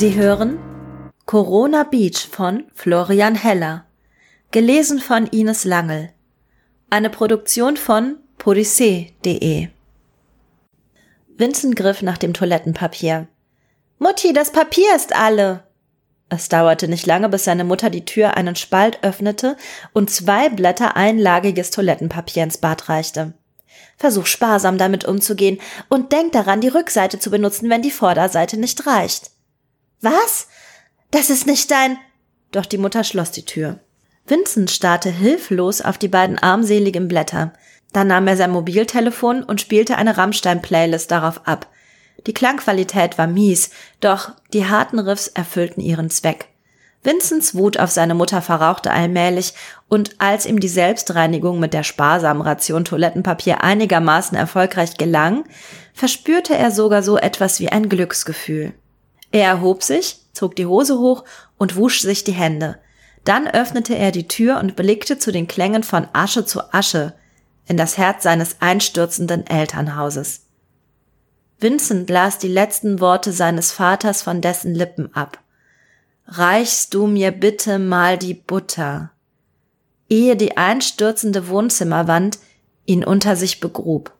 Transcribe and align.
Sie 0.00 0.14
hören 0.14 0.58
Corona 1.26 1.82
Beach 1.82 2.26
von 2.32 2.64
Florian 2.72 3.34
Heller. 3.34 3.84
Gelesen 4.50 4.98
von 4.98 5.26
Ines 5.26 5.66
Langel. 5.66 6.08
Eine 6.88 7.10
Produktion 7.10 7.76
von 7.76 8.16
podyssee.de. 8.38 9.68
Vincent 11.36 11.76
griff 11.76 12.00
nach 12.00 12.16
dem 12.16 12.32
Toilettenpapier. 12.32 13.28
Mutti, 13.98 14.32
das 14.32 14.52
Papier 14.52 14.88
ist 14.96 15.14
alle. 15.14 15.64
Es 16.30 16.48
dauerte 16.48 16.88
nicht 16.88 17.04
lange, 17.04 17.28
bis 17.28 17.44
seine 17.44 17.64
Mutter 17.64 17.90
die 17.90 18.06
Tür 18.06 18.38
einen 18.38 18.56
Spalt 18.56 19.00
öffnete 19.02 19.58
und 19.92 20.08
zwei 20.08 20.48
Blätter 20.48 20.96
einlagiges 20.96 21.72
Toilettenpapier 21.72 22.44
ins 22.44 22.56
Bad 22.56 22.88
reichte. 22.88 23.34
Versuch 23.98 24.24
sparsam 24.24 24.78
damit 24.78 25.04
umzugehen 25.04 25.60
und 25.90 26.10
denk 26.12 26.32
daran, 26.32 26.62
die 26.62 26.68
Rückseite 26.68 27.18
zu 27.18 27.30
benutzen, 27.30 27.68
wenn 27.68 27.82
die 27.82 27.90
Vorderseite 27.90 28.56
nicht 28.56 28.86
reicht. 28.86 29.32
Was? 30.00 30.48
Das 31.10 31.30
ist 31.30 31.46
nicht 31.46 31.70
dein. 31.70 31.98
Doch 32.52 32.66
die 32.66 32.78
Mutter 32.78 33.04
schloss 33.04 33.30
die 33.30 33.44
Tür. 33.44 33.80
Vincent 34.26 34.70
starrte 34.70 35.10
hilflos 35.10 35.80
auf 35.80 35.98
die 35.98 36.08
beiden 36.08 36.38
armseligen 36.38 37.08
Blätter. 37.08 37.52
Dann 37.92 38.06
nahm 38.06 38.26
er 38.26 38.36
sein 38.36 38.52
Mobiltelefon 38.52 39.42
und 39.42 39.60
spielte 39.60 39.96
eine 39.96 40.16
Rammstein-Playlist 40.16 41.10
darauf 41.10 41.46
ab. 41.46 41.66
Die 42.26 42.34
Klangqualität 42.34 43.18
war 43.18 43.26
mies, 43.26 43.70
doch 44.00 44.32
die 44.52 44.66
harten 44.66 44.98
Riffs 44.98 45.28
erfüllten 45.28 45.80
ihren 45.80 46.10
Zweck. 46.10 46.48
Vincents 47.02 47.54
Wut 47.54 47.78
auf 47.78 47.90
seine 47.90 48.14
Mutter 48.14 48.42
verrauchte 48.42 48.90
allmählich, 48.90 49.54
und 49.88 50.20
als 50.20 50.44
ihm 50.44 50.60
die 50.60 50.68
Selbstreinigung 50.68 51.58
mit 51.58 51.72
der 51.72 51.82
sparsamen 51.82 52.42
Ration 52.42 52.84
Toilettenpapier 52.84 53.64
einigermaßen 53.64 54.36
erfolgreich 54.36 54.98
gelang, 54.98 55.44
verspürte 55.94 56.56
er 56.56 56.70
sogar 56.70 57.02
so 57.02 57.16
etwas 57.16 57.58
wie 57.58 57.70
ein 57.70 57.88
Glücksgefühl. 57.88 58.74
Er 59.32 59.46
erhob 59.46 59.82
sich, 59.82 60.18
zog 60.32 60.56
die 60.56 60.66
Hose 60.66 60.98
hoch 60.98 61.24
und 61.58 61.76
wusch 61.76 62.00
sich 62.00 62.24
die 62.24 62.32
Hände. 62.32 62.78
Dann 63.24 63.46
öffnete 63.46 63.94
er 63.94 64.12
die 64.12 64.28
Tür 64.28 64.58
und 64.58 64.76
blickte 64.76 65.18
zu 65.18 65.30
den 65.30 65.46
Klängen 65.46 65.82
von 65.82 66.08
Asche 66.12 66.44
zu 66.44 66.72
Asche 66.72 67.14
in 67.66 67.76
das 67.76 67.98
Herz 67.98 68.24
seines 68.24 68.56
einstürzenden 68.60 69.46
Elternhauses. 69.46 70.46
Vincent 71.60 72.08
las 72.08 72.38
die 72.38 72.48
letzten 72.48 73.00
Worte 73.00 73.32
seines 73.32 73.70
Vaters 73.70 74.22
von 74.22 74.40
dessen 74.40 74.74
Lippen 74.74 75.14
ab. 75.14 75.38
Reichst 76.26 76.94
du 76.94 77.06
mir 77.06 77.32
bitte 77.32 77.78
mal 77.78 78.16
die 78.16 78.34
Butter, 78.34 79.10
ehe 80.08 80.36
die 80.36 80.56
einstürzende 80.56 81.48
Wohnzimmerwand 81.48 82.38
ihn 82.86 83.04
unter 83.04 83.36
sich 83.36 83.60
begrub. 83.60 84.12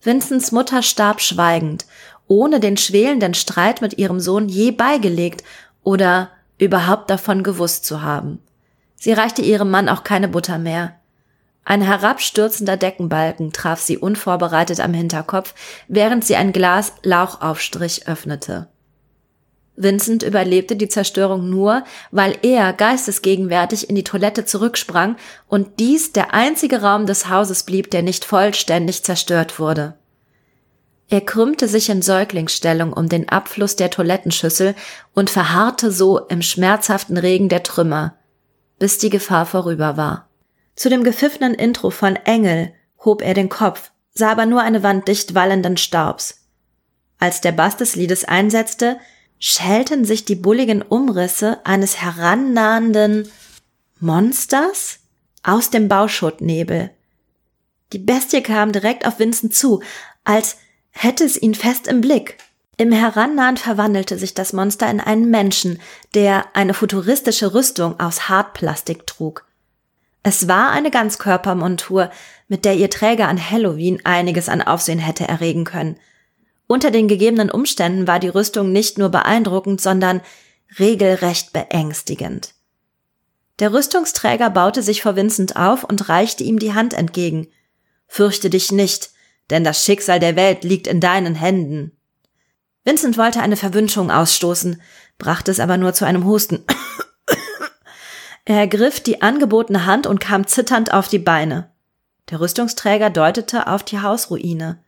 Vincents 0.00 0.52
Mutter 0.52 0.82
starb 0.82 1.20
schweigend, 1.20 1.86
ohne 2.28 2.60
den 2.60 2.76
schwelenden 2.76 3.34
Streit 3.34 3.80
mit 3.80 3.98
ihrem 3.98 4.20
Sohn 4.20 4.48
je 4.48 4.70
beigelegt 4.70 5.42
oder 5.82 6.30
überhaupt 6.58 7.10
davon 7.10 7.42
gewusst 7.42 7.84
zu 7.84 8.02
haben. 8.02 8.38
Sie 8.96 9.12
reichte 9.12 9.42
ihrem 9.42 9.70
Mann 9.70 9.88
auch 9.88 10.04
keine 10.04 10.28
Butter 10.28 10.58
mehr. 10.58 10.94
Ein 11.64 11.82
herabstürzender 11.82 12.76
Deckenbalken 12.76 13.52
traf 13.52 13.80
sie 13.80 13.98
unvorbereitet 13.98 14.80
am 14.80 14.94
Hinterkopf, 14.94 15.54
während 15.86 16.24
sie 16.24 16.36
ein 16.36 16.52
Glas 16.52 16.94
Lauchaufstrich 17.02 18.08
öffnete. 18.08 18.68
Vincent 19.76 20.24
überlebte 20.24 20.74
die 20.76 20.88
Zerstörung 20.88 21.48
nur, 21.50 21.84
weil 22.10 22.36
er 22.42 22.72
geistesgegenwärtig 22.72 23.88
in 23.88 23.94
die 23.94 24.02
Toilette 24.02 24.44
zurücksprang 24.44 25.16
und 25.46 25.78
dies 25.78 26.12
der 26.12 26.34
einzige 26.34 26.82
Raum 26.82 27.06
des 27.06 27.28
Hauses 27.28 27.62
blieb, 27.62 27.90
der 27.90 28.02
nicht 28.02 28.24
vollständig 28.24 29.04
zerstört 29.04 29.60
wurde. 29.60 29.94
Er 31.10 31.22
krümmte 31.22 31.68
sich 31.68 31.88
in 31.88 32.02
Säuglingsstellung 32.02 32.92
um 32.92 33.08
den 33.08 33.28
Abfluss 33.28 33.76
der 33.76 33.90
Toilettenschüssel 33.90 34.74
und 35.14 35.30
verharrte 35.30 35.90
so 35.90 36.18
im 36.26 36.42
schmerzhaften 36.42 37.16
Regen 37.16 37.48
der 37.48 37.62
Trümmer, 37.62 38.16
bis 38.78 38.98
die 38.98 39.08
Gefahr 39.08 39.46
vorüber 39.46 39.96
war. 39.96 40.28
Zu 40.76 40.90
dem 40.90 41.02
gepfiffenen 41.04 41.54
Intro 41.54 41.90
von 41.90 42.16
Engel 42.16 42.72
hob 43.04 43.22
er 43.22 43.32
den 43.32 43.48
Kopf, 43.48 43.90
sah 44.12 44.30
aber 44.30 44.44
nur 44.44 44.60
eine 44.60 44.82
Wand 44.82 45.08
dicht 45.08 45.34
wallenden 45.34 45.78
Staubs. 45.78 46.46
Als 47.18 47.40
der 47.40 47.52
Bass 47.52 47.76
des 47.76 47.96
Liedes 47.96 48.24
einsetzte, 48.24 48.98
schälten 49.38 50.04
sich 50.04 50.24
die 50.24 50.34
bulligen 50.34 50.82
Umrisse 50.82 51.58
eines 51.64 52.02
herannahenden 52.02 53.30
Monsters 53.98 54.98
aus 55.42 55.70
dem 55.70 55.88
Bauschuttnebel. 55.88 56.90
Die 57.92 57.98
Bestie 57.98 58.42
kam 58.42 58.72
direkt 58.72 59.06
auf 59.06 59.18
Vincent 59.18 59.54
zu, 59.54 59.82
als 60.24 60.58
hätte 60.98 61.24
es 61.24 61.40
ihn 61.40 61.54
fest 61.54 61.86
im 61.86 62.00
Blick. 62.00 62.36
Im 62.76 62.92
Herannahen 62.92 63.56
verwandelte 63.56 64.18
sich 64.18 64.34
das 64.34 64.52
Monster 64.52 64.90
in 64.90 65.00
einen 65.00 65.30
Menschen, 65.30 65.80
der 66.14 66.44
eine 66.54 66.74
futuristische 66.74 67.54
Rüstung 67.54 67.98
aus 68.00 68.28
Hartplastik 68.28 69.06
trug. 69.06 69.44
Es 70.22 70.48
war 70.48 70.70
eine 70.70 70.90
Ganzkörpermontur, 70.90 72.10
mit 72.48 72.64
der 72.64 72.74
ihr 72.74 72.90
Träger 72.90 73.28
an 73.28 73.38
Halloween 73.38 74.04
einiges 74.04 74.48
an 74.48 74.60
Aufsehen 74.60 74.98
hätte 74.98 75.26
erregen 75.26 75.64
können. 75.64 75.96
Unter 76.66 76.90
den 76.90 77.08
gegebenen 77.08 77.50
Umständen 77.50 78.06
war 78.06 78.18
die 78.18 78.28
Rüstung 78.28 78.72
nicht 78.72 78.98
nur 78.98 79.08
beeindruckend, 79.08 79.80
sondern 79.80 80.20
regelrecht 80.78 81.52
beängstigend. 81.52 82.54
Der 83.60 83.72
Rüstungsträger 83.72 84.50
baute 84.50 84.82
sich 84.82 85.02
vor 85.02 85.16
Vincent 85.16 85.56
auf 85.56 85.84
und 85.84 86.08
reichte 86.08 86.44
ihm 86.44 86.58
die 86.58 86.74
Hand 86.74 86.92
entgegen. 86.92 87.48
Fürchte 88.06 88.50
dich 88.50 88.70
nicht, 88.70 89.10
denn 89.50 89.64
das 89.64 89.84
Schicksal 89.84 90.20
der 90.20 90.36
Welt 90.36 90.64
liegt 90.64 90.86
in 90.86 91.00
deinen 91.00 91.34
Händen. 91.34 91.92
Vincent 92.84 93.18
wollte 93.18 93.40
eine 93.40 93.56
Verwünschung 93.56 94.10
ausstoßen, 94.10 94.80
brachte 95.18 95.50
es 95.50 95.60
aber 95.60 95.76
nur 95.76 95.94
zu 95.94 96.04
einem 96.04 96.24
Husten. 96.24 96.64
er 98.44 98.56
ergriff 98.56 99.00
die 99.00 99.20
angebotene 99.20 99.84
Hand 99.84 100.06
und 100.06 100.20
kam 100.20 100.46
zitternd 100.46 100.92
auf 100.92 101.08
die 101.08 101.18
Beine. 101.18 101.70
Der 102.30 102.40
Rüstungsträger 102.40 103.10
deutete 103.10 103.66
auf 103.66 103.82
die 103.82 104.00
Hausruine. 104.00 104.82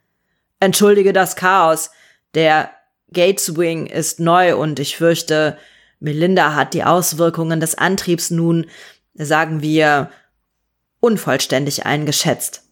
Entschuldige 0.60 1.12
das 1.12 1.36
Chaos. 1.36 1.90
Der 2.34 2.70
Gateswing 3.12 3.86
ist 3.86 4.20
neu 4.20 4.56
und 4.56 4.78
ich 4.78 4.96
fürchte, 4.96 5.58
Melinda 5.98 6.54
hat 6.54 6.74
die 6.74 6.84
Auswirkungen 6.84 7.60
des 7.60 7.76
Antriebs 7.76 8.30
nun, 8.30 8.66
sagen 9.14 9.62
wir, 9.62 10.10
unvollständig 11.00 11.86
eingeschätzt. 11.86 12.69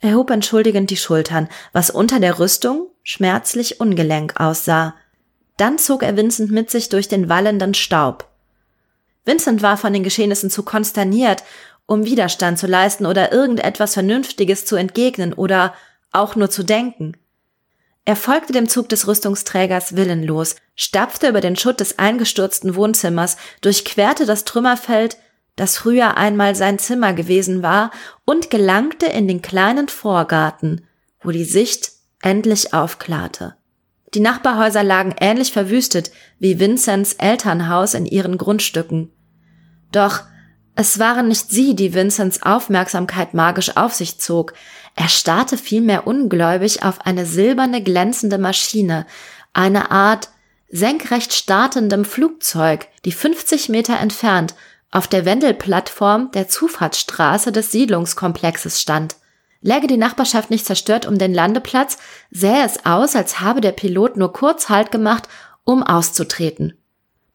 Er 0.00 0.14
hob 0.14 0.30
entschuldigend 0.30 0.90
die 0.90 0.96
Schultern, 0.96 1.48
was 1.72 1.90
unter 1.90 2.20
der 2.20 2.38
Rüstung 2.38 2.88
schmerzlich 3.02 3.80
ungelenk 3.80 4.40
aussah. 4.40 4.94
Dann 5.56 5.78
zog 5.78 6.02
er 6.02 6.16
Vincent 6.16 6.50
mit 6.50 6.70
sich 6.70 6.88
durch 6.88 7.08
den 7.08 7.28
wallenden 7.28 7.74
Staub. 7.74 8.28
Vincent 9.24 9.60
war 9.60 9.76
von 9.76 9.92
den 9.92 10.04
Geschehnissen 10.04 10.50
zu 10.50 10.62
konsterniert, 10.62 11.42
um 11.86 12.04
Widerstand 12.04 12.58
zu 12.58 12.66
leisten 12.66 13.06
oder 13.06 13.32
irgendetwas 13.32 13.94
Vernünftiges 13.94 14.66
zu 14.66 14.76
entgegnen 14.76 15.32
oder 15.32 15.74
auch 16.12 16.36
nur 16.36 16.50
zu 16.50 16.62
denken. 16.62 17.16
Er 18.04 18.16
folgte 18.16 18.52
dem 18.52 18.68
Zug 18.68 18.88
des 18.88 19.06
Rüstungsträgers 19.06 19.96
willenlos, 19.96 20.56
stapfte 20.76 21.28
über 21.28 21.42
den 21.42 21.56
Schutt 21.56 21.80
des 21.80 21.98
eingestürzten 21.98 22.74
Wohnzimmers, 22.74 23.36
durchquerte 23.60 24.24
das 24.24 24.44
Trümmerfeld, 24.44 25.18
das 25.58 25.76
früher 25.76 26.16
einmal 26.16 26.54
sein 26.54 26.78
Zimmer 26.78 27.12
gewesen 27.12 27.62
war, 27.62 27.90
und 28.24 28.50
gelangte 28.50 29.06
in 29.06 29.28
den 29.28 29.42
kleinen 29.42 29.88
Vorgarten, 29.88 30.86
wo 31.22 31.30
die 31.30 31.44
Sicht 31.44 31.90
endlich 32.22 32.72
aufklarte. 32.72 33.56
Die 34.14 34.20
Nachbarhäuser 34.20 34.82
lagen 34.82 35.14
ähnlich 35.20 35.52
verwüstet 35.52 36.10
wie 36.38 36.58
Vincents 36.58 37.14
Elternhaus 37.14 37.94
in 37.94 38.06
ihren 38.06 38.38
Grundstücken. 38.38 39.10
Doch 39.92 40.22
es 40.74 40.98
waren 40.98 41.28
nicht 41.28 41.50
sie, 41.50 41.74
die 41.74 41.92
Vincents 41.92 42.42
Aufmerksamkeit 42.42 43.34
magisch 43.34 43.76
auf 43.76 43.94
sich 43.94 44.20
zog. 44.20 44.54
Er 44.94 45.08
starrte 45.08 45.58
vielmehr 45.58 46.06
ungläubig 46.06 46.84
auf 46.84 47.04
eine 47.04 47.26
silberne 47.26 47.82
glänzende 47.82 48.38
Maschine, 48.38 49.06
eine 49.52 49.90
Art 49.90 50.28
senkrecht 50.70 51.32
startendem 51.32 52.04
Flugzeug, 52.04 52.86
die 53.04 53.12
50 53.12 53.68
Meter 53.68 53.98
entfernt 53.98 54.54
auf 54.90 55.06
der 55.06 55.24
Wendelplattform 55.24 56.30
der 56.32 56.48
Zufahrtsstraße 56.48 57.52
des 57.52 57.70
Siedlungskomplexes 57.72 58.80
stand. 58.80 59.16
Läge 59.60 59.86
die 59.86 59.96
Nachbarschaft 59.96 60.50
nicht 60.50 60.66
zerstört 60.66 61.06
um 61.06 61.18
den 61.18 61.34
Landeplatz, 61.34 61.98
sähe 62.30 62.64
es 62.64 62.86
aus, 62.86 63.16
als 63.16 63.40
habe 63.40 63.60
der 63.60 63.72
Pilot 63.72 64.16
nur 64.16 64.32
kurz 64.32 64.68
Halt 64.68 64.90
gemacht, 64.90 65.28
um 65.64 65.82
auszutreten. 65.82 66.74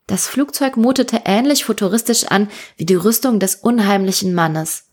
Das 0.08 0.28
Flugzeug 0.28 0.78
mutete 0.78 1.22
ähnlich 1.26 1.66
futuristisch 1.66 2.26
an 2.26 2.50
wie 2.78 2.86
die 2.86 2.96
Rüstung 2.96 3.40
des 3.40 3.56
unheimlichen 3.56 4.34
Mannes. 4.34 4.90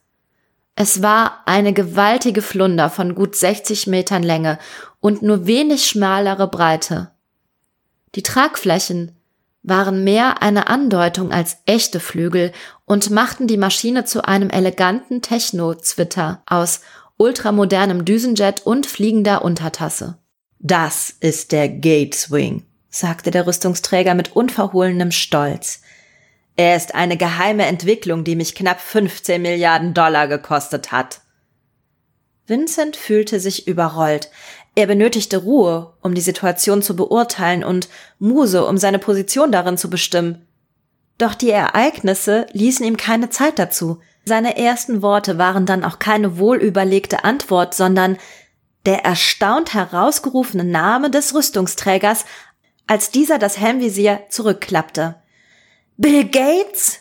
Es 0.77 1.03
war 1.03 1.43
eine 1.47 1.73
gewaltige 1.73 2.43
Flunder 2.43 2.91
von 2.91 3.15
gut 3.15 3.37
60 3.37 3.87
Metern 3.87 4.23
Länge 4.23 4.59
und 5.01 5.23
nur 5.23 5.47
wenig 5.47 5.87
schmalere 5.87 6.49
Breite. 6.49 7.11
Die 8.15 8.23
Tragflächen 8.23 9.20
waren 9.62 10.05
mehr 10.05 10.43
eine 10.43 10.69
Andeutung 10.69 11.33
als 11.33 11.59
echte 11.67 12.01
Flügel 12.01 12.53
und 12.85 13.11
machten 13.11 13.47
die 13.47 13.57
Maschine 13.59 14.05
zu 14.05 14.25
einem 14.25 14.51
eleganten 14.51 15.23
Techno-Zwitter 15.23 16.43
aus 16.47 16.81
ultramodernem 17.19 18.05
Düsenjet 18.05 18.62
und 18.65 18.87
fliegender 18.87 19.43
Untertasse. 19.45 20.19
Das 20.59 21.15
ist 21.21 21.53
der 21.53 21.69
Gateswing, 21.69 22.65
sagte 22.89 23.31
der 23.31 23.47
Rüstungsträger 23.47 24.15
mit 24.15 24.35
unverhohlenem 24.35 25.11
Stolz. 25.11 25.83
Er 26.57 26.77
ist 26.77 26.95
eine 26.95 27.17
geheime 27.17 27.67
Entwicklung, 27.67 28.25
die 28.25 28.37
mich 28.37 28.55
knapp 28.55 28.81
15 28.81 29.41
Milliarden 29.41 29.95
Dollar 29.95 30.29
gekostet 30.29 30.93
hat. 30.93 31.21
Vincent 32.47 32.97
fühlte 32.97 33.39
sich 33.41 33.69
überrollt. 33.69 34.31
Er 34.75 34.87
benötigte 34.87 35.39
Ruhe, 35.39 35.95
um 36.01 36.15
die 36.15 36.21
Situation 36.21 36.83
zu 36.83 36.95
beurteilen 36.95 37.65
und 37.65 37.89
Muse, 38.19 38.65
um 38.65 38.79
seine 38.79 38.99
Position 38.99 39.53
darin 39.53 39.77
zu 39.77 39.91
bestimmen. 39.91 40.47
Doch 41.19 41.35
die 41.35 41.51
Ereignisse 41.51 42.47
ließen 42.53 42.87
ihm 42.87 42.97
keine 42.97 43.31
Zeit 43.31 43.59
dazu. 43.59 44.01
Seine 44.25 44.57
ersten 44.57 45.03
Worte 45.03 45.39
waren 45.39 45.67
dann 45.67 45.85
auch 45.85 45.99
keine 45.99 46.39
wohlüberlegte 46.39 47.25
Antwort, 47.25 47.75
sondern 47.75 48.17
der 48.87 49.05
erstaunt 49.05 49.75
herausgerufene 49.75 50.65
Name 50.65 51.11
des 51.11 51.35
Rüstungsträgers, 51.35 52.25
als 52.87 53.11
dieser 53.11 53.39
das 53.39 53.59
Helmvisier 53.59 54.21
zurückklappte. 54.31 55.17
Bill 55.97 56.25
Gates? 56.25 57.01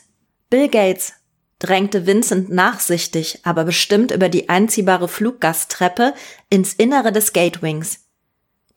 Bill 0.50 0.68
Gates 0.68 1.13
drängte 1.59 2.06
Vincent 2.06 2.50
nachsichtig, 2.50 3.41
aber 3.44 3.65
bestimmt 3.65 4.11
über 4.11 4.29
die 4.29 4.50
einziehbare 4.50 5.07
Fluggasttreppe 5.07 6.13
ins 6.50 6.73
Innere 6.73 7.11
des 7.11 7.33
Gatewings. 7.33 8.06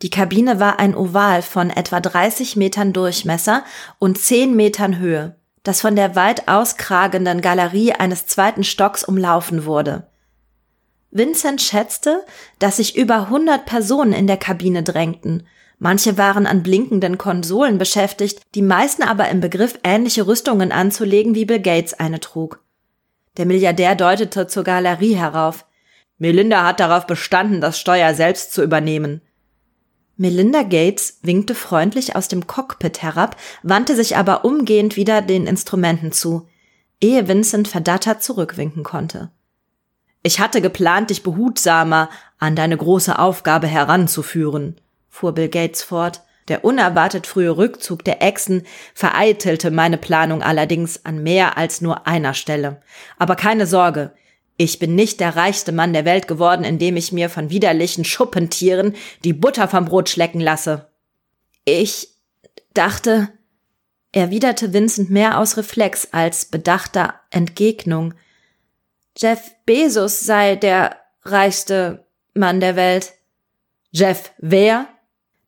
Die 0.02 0.10
Kabine 0.10 0.58
war 0.58 0.80
ein 0.80 0.96
Oval 0.96 1.42
von 1.42 1.70
etwa 1.70 2.00
30 2.00 2.56
Metern 2.56 2.92
Durchmesser 2.92 3.62
und 4.00 4.18
10 4.18 4.54
Metern 4.56 4.98
Höhe, 4.98 5.36
das 5.62 5.80
von 5.80 5.94
der 5.94 6.16
weit 6.16 6.48
auskragenden 6.48 7.40
Galerie 7.40 7.92
eines 7.92 8.26
zweiten 8.26 8.64
Stocks 8.64 9.04
umlaufen 9.04 9.64
wurde. 9.64 10.08
Vincent 11.12 11.62
schätzte, 11.62 12.24
dass 12.58 12.78
sich 12.78 12.96
über 12.96 13.26
100 13.26 13.64
Personen 13.64 14.12
in 14.12 14.26
der 14.26 14.38
Kabine 14.38 14.82
drängten. 14.82 15.46
Manche 15.78 16.16
waren 16.18 16.46
an 16.46 16.62
blinkenden 16.62 17.18
Konsolen 17.18 17.78
beschäftigt, 17.78 18.40
die 18.54 18.62
meisten 18.62 19.02
aber 19.02 19.28
im 19.28 19.40
Begriff, 19.40 19.78
ähnliche 19.84 20.26
Rüstungen 20.26 20.72
anzulegen, 20.72 21.34
wie 21.34 21.44
Bill 21.44 21.60
Gates 21.60 21.94
eine 21.94 22.18
trug. 22.18 22.60
Der 23.36 23.46
Milliardär 23.46 23.94
deutete 23.94 24.46
zur 24.46 24.64
Galerie 24.64 25.14
herauf. 25.14 25.64
Melinda 26.18 26.64
hat 26.64 26.80
darauf 26.80 27.06
bestanden, 27.06 27.60
das 27.60 27.78
Steuer 27.78 28.14
selbst 28.14 28.52
zu 28.52 28.62
übernehmen. 28.62 29.22
Melinda 30.16 30.62
Gates 30.62 31.18
winkte 31.22 31.54
freundlich 31.54 32.14
aus 32.14 32.28
dem 32.28 32.46
Cockpit 32.46 33.02
herab, 33.02 33.36
wandte 33.62 33.96
sich 33.96 34.16
aber 34.16 34.44
umgehend 34.44 34.96
wieder 34.96 35.22
den 35.22 35.46
Instrumenten 35.46 36.12
zu, 36.12 36.48
ehe 37.00 37.26
Vincent 37.26 37.66
verdattert 37.66 38.22
zurückwinken 38.22 38.84
konnte. 38.84 39.30
Ich 40.22 40.38
hatte 40.38 40.60
geplant, 40.60 41.10
dich 41.10 41.22
behutsamer 41.22 42.08
an 42.38 42.54
deine 42.54 42.76
große 42.76 43.18
Aufgabe 43.18 43.66
heranzuführen, 43.66 44.80
fuhr 45.08 45.32
Bill 45.32 45.48
Gates 45.48 45.82
fort. 45.82 46.22
Der 46.48 46.64
unerwartet 46.64 47.26
frühe 47.26 47.56
Rückzug 47.56 48.04
der 48.04 48.22
Echsen 48.22 48.64
vereitelte 48.94 49.70
meine 49.70 49.98
Planung 49.98 50.42
allerdings 50.42 51.04
an 51.04 51.22
mehr 51.22 51.56
als 51.56 51.80
nur 51.80 52.06
einer 52.06 52.34
Stelle. 52.34 52.80
Aber 53.18 53.36
keine 53.36 53.66
Sorge, 53.66 54.12
ich 54.56 54.78
bin 54.78 54.94
nicht 54.94 55.20
der 55.20 55.36
reichste 55.36 55.72
Mann 55.72 55.92
der 55.92 56.04
Welt 56.04 56.28
geworden, 56.28 56.64
indem 56.64 56.96
ich 56.96 57.12
mir 57.12 57.30
von 57.30 57.50
widerlichen 57.50 58.04
Schuppentieren 58.04 58.94
die 59.24 59.32
Butter 59.32 59.68
vom 59.68 59.86
Brot 59.86 60.08
schlecken 60.08 60.40
lasse. 60.40 60.88
Ich 61.64 62.08
dachte, 62.74 63.28
erwiderte 64.12 64.72
Vincent 64.72 65.10
mehr 65.10 65.38
aus 65.38 65.56
Reflex 65.56 66.08
als 66.12 66.44
bedachter 66.44 67.14
Entgegnung. 67.30 68.14
Jeff 69.16 69.52
Bezos 69.64 70.20
sei 70.20 70.56
der 70.56 70.96
reichste 71.22 72.06
Mann 72.34 72.60
der 72.60 72.76
Welt. 72.76 73.14
Jeff 73.90 74.32
wer? 74.38 74.86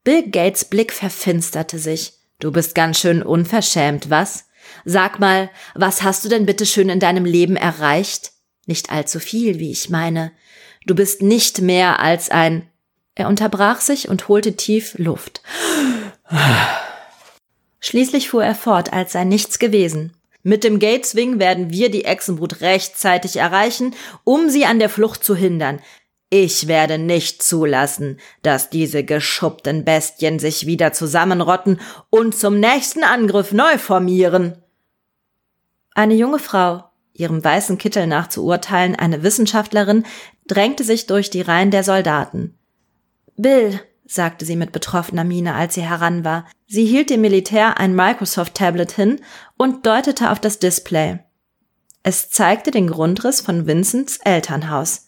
Bill 0.04 0.30
Gates 0.30 0.66
Blick 0.66 0.92
verfinsterte 0.92 1.78
sich. 1.78 2.12
Du 2.38 2.52
bist 2.52 2.74
ganz 2.74 3.00
schön 3.00 3.22
unverschämt, 3.22 4.10
was? 4.10 4.44
Sag 4.84 5.18
mal, 5.18 5.50
was 5.74 6.02
hast 6.02 6.24
du 6.24 6.28
denn 6.28 6.44
bitte 6.44 6.66
schön 6.66 6.90
in 6.90 7.00
deinem 7.00 7.24
Leben 7.24 7.56
erreicht? 7.56 8.32
Nicht 8.66 8.90
allzu 8.92 9.18
viel, 9.18 9.58
wie 9.58 9.70
ich 9.70 9.88
meine. 9.88 10.32
Du 10.86 10.94
bist 10.94 11.22
nicht 11.22 11.62
mehr 11.62 12.00
als 12.00 12.30
ein. 12.30 12.68
Er 13.14 13.28
unterbrach 13.28 13.80
sich 13.80 14.08
und 14.08 14.28
holte 14.28 14.56
tief 14.56 14.94
Luft. 14.98 15.40
Schließlich 17.80 18.28
fuhr 18.28 18.44
er 18.44 18.54
fort, 18.54 18.92
als 18.92 19.12
sei 19.12 19.24
nichts 19.24 19.58
gewesen. 19.58 20.12
Mit 20.42 20.64
dem 20.64 20.78
Gateswing 20.78 21.38
werden 21.38 21.70
wir 21.70 21.90
die 21.90 22.04
Echsenbrut 22.04 22.60
rechtzeitig 22.60 23.36
erreichen, 23.36 23.94
um 24.24 24.50
sie 24.50 24.66
an 24.66 24.78
der 24.78 24.90
Flucht 24.90 25.24
zu 25.24 25.34
hindern. 25.34 25.80
Ich 26.36 26.66
werde 26.66 26.98
nicht 26.98 27.44
zulassen, 27.44 28.18
dass 28.42 28.68
diese 28.68 29.04
geschuppten 29.04 29.84
Bestien 29.84 30.40
sich 30.40 30.66
wieder 30.66 30.92
zusammenrotten 30.92 31.80
und 32.10 32.34
zum 32.34 32.58
nächsten 32.58 33.04
Angriff 33.04 33.52
neu 33.52 33.78
formieren. 33.78 34.58
Eine 35.94 36.14
junge 36.14 36.40
Frau, 36.40 36.90
ihrem 37.12 37.44
weißen 37.44 37.78
Kittel 37.78 38.08
nach 38.08 38.26
zu 38.26 38.44
urteilen 38.44 38.96
eine 38.96 39.22
Wissenschaftlerin, 39.22 40.02
drängte 40.48 40.82
sich 40.82 41.06
durch 41.06 41.30
die 41.30 41.40
Reihen 41.40 41.70
der 41.70 41.84
Soldaten. 41.84 42.58
Bill, 43.36 43.78
sagte 44.04 44.44
sie 44.44 44.56
mit 44.56 44.72
betroffener 44.72 45.22
Miene, 45.22 45.54
als 45.54 45.74
sie 45.74 45.82
heran 45.82 46.24
war. 46.24 46.48
Sie 46.66 46.84
hielt 46.84 47.10
dem 47.10 47.20
Militär 47.20 47.78
ein 47.78 47.94
Microsoft-Tablet 47.94 48.90
hin 48.90 49.20
und 49.56 49.86
deutete 49.86 50.32
auf 50.32 50.40
das 50.40 50.58
Display. 50.58 51.20
Es 52.02 52.28
zeigte 52.28 52.72
den 52.72 52.88
Grundriss 52.88 53.40
von 53.40 53.68
Vincents 53.68 54.18
Elternhaus. 54.24 55.03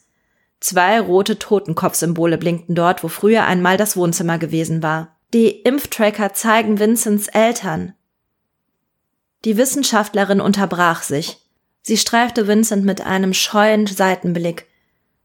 Zwei 0.59 0.99
rote 0.99 1.37
Totenkopfsymbole 1.37 2.37
blinkten 2.37 2.75
dort, 2.75 3.03
wo 3.03 3.07
früher 3.07 3.45
einmal 3.45 3.77
das 3.77 3.95
Wohnzimmer 3.95 4.37
gewesen 4.37 4.81
war. 4.81 5.15
Die 5.33 5.49
Impftracker 5.49 6.33
zeigen 6.33 6.79
Vincents 6.79 7.27
Eltern. 7.27 7.93
Die 9.45 9.57
Wissenschaftlerin 9.57 10.41
unterbrach 10.41 11.03
sich. 11.03 11.37
Sie 11.81 11.97
streifte 11.97 12.47
Vincent 12.47 12.85
mit 12.85 13.01
einem 13.01 13.33
scheuen 13.33 13.87
Seitenblick. 13.87 14.65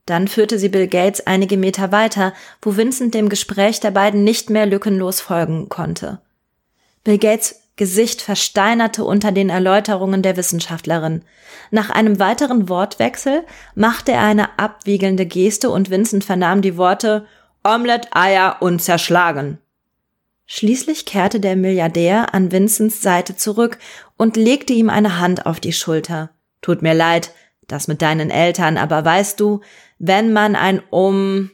Dann 0.06 0.28
führte 0.28 0.58
sie 0.58 0.68
Bill 0.68 0.88
Gates 0.88 1.26
einige 1.26 1.56
Meter 1.56 1.92
weiter, 1.92 2.34
wo 2.60 2.76
Vincent 2.76 3.14
dem 3.14 3.28
Gespräch 3.28 3.80
der 3.80 3.92
beiden 3.92 4.24
nicht 4.24 4.50
mehr 4.50 4.66
lückenlos 4.66 5.20
folgen 5.20 5.68
konnte. 5.68 6.20
Bill 7.04 7.18
Gates 7.18 7.61
Gesicht 7.76 8.20
versteinerte 8.20 9.04
unter 9.04 9.32
den 9.32 9.48
Erläuterungen 9.48 10.22
der 10.22 10.36
Wissenschaftlerin. 10.36 11.22
Nach 11.70 11.88
einem 11.88 12.18
weiteren 12.18 12.68
Wortwechsel 12.68 13.44
machte 13.74 14.12
er 14.12 14.22
eine 14.22 14.58
abwiegelnde 14.58 15.24
Geste 15.24 15.70
und 15.70 15.90
Vincent 15.90 16.24
vernahm 16.24 16.60
die 16.60 16.76
Worte 16.76 17.26
Omelette, 17.64 18.08
Eier 18.12 18.56
und 18.60 18.82
zerschlagen. 18.82 19.58
Schließlich 20.46 21.06
kehrte 21.06 21.40
der 21.40 21.56
Milliardär 21.56 22.34
an 22.34 22.52
Vincents 22.52 23.00
Seite 23.00 23.36
zurück 23.36 23.78
und 24.16 24.36
legte 24.36 24.74
ihm 24.74 24.90
eine 24.90 25.18
Hand 25.18 25.46
auf 25.46 25.60
die 25.60 25.72
Schulter. 25.72 26.30
Tut 26.60 26.82
mir 26.82 26.94
leid, 26.94 27.32
das 27.68 27.88
mit 27.88 28.02
deinen 28.02 28.30
Eltern, 28.30 28.76
aber 28.76 29.04
weißt 29.04 29.40
du, 29.40 29.60
wenn 29.98 30.32
man 30.32 30.56
ein 30.56 30.82
Um. 30.90 31.50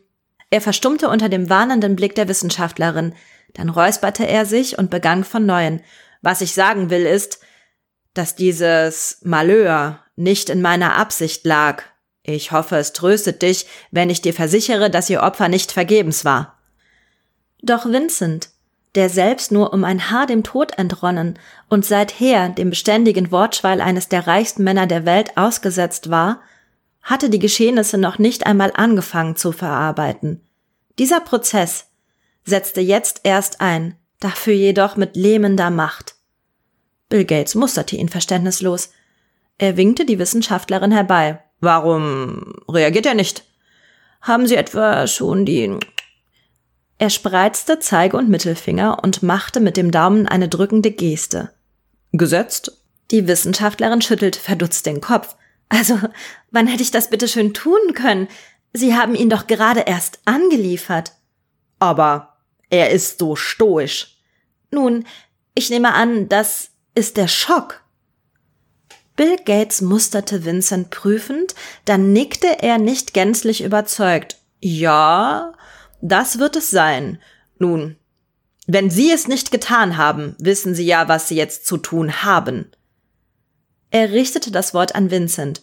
Er 0.51 0.61
verstummte 0.61 1.09
unter 1.11 1.29
dem 1.29 1.49
warnenden 1.49 1.95
Blick 1.95 2.15
der 2.15 2.27
Wissenschaftlerin, 2.27 3.15
dann 3.55 3.69
räusperte 3.69 4.27
er 4.27 4.47
sich 4.47 4.79
und 4.79 4.91
begann 4.91 5.23
von 5.23 5.47
neuem. 5.47 5.81
Was 6.23 6.41
ich 6.41 6.53
sagen 6.53 6.91
will 6.91 7.07
ist, 7.07 7.41
dass 8.15 8.35
dieses 8.35 9.19
Malheur 9.23 10.01
nicht 10.17 10.51
in 10.51 10.61
meiner 10.61 10.97
Absicht 10.97 11.45
lag. 11.45 11.85
Ich 12.23 12.53
hoffe, 12.53 12.77
es 12.77 12.93
tröstet 12.93 13.43
dich, 13.43 13.67
wenn 13.91 14.11
ich 14.11 14.21
dir 14.21 14.35
versichere, 14.35 14.91
dass 14.91 15.09
ihr 15.09 15.23
Opfer 15.23 15.49
nicht 15.49 15.73
vergebens 15.73 16.25
war. 16.25 16.59
Doch 17.63 17.87
Vincent, 17.87 18.51
der 18.95 19.09
selbst 19.09 19.53
nur 19.53 19.73
um 19.73 19.85
ein 19.85 20.11
Haar 20.11 20.27
dem 20.27 20.43
Tod 20.43 20.77
entronnen 20.79 21.39
und 21.69 21.85
seither 21.85 22.49
dem 22.49 22.71
beständigen 22.71 23.31
Wortschwall 23.31 23.81
eines 23.81 24.09
der 24.09 24.27
reichsten 24.27 24.65
Männer 24.65 24.87
der 24.87 25.07
Welt 25.07 25.37
ausgesetzt 25.37 26.11
war, 26.11 26.41
hatte 27.03 27.31
die 27.31 27.39
Geschehnisse 27.39 27.99
noch 27.99 28.19
nicht 28.19 28.47
einmal 28.47 28.73
angefangen 28.75 29.37
zu 29.37 29.53
verarbeiten. 29.53 30.41
Dieser 30.99 31.21
Prozess 31.21 31.87
setzte 32.45 32.81
jetzt 32.81 33.21
erst 33.23 33.61
ein, 33.61 33.97
dafür 34.21 34.55
jedoch 34.55 34.97
mit 34.97 35.17
lähmender 35.17 35.71
Macht. 35.71 36.17
Bill 37.09 37.25
Gates 37.25 37.55
musterte 37.55 37.97
ihn 37.97 38.09
verständnislos. 38.09 38.91
Er 39.59 39.77
winkte 39.77 40.05
die 40.05 40.19
Wissenschaftlerin 40.19 40.93
herbei. 40.93 41.43
Warum 41.61 42.55
reagiert 42.69 43.07
er 43.07 43.15
nicht? 43.15 43.45
Haben 44.21 44.47
Sie 44.47 44.57
etwa 44.57 45.07
schon 45.07 45.45
die 45.45 45.79
er 46.99 47.11
spreizte 47.11 47.79
Zeige 47.79 48.17
und 48.17 48.29
Mittelfinger 48.29 48.99
und 49.03 49.23
machte 49.23 49.61
mit 49.61 49.77
dem 49.77 49.93
Daumen 49.93 50.27
eine 50.27 50.49
drückende 50.49 50.91
Geste. 50.91 51.53
Gesetzt? 52.13 52.83
Die 53.13 53.29
Wissenschaftlerin 53.29 54.03
schüttelte 54.03 54.41
verdutzt 54.41 54.85
den 54.85 55.01
Kopf. 55.01 55.37
Also, 55.69 55.99
wann 56.51 56.67
hätte 56.67 56.83
ich 56.83 56.91
das 56.91 57.09
bitte 57.11 57.29
schön 57.29 57.55
tun 57.55 57.95
können? 57.95 58.27
Sie 58.73 58.97
haben 58.97 59.15
ihn 59.15 59.31
doch 59.31 59.47
gerade 59.47 59.81
erst 59.81 60.19
angeliefert. 60.25 61.13
Aber 61.79 62.38
er 62.71 62.91
ist 62.91 63.19
so 63.19 63.37
stoisch. 63.37 64.19
Nun, 64.71 65.07
ich 65.55 65.71
nehme 65.71 65.95
an, 65.95 66.29
das 66.29 66.71
ist 66.95 67.17
der 67.17 67.29
Schock. 67.29 67.83
Bill 69.17 69.37
Gates 69.45 69.81
musterte 69.81 70.45
Vincent 70.45 70.91
prüfend, 70.91 71.55
dann 71.85 72.13
nickte 72.13 72.63
er 72.63 72.79
nicht 72.79 73.15
gänzlich 73.15 73.63
überzeugt. 73.63 74.37
Ja, 74.61 75.55
das 76.01 76.39
wird 76.39 76.57
es 76.57 76.71
sein. 76.71 77.21
Nun, 77.59 77.97
Wenn 78.71 78.91
Sie 78.91 79.11
es 79.11 79.27
nicht 79.29 79.51
getan 79.51 79.97
haben, 79.97 80.37
wissen 80.39 80.75
Sie 80.75 80.85
ja, 80.85 81.09
was 81.09 81.27
Sie 81.27 81.37
jetzt 81.37 81.67
zu 81.67 81.79
tun 81.79 82.23
haben. 82.23 82.71
Er 83.91 84.13
richtete 84.13 84.51
das 84.51 84.75
Wort 84.75 84.95
an 84.95 85.11
Vincent. 85.11 85.63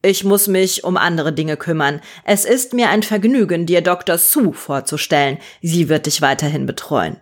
Ich 0.00 0.22
muss 0.22 0.46
mich 0.46 0.84
um 0.84 0.96
andere 0.96 1.32
Dinge 1.32 1.56
kümmern. 1.56 2.00
Es 2.24 2.44
ist 2.44 2.72
mir 2.72 2.88
ein 2.88 3.02
Vergnügen, 3.02 3.66
dir 3.66 3.80
Dr. 3.80 4.16
Sue 4.16 4.52
vorzustellen. 4.52 5.38
Sie 5.60 5.88
wird 5.88 6.06
dich 6.06 6.22
weiterhin 6.22 6.66
betreuen. 6.66 7.20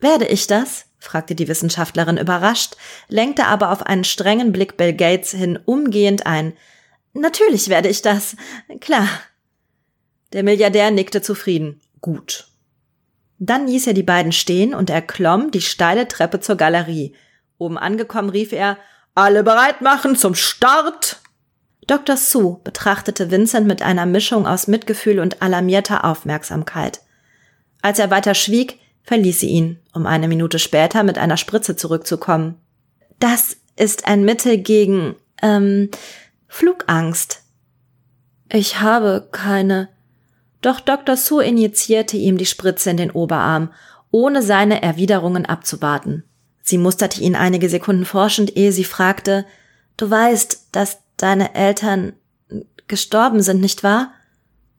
Werde 0.00 0.26
ich 0.26 0.46
das? 0.46 0.86
fragte 0.98 1.34
die 1.34 1.48
Wissenschaftlerin 1.48 2.16
überrascht, 2.16 2.76
lenkte 3.08 3.46
aber 3.46 3.70
auf 3.70 3.82
einen 3.84 4.04
strengen 4.04 4.52
Blick 4.52 4.76
Bill 4.76 4.94
Gates 4.94 5.30
hin 5.30 5.58
umgehend 5.64 6.26
ein. 6.26 6.54
Natürlich 7.12 7.68
werde 7.68 7.88
ich 7.88 8.02
das. 8.02 8.36
Klar. 8.80 9.08
Der 10.32 10.42
Milliardär 10.42 10.90
nickte 10.90 11.22
zufrieden. 11.22 11.80
Gut. 12.00 12.48
Dann 13.38 13.66
ließ 13.66 13.86
er 13.86 13.94
die 13.94 14.02
beiden 14.02 14.32
stehen 14.32 14.74
und 14.74 14.90
erklomm 14.90 15.50
die 15.50 15.60
steile 15.60 16.08
Treppe 16.08 16.40
zur 16.40 16.56
Galerie. 16.56 17.14
Oben 17.58 17.78
angekommen 17.78 18.30
rief 18.30 18.52
er 18.52 18.78
Alle 19.14 19.42
bereit 19.42 19.80
machen 19.80 20.16
zum 20.16 20.34
Start. 20.34 21.20
Dr. 21.86 22.16
Sue 22.16 22.60
betrachtete 22.64 23.30
Vincent 23.30 23.66
mit 23.66 23.82
einer 23.82 24.06
Mischung 24.06 24.46
aus 24.46 24.68
Mitgefühl 24.68 25.18
und 25.18 25.42
alarmierter 25.42 26.04
Aufmerksamkeit. 26.04 27.02
Als 27.82 27.98
er 27.98 28.10
weiter 28.10 28.34
schwieg, 28.34 28.78
verließ 29.02 29.40
sie 29.40 29.48
ihn, 29.48 29.78
um 29.92 30.06
eine 30.06 30.28
Minute 30.28 30.58
später 30.58 31.02
mit 31.02 31.18
einer 31.18 31.36
Spritze 31.36 31.76
zurückzukommen. 31.76 32.56
Das 33.20 33.56
ist 33.76 34.06
ein 34.06 34.24
Mittel 34.24 34.58
gegen, 34.58 35.16
ähm, 35.42 35.90
Flugangst. 36.48 37.42
Ich 38.48 38.80
habe 38.80 39.28
keine. 39.32 39.88
Doch 40.62 40.80
Dr. 40.80 41.16
Sue 41.16 41.44
injizierte 41.44 42.16
ihm 42.16 42.38
die 42.38 42.46
Spritze 42.46 42.90
in 42.90 42.96
den 42.96 43.10
Oberarm, 43.10 43.72
ohne 44.10 44.40
seine 44.40 44.80
Erwiderungen 44.80 45.44
abzuwarten. 45.44 46.22
Sie 46.62 46.78
musterte 46.78 47.20
ihn 47.20 47.34
einige 47.34 47.68
Sekunden 47.68 48.04
forschend, 48.04 48.56
ehe 48.56 48.72
sie 48.72 48.84
fragte, 48.84 49.44
Du 49.96 50.10
weißt, 50.10 50.68
dass 50.72 50.98
deine 51.16 51.54
Eltern 51.54 52.14
gestorben 52.88 53.42
sind, 53.42 53.60
nicht 53.60 53.82
wahr? 53.82 54.12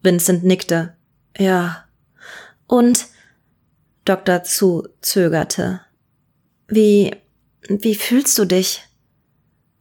Vincent 0.01 0.43
nickte. 0.43 0.95
Ja. 1.37 1.85
Und 2.67 3.07
Dr. 4.05 4.43
Zu 4.43 4.87
zögerte. 5.01 5.81
Wie, 6.67 7.15
wie 7.67 7.95
fühlst 7.95 8.37
du 8.37 8.45
dich? 8.45 8.83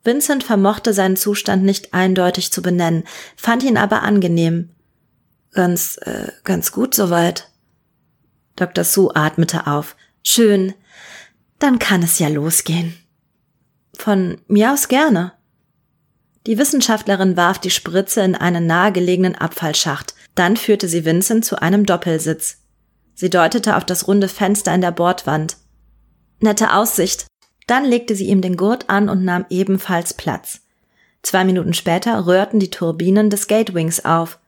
Vincent 0.02 0.44
vermochte 0.44 0.92
seinen 0.92 1.16
Zustand 1.16 1.64
nicht 1.64 1.94
eindeutig 1.94 2.52
zu 2.52 2.60
benennen, 2.60 3.04
fand 3.36 3.62
ihn 3.62 3.78
aber 3.78 4.02
angenehm. 4.02 4.70
Ganz, 5.52 5.98
äh, 6.02 6.30
ganz 6.42 6.72
gut 6.72 6.94
soweit. 6.94 7.50
Dr. 8.56 8.84
Sue 8.84 9.14
atmete 9.14 9.66
auf. 9.66 9.96
Schön. 10.22 10.74
Dann 11.58 11.78
kann 11.78 12.02
es 12.02 12.18
ja 12.18 12.28
losgehen. 12.28 12.94
Von 13.96 14.40
mir 14.48 14.72
aus 14.72 14.88
gerne. 14.88 15.32
Die 16.46 16.58
Wissenschaftlerin 16.58 17.36
warf 17.36 17.58
die 17.58 17.70
Spritze 17.70 18.20
in 18.20 18.34
einen 18.34 18.66
nahegelegenen 18.66 19.34
Abfallschacht. 19.34 20.14
Dann 20.34 20.56
führte 20.56 20.88
sie 20.88 21.04
Vincent 21.04 21.44
zu 21.44 21.60
einem 21.62 21.86
Doppelsitz. 21.86 22.58
Sie 23.14 23.30
deutete 23.30 23.76
auf 23.76 23.84
das 23.84 24.08
runde 24.08 24.28
Fenster 24.28 24.74
in 24.74 24.80
der 24.80 24.90
Bordwand. 24.90 25.56
Nette 26.40 26.74
Aussicht. 26.74 27.26
Dann 27.66 27.84
legte 27.84 28.14
sie 28.14 28.26
ihm 28.26 28.42
den 28.42 28.56
Gurt 28.56 28.90
an 28.90 29.08
und 29.08 29.24
nahm 29.24 29.46
ebenfalls 29.48 30.12
Platz. 30.12 30.60
Zwei 31.22 31.44
Minuten 31.44 31.72
später 31.72 32.26
rührten 32.26 32.60
die 32.60 32.68
Turbinen 32.68 33.30
des 33.30 33.46
Gatewings 33.46 34.04
auf. 34.04 34.38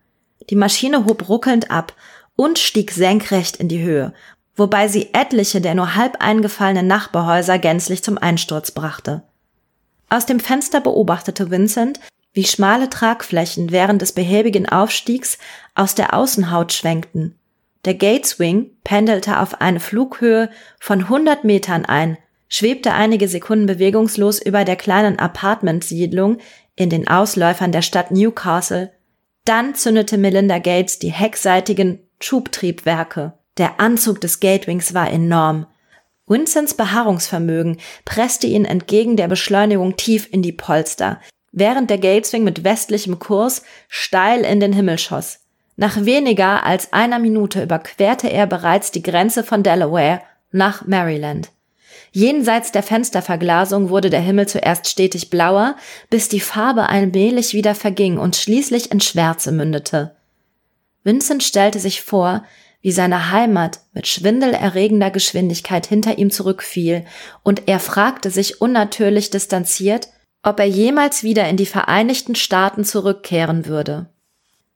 Die 0.51 0.57
Maschine 0.57 1.07
hob 1.07 1.27
ruckelnd 1.29 1.71
ab 1.71 1.95
und 2.35 2.59
stieg 2.59 2.91
senkrecht 2.91 3.57
in 3.57 3.69
die 3.69 3.83
Höhe, 3.83 4.13
wobei 4.55 4.89
sie 4.89 5.15
etliche 5.15 5.63
der 5.63 5.75
nur 5.75 5.95
halb 5.95 6.17
eingefallenen 6.21 6.87
Nachbarhäuser 6.87 7.59
gänzlich 7.59 8.03
zum 8.03 8.19
Einsturz 8.19 8.71
brachte. 8.71 9.23
Aus 10.09 10.27
dem 10.27 10.41
Fenster 10.41 10.81
beobachtete 10.81 11.51
Vincent, 11.51 12.01
wie 12.33 12.45
schmale 12.45 12.91
Tragflächen 12.91 13.73
während 13.73 14.03
des 14.03 14.13
behäbigen 14.13 14.69
Aufstiegs 14.69 15.39
aus 15.75 15.95
der 15.95 16.15
Außenhaut 16.15 16.73
schwenkten. 16.73 17.39
Der 17.85 17.95
Gateswing 17.95 18.71
pendelte 18.85 19.41
auf 19.41 19.61
eine 19.61 19.81
Flughöhe 19.81 20.51
von 20.79 21.03
100 21.03 21.45
Metern 21.45 21.85
ein, 21.85 22.19
schwebte 22.49 22.93
einige 22.93 23.29
Sekunden 23.29 23.67
bewegungslos 23.67 24.41
über 24.41 24.65
der 24.65 24.77
kleinen 24.77 25.19
Apartmentsiedlung 25.19 26.39
in 26.75 26.91
den 26.91 27.09
Ausläufern 27.09 27.73
der 27.73 27.83
Stadt 27.83 28.11
Newcastle. 28.11 28.93
Dann 29.45 29.75
zündete 29.75 30.19
Melinda 30.19 30.59
Gates 30.59 30.99
die 30.99 31.13
heckseitigen 31.13 32.01
Schubtriebwerke. 32.21 33.35
Der 33.57 33.81
Anzug 33.81 34.21
des 34.21 34.41
Gatewings 34.41 34.93
war 34.93 35.11
enorm. 35.11 35.67
Vincents 36.29 36.75
Beharrungsvermögen 36.75 37.79
presste 38.05 38.47
ihn 38.47 38.65
entgegen 38.65 39.17
der 39.17 39.29
Beschleunigung 39.29 39.97
tief 39.97 40.29
in 40.31 40.43
die 40.43 40.53
Polster, 40.53 41.21
während 41.53 41.89
der 41.89 41.99
Gateswing 41.99 42.43
mit 42.43 42.65
westlichem 42.65 43.19
Kurs 43.19 43.63
steil 43.89 44.41
in 44.41 44.59
den 44.59 44.73
Himmel 44.73 44.99
schoss. 44.99 45.41
Nach 45.77 46.05
weniger 46.05 46.65
als 46.65 46.93
einer 46.93 47.19
Minute 47.19 47.63
überquerte 47.63 48.29
er 48.29 48.47
bereits 48.47 48.91
die 48.91 49.03
Grenze 49.03 49.45
von 49.45 49.63
Delaware 49.63 50.23
nach 50.51 50.87
Maryland. 50.87 51.51
Jenseits 52.13 52.73
der 52.73 52.83
Fensterverglasung 52.83 53.91
wurde 53.91 54.11
der 54.11 54.21
Himmel 54.21 54.49
zuerst 54.49 54.89
stetig 54.89 55.31
blauer, 55.31 55.77
bis 56.11 56.29
die 56.29 56.41
Farbe 56.41 56.89
allmählich 56.89 57.53
wieder 57.53 57.75
verging 57.75 58.19
und 58.19 58.37
schließlich 58.37 58.91
in 58.91 59.01
Schwärze 59.01 59.53
mündete. 59.53 60.17
Vincent 61.05 61.43
stellte 61.45 61.79
sich 61.79 62.03
vor, 62.03 62.43
wie 62.83 62.93
seine 62.93 63.31
Heimat 63.31 63.81
mit 63.93 64.07
schwindelerregender 64.07 65.11
Geschwindigkeit 65.11 65.87
hinter 65.87 66.19
ihm 66.19 66.31
zurückfiel, 66.31 67.05
und 67.43 67.63
er 67.67 67.81
fragte 67.81 68.31
sich 68.31 68.61
unnatürlich 68.61 69.31
distanziert, 69.31 70.09
ob 70.43 70.61
er 70.61 70.67
jemals 70.67 71.23
wieder 71.23 71.49
in 71.49 71.57
die 71.57 71.67
Vereinigten 71.67 72.35
Staaten 72.35 72.85
zurückkehren 72.85 73.67
würde. 73.67 74.09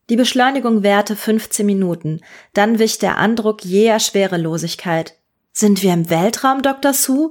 Die 0.09 0.17
Beschleunigung 0.17 0.83
währte 0.83 1.15
15 1.15 1.65
Minuten, 1.65 2.21
dann 2.53 2.81
wich 2.81 2.99
der 2.99 3.19
Andruck 3.19 3.65
jäher 3.65 4.01
Schwerelosigkeit. 4.01 5.15
Sind 5.53 5.85
wir 5.85 5.93
im 5.93 6.11
Weltraum, 6.11 6.63
Dr. 6.63 6.93
Sue? 6.93 7.31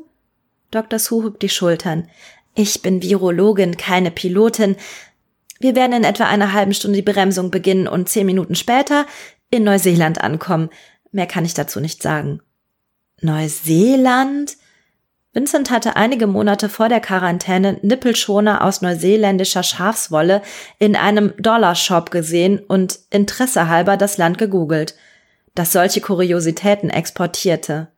Dr. 0.71 0.99
Sue 0.99 1.25
hob 1.25 1.39
die 1.41 1.49
Schultern. 1.49 2.07
Ich 2.55 2.81
bin 2.81 3.01
Virologin, 3.01 3.75
keine 3.75 4.11
Pilotin. 4.11 4.77
Wir 5.59 5.75
werden 5.75 5.91
in 5.91 6.03
etwa 6.05 6.25
einer 6.25 6.53
halben 6.53 6.73
Stunde 6.73 7.01
die 7.01 7.11
Bremsung 7.11 7.51
beginnen 7.51 7.87
und 7.87 8.07
zehn 8.07 8.25
Minuten 8.25 8.55
später 8.55 9.05
in 9.49 9.63
Neuseeland 9.63 10.21
ankommen. 10.21 10.69
Mehr 11.11 11.27
kann 11.27 11.45
ich 11.45 11.53
dazu 11.53 11.79
nicht 11.79 12.01
sagen. 12.01 12.41
Neuseeland? 13.21 14.57
Vincent 15.31 15.69
hatte 15.69 15.95
einige 15.95 16.25
Monate 16.25 16.69
vor 16.69 16.89
der 16.89 17.01
Quarantäne 17.01 17.79
Nippelschoner 17.81 18.63
aus 18.63 18.81
neuseeländischer 18.81 19.61
Schafswolle 19.61 20.41
in 20.79 20.95
einem 20.95 21.33
Dollarshop 21.37 22.09
gesehen 22.09 22.59
und 22.59 22.99
Interesse 23.11 23.67
halber 23.67 23.95
das 23.95 24.17
Land 24.17 24.39
gegoogelt, 24.39 24.95
das 25.53 25.71
solche 25.71 26.01
Kuriositäten 26.01 26.89
exportierte. 26.89 27.89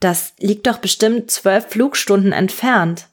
Das 0.00 0.32
liegt 0.38 0.66
doch 0.66 0.78
bestimmt 0.78 1.30
zwölf 1.30 1.66
Flugstunden 1.66 2.32
entfernt. 2.32 3.08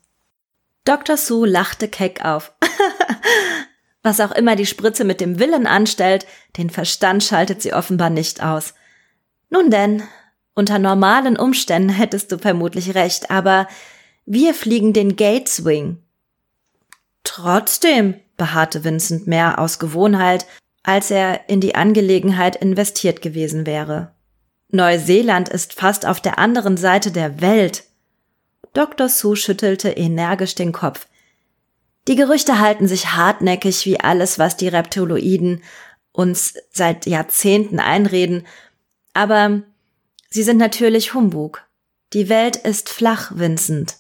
Dr. 0.85 1.17
Sue 1.17 1.47
lachte 1.47 1.87
keck 1.87 2.23
auf. 2.23 2.53
Was 4.05 4.19
auch 4.19 4.29
immer 4.29 4.55
die 4.55 4.67
Spritze 4.67 5.03
mit 5.03 5.19
dem 5.19 5.39
Willen 5.39 5.65
anstellt, 5.65 6.27
den 6.57 6.69
Verstand 6.69 7.23
schaltet 7.23 7.63
sie 7.63 7.73
offenbar 7.73 8.11
nicht 8.11 8.43
aus. 8.43 8.75
Nun 9.49 9.71
denn, 9.71 10.03
unter 10.53 10.77
normalen 10.77 11.35
Umständen 11.35 11.89
hättest 11.89 12.31
du 12.31 12.37
vermutlich 12.37 12.93
recht, 12.93 13.31
aber 13.31 13.67
wir 14.27 14.53
fliegen 14.53 14.93
den 14.93 15.15
Gateswing. 15.15 16.03
Trotzdem, 17.23 18.13
beharrte 18.37 18.83
Vincent 18.83 19.25
mehr 19.25 19.57
aus 19.57 19.79
Gewohnheit, 19.79 20.45
als 20.83 21.09
er 21.09 21.49
in 21.49 21.59
die 21.59 21.73
Angelegenheit 21.73 22.57
investiert 22.57 23.23
gewesen 23.23 23.65
wäre. 23.65 24.11
Neuseeland 24.69 25.49
ist 25.49 25.73
fast 25.73 26.05
auf 26.05 26.21
der 26.21 26.37
anderen 26.37 26.77
Seite 26.77 27.09
der 27.09 27.41
Welt. 27.41 27.85
Dr. 28.73 29.09
Sue 29.09 29.35
schüttelte 29.35 29.89
energisch 29.89 30.53
den 30.53 30.73
Kopf. 30.73 31.07
Die 32.07 32.15
Gerüchte 32.15 32.59
halten 32.59 32.87
sich 32.87 33.13
hartnäckig 33.13 33.85
wie 33.85 33.99
alles, 33.99 34.37
was 34.37 34.57
die 34.57 34.67
Reptiloiden 34.67 35.63
uns 36.11 36.53
seit 36.71 37.05
Jahrzehnten 37.07 37.79
einreden, 37.79 38.45
aber 39.13 39.63
sie 40.29 40.43
sind 40.43 40.57
natürlich 40.57 41.13
Humbug. 41.13 41.65
Die 42.13 42.29
Welt 42.29 42.55
ist 42.55 42.89
flach, 42.89 43.31
Vincent. 43.35 43.95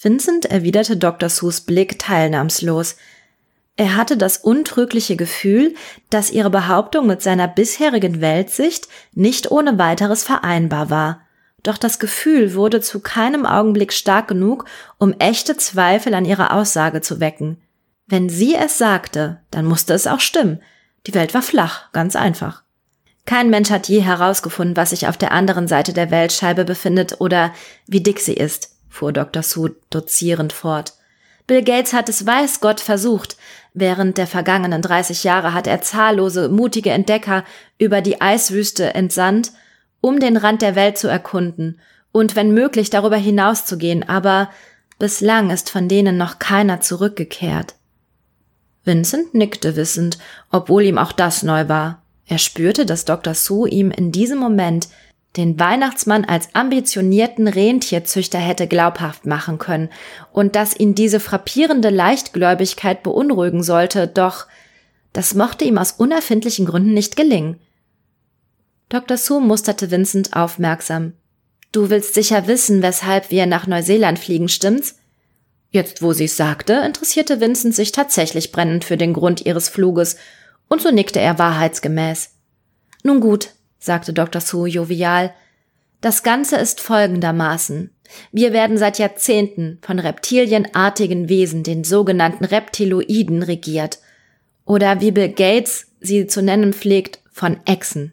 Vincent 0.00 0.46
erwiderte 0.46 0.96
Dr. 0.96 1.28
Sus 1.28 1.60
Blick 1.60 1.98
teilnahmslos. 1.98 2.96
Er 3.76 3.96
hatte 3.96 4.16
das 4.16 4.38
untrügliche 4.38 5.16
Gefühl, 5.16 5.74
dass 6.10 6.30
ihre 6.30 6.50
Behauptung 6.50 7.06
mit 7.06 7.22
seiner 7.22 7.48
bisherigen 7.48 8.20
Weltsicht 8.20 8.88
nicht 9.12 9.50
ohne 9.50 9.78
weiteres 9.78 10.24
vereinbar 10.24 10.90
war. 10.90 11.20
Doch 11.62 11.78
das 11.78 11.98
Gefühl 11.98 12.54
wurde 12.54 12.80
zu 12.80 13.00
keinem 13.00 13.46
Augenblick 13.46 13.92
stark 13.92 14.28
genug, 14.28 14.64
um 14.98 15.12
echte 15.18 15.56
Zweifel 15.56 16.14
an 16.14 16.24
ihrer 16.24 16.52
Aussage 16.52 17.00
zu 17.00 17.20
wecken. 17.20 17.60
Wenn 18.06 18.28
sie 18.28 18.54
es 18.54 18.78
sagte, 18.78 19.40
dann 19.50 19.64
musste 19.64 19.94
es 19.94 20.06
auch 20.06 20.20
stimmen. 20.20 20.60
Die 21.06 21.14
Welt 21.14 21.34
war 21.34 21.42
flach, 21.42 21.92
ganz 21.92 22.16
einfach. 22.16 22.62
Kein 23.24 23.50
Mensch 23.50 23.70
hat 23.70 23.88
je 23.88 24.00
herausgefunden, 24.00 24.76
was 24.76 24.90
sich 24.90 25.06
auf 25.06 25.16
der 25.16 25.30
anderen 25.30 25.68
Seite 25.68 25.92
der 25.92 26.10
Weltscheibe 26.10 26.64
befindet 26.64 27.20
oder 27.20 27.52
wie 27.86 28.00
dick 28.00 28.18
sie 28.18 28.34
ist, 28.34 28.76
fuhr 28.88 29.12
Dr. 29.12 29.44
Sue 29.44 29.76
dozierend 29.90 30.52
fort. 30.52 30.94
Bill 31.46 31.62
Gates 31.62 31.92
hat 31.92 32.08
es 32.08 32.26
weiß 32.26 32.60
Gott 32.60 32.80
versucht. 32.80 33.36
Während 33.74 34.18
der 34.18 34.26
vergangenen 34.26 34.82
30 34.82 35.24
Jahre 35.24 35.54
hat 35.54 35.66
er 35.66 35.82
zahllose, 35.82 36.48
mutige 36.48 36.90
Entdecker 36.90 37.44
über 37.78 38.00
die 38.00 38.20
Eiswüste 38.20 38.94
entsandt, 38.94 39.52
um 40.02 40.20
den 40.20 40.36
Rand 40.36 40.60
der 40.60 40.74
Welt 40.74 40.98
zu 40.98 41.08
erkunden 41.08 41.80
und 42.12 42.36
wenn 42.36 42.52
möglich 42.52 42.90
darüber 42.90 43.16
hinauszugehen, 43.16 44.06
aber 44.06 44.50
bislang 44.98 45.48
ist 45.48 45.70
von 45.70 45.88
denen 45.88 46.18
noch 46.18 46.38
keiner 46.38 46.82
zurückgekehrt. 46.82 47.76
Vincent 48.84 49.32
nickte 49.32 49.76
wissend, 49.76 50.18
obwohl 50.50 50.82
ihm 50.82 50.98
auch 50.98 51.12
das 51.12 51.42
neu 51.42 51.68
war. 51.68 52.02
Er 52.26 52.38
spürte, 52.38 52.84
dass 52.84 53.04
Dr. 53.04 53.34
Sue 53.34 53.68
ihm 53.68 53.90
in 53.90 54.12
diesem 54.12 54.38
Moment 54.38 54.88
den 55.36 55.58
Weihnachtsmann 55.58 56.24
als 56.24 56.54
ambitionierten 56.54 57.48
Rentierzüchter 57.48 58.38
hätte 58.38 58.66
glaubhaft 58.66 59.24
machen 59.24 59.58
können 59.58 59.88
und 60.32 60.56
dass 60.56 60.78
ihn 60.78 60.94
diese 60.94 61.20
frappierende 61.20 61.88
Leichtgläubigkeit 61.88 63.02
beunruhigen 63.02 63.62
sollte, 63.62 64.08
doch 64.08 64.46
das 65.12 65.34
mochte 65.34 65.64
ihm 65.64 65.78
aus 65.78 65.92
unerfindlichen 65.92 66.66
Gründen 66.66 66.92
nicht 66.92 67.16
gelingen. 67.16 67.58
Dr. 68.92 69.16
Sue 69.16 69.40
musterte 69.40 69.90
Vincent 69.90 70.36
aufmerksam. 70.36 71.14
Du 71.72 71.88
willst 71.88 72.12
sicher 72.12 72.46
wissen, 72.46 72.82
weshalb 72.82 73.30
wir 73.30 73.46
nach 73.46 73.66
Neuseeland 73.66 74.18
fliegen, 74.18 74.50
stimmt's? 74.50 74.96
Jetzt, 75.70 76.02
wo 76.02 76.12
sie's 76.12 76.36
sagte, 76.36 76.74
interessierte 76.74 77.40
Vincent 77.40 77.74
sich 77.74 77.92
tatsächlich 77.92 78.52
brennend 78.52 78.84
für 78.84 78.98
den 78.98 79.14
Grund 79.14 79.46
ihres 79.46 79.70
Fluges, 79.70 80.16
und 80.68 80.82
so 80.82 80.90
nickte 80.90 81.20
er 81.20 81.38
wahrheitsgemäß. 81.38 82.32
Nun 83.02 83.20
gut, 83.20 83.54
sagte 83.78 84.12
Dr. 84.12 84.42
Sue 84.42 84.68
jovial. 84.68 85.32
Das 86.02 86.22
Ganze 86.22 86.56
ist 86.56 86.82
folgendermaßen. 86.82 87.94
Wir 88.30 88.52
werden 88.52 88.76
seit 88.76 88.98
Jahrzehnten 88.98 89.78
von 89.80 90.00
reptilienartigen 90.00 91.30
Wesen, 91.30 91.62
den 91.62 91.84
sogenannten 91.84 92.44
Reptiloiden, 92.44 93.42
regiert. 93.42 94.00
Oder 94.66 95.00
wie 95.00 95.12
Bill 95.12 95.30
Gates 95.30 95.86
sie 96.00 96.26
zu 96.26 96.42
nennen 96.42 96.74
pflegt, 96.74 97.20
von 97.32 97.58
Echsen. 97.64 98.12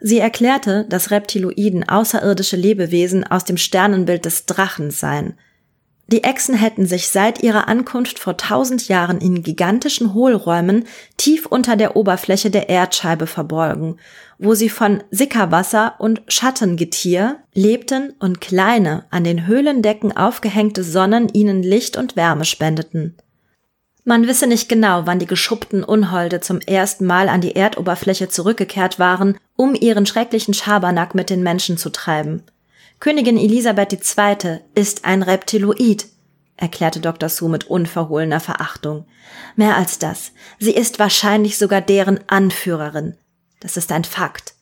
Sie 0.00 0.18
erklärte, 0.18 0.86
dass 0.88 1.10
Reptiloiden 1.10 1.88
außerirdische 1.88 2.56
Lebewesen 2.56 3.24
aus 3.24 3.44
dem 3.44 3.56
Sternenbild 3.56 4.24
des 4.24 4.46
Drachens 4.46 5.00
seien. 5.00 5.34
Die 6.10 6.24
Echsen 6.24 6.54
hätten 6.54 6.86
sich 6.86 7.08
seit 7.08 7.42
ihrer 7.42 7.68
Ankunft 7.68 8.18
vor 8.18 8.38
tausend 8.38 8.88
Jahren 8.88 9.18
in 9.18 9.42
gigantischen 9.42 10.14
Hohlräumen 10.14 10.84
tief 11.18 11.44
unter 11.44 11.76
der 11.76 11.96
Oberfläche 11.96 12.50
der 12.50 12.70
Erdscheibe 12.70 13.26
verborgen, 13.26 13.98
wo 14.38 14.54
sie 14.54 14.70
von 14.70 15.02
Sickerwasser 15.10 15.96
und 15.98 16.22
Schattengetier 16.26 17.36
lebten 17.52 18.14
und 18.20 18.40
kleine, 18.40 19.04
an 19.10 19.22
den 19.22 19.46
Höhlendecken 19.46 20.16
aufgehängte 20.16 20.82
Sonnen 20.82 21.28
ihnen 21.28 21.62
Licht 21.62 21.98
und 21.98 22.16
Wärme 22.16 22.46
spendeten. 22.46 23.14
Man 24.08 24.26
wisse 24.26 24.46
nicht 24.46 24.70
genau, 24.70 25.02
wann 25.04 25.18
die 25.18 25.26
geschuppten 25.26 25.84
Unholde 25.84 26.40
zum 26.40 26.62
ersten 26.62 27.04
Mal 27.04 27.28
an 27.28 27.42
die 27.42 27.54
Erdoberfläche 27.54 28.30
zurückgekehrt 28.30 28.98
waren, 28.98 29.36
um 29.54 29.74
ihren 29.74 30.06
schrecklichen 30.06 30.54
Schabernack 30.54 31.14
mit 31.14 31.28
den 31.28 31.42
Menschen 31.42 31.76
zu 31.76 31.90
treiben. 31.90 32.42
Königin 33.00 33.36
Elisabeth 33.36 33.92
II. 33.92 34.60
ist 34.74 35.04
ein 35.04 35.22
Reptiloid, 35.22 36.06
erklärte 36.56 37.00
Dr. 37.00 37.28
Sue 37.28 37.50
mit 37.50 37.64
unverhohlener 37.64 38.40
Verachtung. 38.40 39.04
Mehr 39.56 39.76
als 39.76 39.98
das. 39.98 40.32
Sie 40.58 40.72
ist 40.72 40.98
wahrscheinlich 40.98 41.58
sogar 41.58 41.82
deren 41.82 42.18
Anführerin. 42.28 43.14
Das 43.60 43.76
ist 43.76 43.92
ein 43.92 44.04
Fakt. 44.04 44.54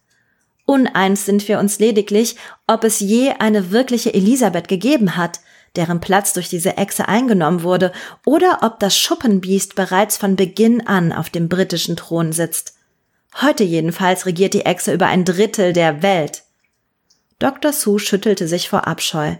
Uneins 0.65 1.25
sind 1.25 1.47
wir 1.47 1.61
uns 1.61 1.79
lediglich, 1.79 2.35
ob 2.67 2.83
es 2.83 2.99
je 2.99 3.31
eine 3.39 3.71
wirkliche 3.71 4.13
Elisabeth 4.13 4.67
gegeben 4.67 5.17
hat, 5.17 5.39
deren 5.77 6.01
Platz 6.01 6.33
durch 6.33 6.49
diese 6.49 6.77
Echse 6.77 7.09
eingenommen 7.09 7.63
wurde, 7.63 7.93
oder 8.25 8.61
ob 8.63 8.81
das 8.81 8.97
Schuppenbiest 8.97 9.75
bereits 9.75 10.17
von 10.17 10.37
Beginn 10.37 10.87
an 10.87 11.13
auf 11.13 11.31
dem 11.31 11.49
britischen 11.49 11.97
Thron 11.97 12.33
sitzt. 12.33 12.75
Heute 13.41 13.65
jedenfalls 13.65 14.27
regiert 14.27 14.55
die 14.55 14.65
Echse 14.65 14.93
über 14.93 15.07
ein 15.07 15.25
Drittel 15.25 15.73
der 15.73 16.03
Welt. 16.03 16.45
Dr. 17.39 17.73
Sue 17.73 17.99
schüttelte 17.99 18.49
sich 18.49 18.69
vor 18.69 18.87
Abscheu. 18.87 19.37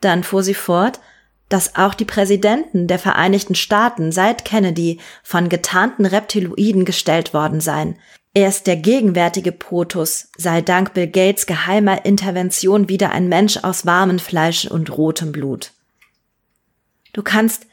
Dann 0.00 0.22
fuhr 0.22 0.42
sie 0.42 0.54
fort, 0.54 1.00
dass 1.48 1.76
auch 1.76 1.94
die 1.94 2.04
Präsidenten 2.04 2.88
der 2.88 2.98
Vereinigten 2.98 3.54
Staaten 3.54 4.12
seit 4.12 4.44
Kennedy 4.44 5.00
von 5.22 5.48
getarnten 5.48 6.04
Reptiloiden 6.04 6.84
gestellt 6.84 7.32
worden 7.32 7.60
seien. 7.60 7.98
Erst 8.36 8.66
der 8.66 8.76
gegenwärtige 8.76 9.50
Protus 9.50 10.28
sei 10.36 10.60
dank 10.60 10.92
Bill 10.92 11.06
Gates 11.06 11.46
geheimer 11.46 12.04
Intervention 12.04 12.90
wieder 12.90 13.10
ein 13.12 13.30
Mensch 13.30 13.56
aus 13.56 13.86
warmem 13.86 14.18
Fleisch 14.18 14.66
und 14.66 14.94
rotem 14.94 15.32
Blut. 15.32 15.72
Du 17.14 17.22
kannst 17.22 17.66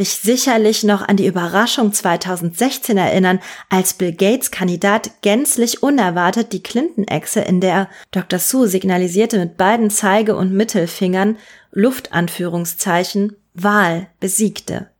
dich 0.00 0.10
sicherlich 0.16 0.82
noch 0.82 1.06
an 1.06 1.16
die 1.16 1.26
Überraschung 1.28 1.92
2016 1.92 2.98
erinnern, 2.98 3.38
als 3.68 3.94
Bill 3.94 4.10
Gates 4.12 4.50
Kandidat 4.50 5.22
gänzlich 5.22 5.84
unerwartet 5.84 6.52
die 6.52 6.64
Clinton-Echse, 6.64 7.42
in 7.42 7.60
der 7.60 7.88
Dr. 8.10 8.40
Sue 8.40 8.66
signalisierte 8.66 9.38
mit 9.38 9.56
beiden 9.56 9.88
Zeige- 9.88 10.34
und 10.34 10.52
Mittelfingern 10.52 11.36
Luftanführungszeichen 11.70 13.36
Wahl 13.54 14.08
besiegte. 14.18 14.90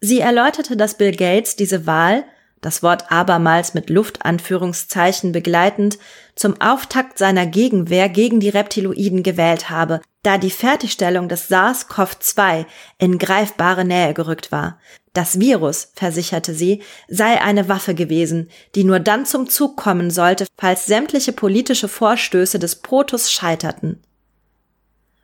Sie 0.00 0.20
erläuterte, 0.20 0.78
dass 0.78 0.96
Bill 0.96 1.14
Gates 1.14 1.56
diese 1.56 1.84
Wahl 1.84 2.24
das 2.64 2.82
Wort 2.82 3.10
abermals 3.12 3.74
mit 3.74 3.90
Luftanführungszeichen 3.90 5.32
begleitend, 5.32 5.98
zum 6.34 6.60
Auftakt 6.60 7.18
seiner 7.18 7.46
Gegenwehr 7.46 8.08
gegen 8.08 8.40
die 8.40 8.48
Reptiloiden 8.48 9.22
gewählt 9.22 9.68
habe, 9.70 10.00
da 10.22 10.38
die 10.38 10.50
Fertigstellung 10.50 11.28
des 11.28 11.50
SARS-CoV-2 11.50 12.64
in 12.98 13.18
greifbare 13.18 13.84
Nähe 13.84 14.14
gerückt 14.14 14.50
war. 14.50 14.78
Das 15.12 15.38
Virus, 15.38 15.92
versicherte 15.94 16.54
sie, 16.54 16.82
sei 17.06 17.40
eine 17.40 17.68
Waffe 17.68 17.94
gewesen, 17.94 18.50
die 18.74 18.82
nur 18.82 18.98
dann 18.98 19.26
zum 19.26 19.48
Zug 19.48 19.76
kommen 19.76 20.10
sollte, 20.10 20.46
falls 20.58 20.86
sämtliche 20.86 21.32
politische 21.32 21.86
Vorstöße 21.86 22.58
des 22.58 22.76
Protus 22.76 23.30
scheiterten. 23.30 24.02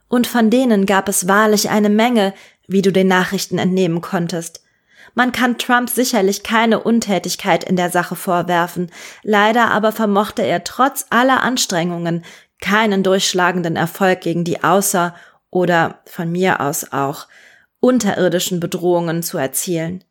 Und 0.09 0.27
von 0.27 0.51
denen 0.51 0.87
gab 0.87 1.09
es 1.09 1.27
wahrlich 1.27 1.71
eine 1.71 1.89
Menge, 1.89 2.35
wie 2.69 2.83
du 2.83 2.93
den 2.93 3.09
Nachrichten 3.09 3.59
entnehmen 3.59 4.01
konntest. 4.01 4.63
Man 5.15 5.33
kann 5.33 5.59
Trump 5.59 5.91
sicherlich 5.91 6.43
keine 6.43 6.81
Untätigkeit 6.81 7.65
in 7.65 7.77
der 7.77 7.91
Sache 7.91 8.17
vorwerfen, 8.17 8.91
leider 9.23 9.71
aber 9.71 9.93
vermochte 9.93 10.43
er 10.43 10.65
trotz 10.65 11.07
aller 11.11 11.43
Anstrengungen 11.43 12.25
keinen 12.61 13.03
durchschlagenden 13.03 13.77
Erfolg 13.77 14.21
gegen 14.21 14.45
die 14.45 14.63
außer 14.63 15.15
oder 15.51 16.01
von 16.07 16.31
mir 16.31 16.61
aus 16.61 16.93
auch 16.93 17.27
unterirdischen 17.81 18.61
Bedrohungen 18.61 19.23
zu 19.23 19.39
erzielen. 19.39 20.05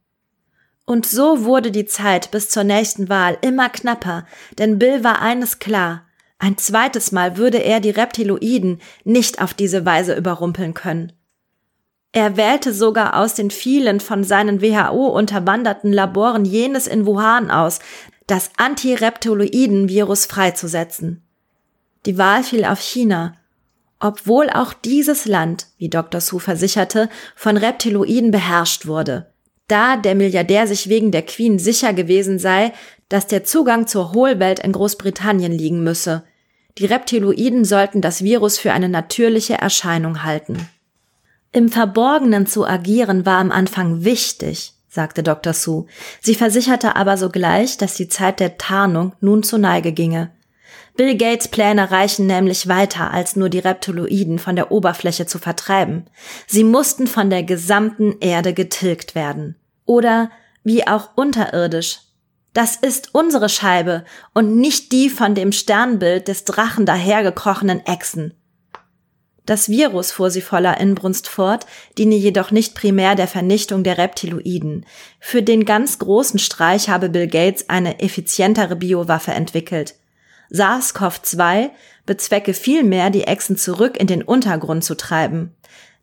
Und 0.85 1.05
so 1.05 1.45
wurde 1.45 1.71
die 1.71 1.85
Zeit 1.85 2.31
bis 2.31 2.49
zur 2.49 2.63
nächsten 2.63 3.09
Wahl 3.09 3.37
immer 3.41 3.69
knapper, 3.69 4.25
denn 4.57 4.79
Bill 4.79 5.03
war 5.03 5.21
eines 5.21 5.59
klar, 5.59 6.03
ein 6.39 6.57
zweites 6.57 7.11
Mal 7.11 7.37
würde 7.37 7.59
er 7.59 7.79
die 7.79 7.89
Reptiloiden 7.91 8.81
nicht 9.03 9.41
auf 9.41 9.53
diese 9.53 9.85
Weise 9.85 10.15
überrumpeln 10.15 10.73
können. 10.73 11.11
Er 12.11 12.37
wählte 12.37 12.73
sogar 12.73 13.17
aus 13.17 13.35
den 13.35 13.51
vielen 13.51 13.99
von 13.99 14.23
seinen 14.23 14.61
WHO 14.61 15.07
unterwanderten 15.07 15.93
Laboren 15.93 16.43
jenes 16.43 16.87
in 16.87 17.05
Wuhan 17.05 17.51
aus, 17.51 17.79
das 18.25 18.49
Antireptiloiden-Virus 18.57 20.25
freizusetzen. 20.25 21.23
Die 22.05 22.17
Wahl 22.17 22.43
fiel 22.43 22.65
auf 22.65 22.79
China, 22.79 23.35
obwohl 23.99 24.49
auch 24.49 24.73
dieses 24.73 25.25
Land, 25.25 25.67
wie 25.77 25.89
Dr. 25.89 26.21
Su 26.21 26.39
versicherte, 26.39 27.09
von 27.35 27.57
Reptiloiden 27.57 28.31
beherrscht 28.31 28.85
wurde. 28.85 29.31
Da 29.67 29.97
der 29.97 30.15
Milliardär 30.15 30.67
sich 30.67 30.89
wegen 30.89 31.11
der 31.11 31.21
Queen 31.23 31.59
sicher 31.59 31.93
gewesen 31.93 32.39
sei, 32.39 32.73
dass 33.09 33.27
der 33.27 33.43
Zugang 33.43 33.87
zur 33.87 34.13
Hohlwelt 34.13 34.59
in 34.59 34.71
Großbritannien 34.71 35.51
liegen 35.51 35.83
müsse. 35.83 36.23
Die 36.77 36.85
Reptiloiden 36.85 37.65
sollten 37.65 38.01
das 38.01 38.23
Virus 38.23 38.57
für 38.57 38.71
eine 38.71 38.89
natürliche 38.89 39.55
Erscheinung 39.55 40.23
halten. 40.23 40.69
Im 41.51 41.69
Verborgenen 41.69 42.45
zu 42.45 42.65
agieren 42.65 43.25
war 43.25 43.39
am 43.39 43.51
Anfang 43.51 44.03
wichtig, 44.03 44.73
sagte 44.87 45.23
Dr. 45.23 45.53
Su. 45.53 45.87
Sie 46.21 46.35
versicherte 46.35 46.95
aber 46.95 47.17
sogleich, 47.17 47.77
dass 47.77 47.95
die 47.95 48.07
Zeit 48.07 48.39
der 48.39 48.57
Tarnung 48.57 49.13
nun 49.19 49.41
zur 49.41 49.57
Neige 49.59 49.91
ginge. 49.91 50.31
Bill 50.95 51.15
Gates 51.15 51.47
Pläne 51.47 51.91
reichen 51.91 52.27
nämlich 52.27 52.67
weiter, 52.67 53.11
als 53.11 53.35
nur 53.35 53.49
die 53.49 53.59
Reptiloiden 53.59 54.37
von 54.37 54.55
der 54.55 54.71
Oberfläche 54.71 55.25
zu 55.25 55.39
vertreiben. 55.39 56.05
Sie 56.45 56.63
mussten 56.63 57.07
von 57.07 57.29
der 57.29 57.43
gesamten 57.43 58.17
Erde 58.19 58.53
getilgt 58.53 59.15
werden. 59.15 59.55
Oder 59.85 60.29
wie 60.63 60.85
auch 60.85 61.11
unterirdisch. 61.15 62.01
Das 62.53 62.75
ist 62.75 63.15
unsere 63.15 63.47
Scheibe 63.47 64.03
und 64.33 64.57
nicht 64.57 64.91
die 64.91 65.09
von 65.09 65.35
dem 65.35 65.51
Sternbild 65.51 66.27
des 66.27 66.43
Drachen 66.43 66.85
dahergekrochenen 66.85 67.85
Echsen. 67.85 68.33
Das 69.49 69.67
Virus, 69.67 70.11
fuhr 70.11 70.29
sie 70.29 70.43
voller 70.43 70.79
Inbrunst 70.79 71.27
fort, 71.27 71.65
diene 71.97 72.13
jedoch 72.13 72.51
nicht 72.51 72.75
primär 72.75 73.15
der 73.15 73.27
Vernichtung 73.27 73.83
der 73.83 73.97
Reptiloiden. 73.97 74.85
Für 75.19 75.41
den 75.41 75.65
ganz 75.65 75.97
großen 75.97 76.37
Streich 76.37 76.87
habe 76.87 77.09
Bill 77.09 77.25
Gates 77.25 77.67
eine 77.67 77.99
effizientere 77.99 78.75
Biowaffe 78.75 79.31
entwickelt. 79.31 79.95
SARS-CoV-2 80.51 81.71
bezwecke 82.05 82.53
vielmehr, 82.53 83.09
die 83.09 83.23
Echsen 83.23 83.57
zurück 83.57 83.97
in 83.99 84.05
den 84.05 84.21
Untergrund 84.21 84.83
zu 84.83 84.95
treiben. 84.95 85.55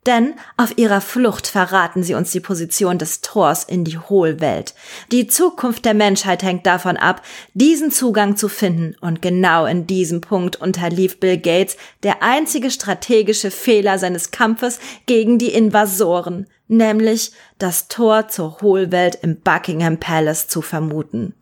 Denn 0.07 0.35
auf 0.57 0.79
ihrer 0.79 1.01
Flucht 1.01 1.49
verraten 1.49 2.05
sie 2.05 2.14
uns 2.14 2.31
die 2.31 2.40
Position 2.40 2.97
des 2.97 3.23
Tors 3.23 3.64
in 3.64 3.83
die 3.83 3.99
Hohlwelt. 3.99 4.75
Die 5.11 5.27
Zukunft 5.27 5.85
der 5.85 5.95
Menschheit 5.95 6.45
hängt 6.45 6.64
davon 6.64 6.97
ab, 6.97 7.23
diesen 7.55 7.90
Zugang 7.90 8.37
zu 8.37 8.49
finden. 8.49 8.95
Und 9.01 9.21
genau 9.21 9.66
in 9.66 9.88
diesem 9.88 10.21
Punkt 10.21 10.57
unterlief 10.57 11.19
Bill 11.19 11.38
Gates 11.38 11.77
der 12.05 12.23
einzige 12.23 12.71
strategische 12.71 13.51
Fehler 13.51 13.99
seines 13.99 14.31
Kampfes 14.31 14.79
gegen 15.07 15.38
die 15.38 15.53
Invasoren, 15.53 16.47
nämlich 16.69 17.33
das 17.59 17.88
Tor 17.88 18.29
zur 18.29 18.61
Hohlwelt 18.61 19.19
im 19.23 19.40
Buckingham 19.40 19.99
Palace 19.99 20.47
zu 20.47 20.62
vermuten. 20.62 21.35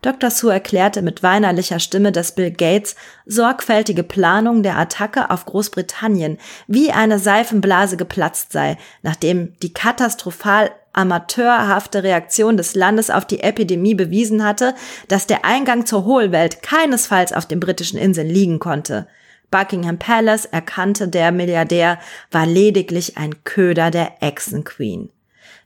Dr. 0.00 0.30
Sue 0.30 0.52
erklärte 0.52 1.02
mit 1.02 1.22
weinerlicher 1.22 1.80
Stimme, 1.80 2.12
dass 2.12 2.34
Bill 2.34 2.52
Gates 2.52 2.94
sorgfältige 3.26 4.04
Planung 4.04 4.62
der 4.62 4.78
Attacke 4.78 5.30
auf 5.30 5.44
Großbritannien 5.44 6.38
wie 6.68 6.92
eine 6.92 7.18
Seifenblase 7.18 7.96
geplatzt 7.96 8.52
sei, 8.52 8.78
nachdem 9.02 9.54
die 9.60 9.72
katastrophal 9.72 10.70
amateurhafte 10.92 12.02
Reaktion 12.02 12.56
des 12.56 12.74
Landes 12.74 13.10
auf 13.10 13.24
die 13.24 13.40
Epidemie 13.40 13.94
bewiesen 13.94 14.44
hatte, 14.44 14.74
dass 15.08 15.26
der 15.26 15.44
Eingang 15.44 15.84
zur 15.84 16.04
Hohlwelt 16.04 16.62
keinesfalls 16.62 17.32
auf 17.32 17.46
den 17.46 17.60
britischen 17.60 17.98
Inseln 17.98 18.28
liegen 18.28 18.58
konnte. 18.58 19.08
Buckingham 19.50 19.98
Palace, 19.98 20.44
erkannte 20.44 21.08
der 21.08 21.32
Milliardär, 21.32 21.98
war 22.30 22.46
lediglich 22.46 23.16
ein 23.16 23.44
Köder 23.44 23.90
der 23.90 24.22
Echsenqueen. 24.22 25.10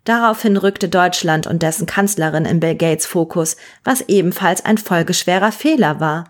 Daraufhin 0.05 0.57
rückte 0.57 0.89
Deutschland 0.89 1.47
und 1.47 1.63
dessen 1.63 1.87
Kanzlerin 1.87 2.45
in 2.45 2.61
Bill 2.61 2.75
Gates 2.75 3.07
Fokus, 3.07 3.57
was 3.85 4.01
ebenfalls 4.03 4.65
ein 4.65 4.79
folgeschwerer 4.79 5.53
Fehler 5.53 6.01
war. 6.01 6.25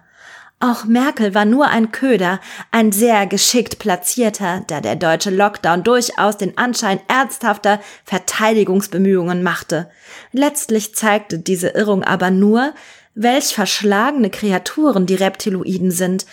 Auch 0.60 0.84
Merkel 0.84 1.34
war 1.34 1.44
nur 1.44 1.66
ein 1.66 1.90
Köder, 1.90 2.38
ein 2.70 2.92
sehr 2.92 3.26
geschickt 3.26 3.80
platzierter, 3.80 4.62
da 4.68 4.80
der 4.80 4.94
deutsche 4.94 5.30
Lockdown 5.30 5.82
durchaus 5.82 6.36
den 6.36 6.56
Anschein 6.56 7.00
ernsthafter 7.08 7.80
Verteidigungsbemühungen 8.04 9.42
machte. 9.42 9.90
Letztlich 10.30 10.94
zeigte 10.94 11.40
diese 11.40 11.70
Irrung 11.70 12.04
aber 12.04 12.30
nur, 12.30 12.74
welch 13.14 13.54
verschlagene 13.54 14.30
Kreaturen 14.30 15.06
die 15.06 15.16
Reptiloiden 15.16 15.90
sind. 15.90 16.26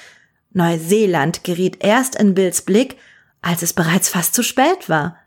Neuseeland 0.51 1.43
geriet 1.43 1.83
erst 1.83 2.15
in 2.15 2.35
Bills 2.35 2.61
Blick, 2.61 2.97
als 3.41 3.63
es 3.63 3.73
bereits 3.73 4.09
fast 4.09 4.35
zu 4.35 4.43
spät 4.43 4.89
war. 4.89 5.17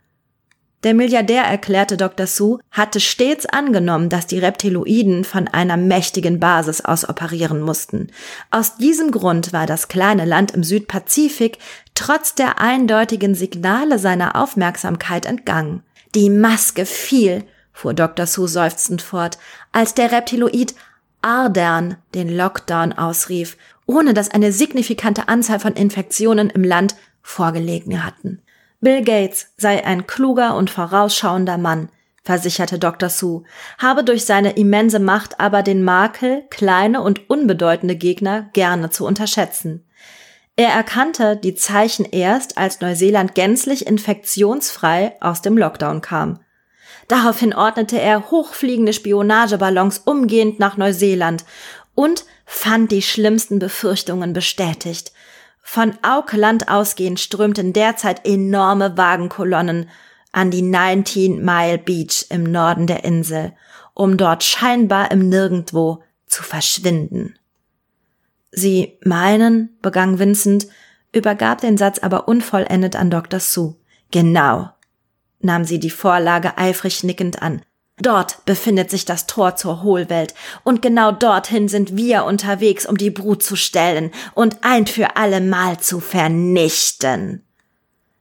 Der 0.84 0.94
Milliardär, 0.94 1.44
erklärte 1.44 1.96
Dr. 1.96 2.26
Su, 2.26 2.58
hatte 2.72 2.98
stets 2.98 3.46
angenommen, 3.46 4.08
dass 4.08 4.26
die 4.26 4.40
Reptiloiden 4.40 5.22
von 5.22 5.46
einer 5.46 5.76
mächtigen 5.76 6.40
Basis 6.40 6.84
aus 6.84 7.08
operieren 7.08 7.60
mussten. 7.60 8.08
Aus 8.50 8.76
diesem 8.78 9.12
Grund 9.12 9.52
war 9.52 9.66
das 9.66 9.86
kleine 9.86 10.24
Land 10.24 10.50
im 10.50 10.64
Südpazifik 10.64 11.58
trotz 11.94 12.34
der 12.34 12.58
eindeutigen 12.58 13.36
Signale 13.36 14.00
seiner 14.00 14.34
Aufmerksamkeit 14.34 15.24
entgangen. 15.24 15.84
Die 16.16 16.30
Maske 16.30 16.84
fiel, 16.84 17.44
fuhr 17.72 17.94
Dr. 17.94 18.26
Su 18.26 18.48
seufzend 18.48 19.02
fort, 19.02 19.38
als 19.70 19.94
der 19.94 20.10
Reptiloid 20.10 20.74
Ardern 21.22 21.96
den 22.14 22.28
Lockdown 22.28 22.92
ausrief, 22.92 23.56
ohne 23.86 24.14
dass 24.14 24.30
eine 24.30 24.50
signifikante 24.50 25.28
Anzahl 25.28 25.60
von 25.60 25.74
Infektionen 25.74 26.50
im 26.50 26.64
Land 26.64 26.96
vorgelegen 27.22 28.04
hatten. 28.04 28.42
Bill 28.82 29.02
Gates 29.04 29.46
sei 29.56 29.84
ein 29.84 30.08
kluger 30.08 30.56
und 30.56 30.68
vorausschauender 30.68 31.56
Mann, 31.56 31.88
versicherte 32.24 32.80
Dr. 32.80 33.08
Sue, 33.08 33.44
habe 33.78 34.02
durch 34.02 34.24
seine 34.24 34.56
immense 34.56 34.98
Macht 34.98 35.38
aber 35.38 35.62
den 35.62 35.84
Makel, 35.84 36.42
kleine 36.50 37.00
und 37.00 37.30
unbedeutende 37.30 37.94
Gegner 37.94 38.50
gerne 38.52 38.90
zu 38.90 39.06
unterschätzen. 39.06 39.86
Er 40.56 40.70
erkannte 40.70 41.36
die 41.36 41.54
Zeichen 41.54 42.04
erst, 42.04 42.58
als 42.58 42.80
Neuseeland 42.80 43.36
gänzlich 43.36 43.86
infektionsfrei 43.86 45.16
aus 45.20 45.42
dem 45.42 45.56
Lockdown 45.56 46.00
kam. 46.00 46.40
Daraufhin 47.06 47.54
ordnete 47.54 48.00
er 48.00 48.32
hochfliegende 48.32 48.92
Spionageballons 48.92 49.98
umgehend 49.98 50.58
nach 50.58 50.76
Neuseeland 50.76 51.44
und 51.94 52.24
fand 52.46 52.90
die 52.90 53.02
schlimmsten 53.02 53.60
Befürchtungen 53.60 54.32
bestätigt. 54.32 55.12
Von 55.62 55.96
Auckland 56.02 56.68
ausgehend 56.68 57.20
strömten 57.20 57.72
derzeit 57.72 58.26
enorme 58.26 58.98
Wagenkolonnen 58.98 59.88
an 60.32 60.50
die 60.50 60.62
19 60.62 61.42
Mile 61.42 61.78
Beach 61.78 62.26
im 62.30 62.42
Norden 62.42 62.86
der 62.86 63.04
Insel, 63.04 63.52
um 63.94 64.16
dort 64.16 64.42
scheinbar 64.42 65.10
im 65.10 65.28
Nirgendwo 65.28 66.02
zu 66.26 66.42
verschwinden. 66.42 67.38
Sie 68.50 68.98
meinen, 69.04 69.78
begann 69.80 70.18
Vincent, 70.18 70.66
übergab 71.12 71.60
den 71.60 71.78
Satz 71.78 71.98
aber 71.98 72.28
unvollendet 72.28 72.96
an 72.96 73.10
Dr. 73.10 73.40
Sue. 73.40 73.76
Genau, 74.10 74.70
nahm 75.40 75.64
sie 75.64 75.78
die 75.78 75.90
Vorlage 75.90 76.58
eifrig 76.58 77.02
nickend 77.04 77.40
an. 77.40 77.62
Dort 77.98 78.44
befindet 78.46 78.90
sich 78.90 79.04
das 79.04 79.26
Tor 79.26 79.56
zur 79.56 79.82
Hohlwelt, 79.82 80.34
und 80.64 80.82
genau 80.82 81.12
dorthin 81.12 81.68
sind 81.68 81.96
wir 81.96 82.24
unterwegs, 82.24 82.86
um 82.86 82.96
die 82.96 83.10
Brut 83.10 83.42
zu 83.42 83.54
stellen 83.54 84.10
und 84.34 84.58
ein 84.62 84.86
für 84.86 85.16
alle 85.16 85.40
Mal 85.40 85.78
zu 85.78 86.00
vernichten. 86.00 87.44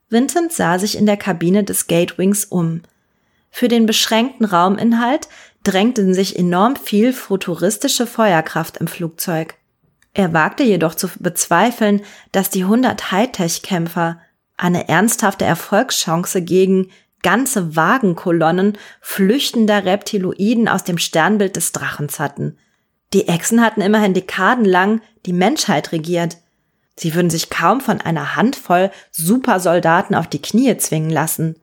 Vincent 0.09 0.51
sah 0.51 0.77
sich 0.77 0.97
in 0.97 1.05
der 1.05 1.17
Kabine 1.17 1.63
des 1.63 1.87
Gatewings 1.87 2.45
um. 2.45 2.81
Für 3.49 3.69
den 3.69 3.85
beschränkten 3.85 4.45
Rauminhalt 4.45 5.29
drängten 5.63 6.13
sich 6.13 6.37
enorm 6.37 6.75
viel 6.75 7.13
futuristische 7.13 8.05
Feuerkraft 8.07 8.77
im 8.77 8.87
Flugzeug. 8.87 9.55
Er 10.13 10.33
wagte 10.33 10.63
jedoch 10.63 10.95
zu 10.95 11.09
bezweifeln, 11.19 12.01
dass 12.33 12.49
die 12.49 12.63
100 12.63 13.11
Hightech-Kämpfer 13.11 14.19
eine 14.57 14.89
ernsthafte 14.89 15.45
Erfolgschance 15.45 16.41
gegen 16.41 16.91
ganze 17.23 17.75
Wagenkolonnen 17.75 18.77
flüchtender 19.01 19.85
Reptiloiden 19.85 20.67
aus 20.67 20.83
dem 20.83 20.97
Sternbild 20.97 21.55
des 21.55 21.71
Drachens 21.71 22.19
hatten. 22.19 22.57
Die 23.13 23.27
Echsen 23.27 23.61
hatten 23.61 23.81
immerhin 23.81 24.13
dekadenlang 24.13 25.01
die 25.25 25.33
Menschheit 25.33 25.91
regiert. 25.91 26.37
Sie 26.95 27.13
würden 27.13 27.29
sich 27.29 27.49
kaum 27.49 27.81
von 27.81 28.01
einer 28.01 28.35
Handvoll 28.35 28.91
Supersoldaten 29.11 30.15
auf 30.15 30.27
die 30.27 30.41
Knie 30.41 30.77
zwingen 30.77 31.09
lassen. 31.09 31.55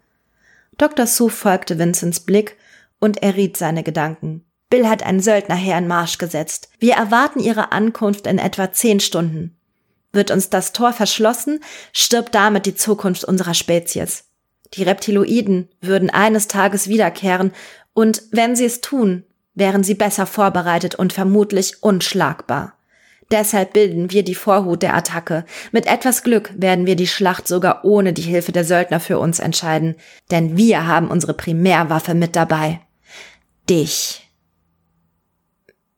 Dr. 0.77 1.07
Sue 1.07 1.31
folgte 1.31 1.79
Vincents 1.79 2.21
Blick 2.21 2.57
und 3.01 3.23
erriet 3.23 3.57
seine 3.57 3.83
Gedanken. 3.83 4.45
Bill 4.71 4.87
hat 4.89 5.03
einen 5.03 5.21
Söldnerheer 5.21 5.79
in 5.79 5.89
Marsch 5.89 6.19
gesetzt. 6.19 6.69
Wir 6.79 6.95
erwarten 6.95 7.41
ihre 7.41 7.73
Ankunft 7.73 8.27
in 8.27 8.39
etwa 8.39 8.71
zehn 8.73 9.01
Stunden. 9.01 9.57
Wird 10.13 10.31
uns 10.31 10.51
das 10.51 10.73
Tor 10.73 10.93
verschlossen, 10.93 11.61
stirbt 11.93 12.35
damit 12.35 12.67
die 12.67 12.75
Zukunft 12.75 13.25
unserer 13.25 13.55
Spezies. 13.55 14.25
Die 14.75 14.83
Reptiloiden 14.83 15.69
würden 15.81 16.11
eines 16.11 16.49
Tages 16.49 16.89
wiederkehren, 16.89 17.53
und 17.95 18.23
wenn 18.31 18.55
sie 18.55 18.65
es 18.65 18.81
tun, 18.81 19.25
wären 19.55 19.83
sie 19.83 19.95
besser 19.95 20.27
vorbereitet 20.27 20.95
und 20.95 21.13
vermutlich 21.13 21.83
unschlagbar. 21.83 22.75
Deshalb 23.31 23.75
bilden 23.75 24.11
wir 24.11 24.23
die 24.23 24.35
Vorhut 24.35 24.83
der 24.83 24.95
Attacke. 24.95 25.45
Mit 25.71 25.87
etwas 25.87 26.23
Glück 26.23 26.51
werden 26.57 26.87
wir 26.87 26.97
die 26.97 27.07
Schlacht 27.07 27.47
sogar 27.47 27.85
ohne 27.85 28.13
die 28.13 28.23
Hilfe 28.23 28.53
der 28.53 28.65
Söldner 28.65 29.01
für 29.01 29.19
uns 29.19 29.39
entscheiden, 29.39 29.97
denn 30.31 30.57
wir 30.57 30.87
haben 30.87 31.09
unsere 31.09 31.35
Primärwaffe 31.35 32.15
mit 32.15 32.37
dabei. 32.37 32.81
Dich. 33.69 34.27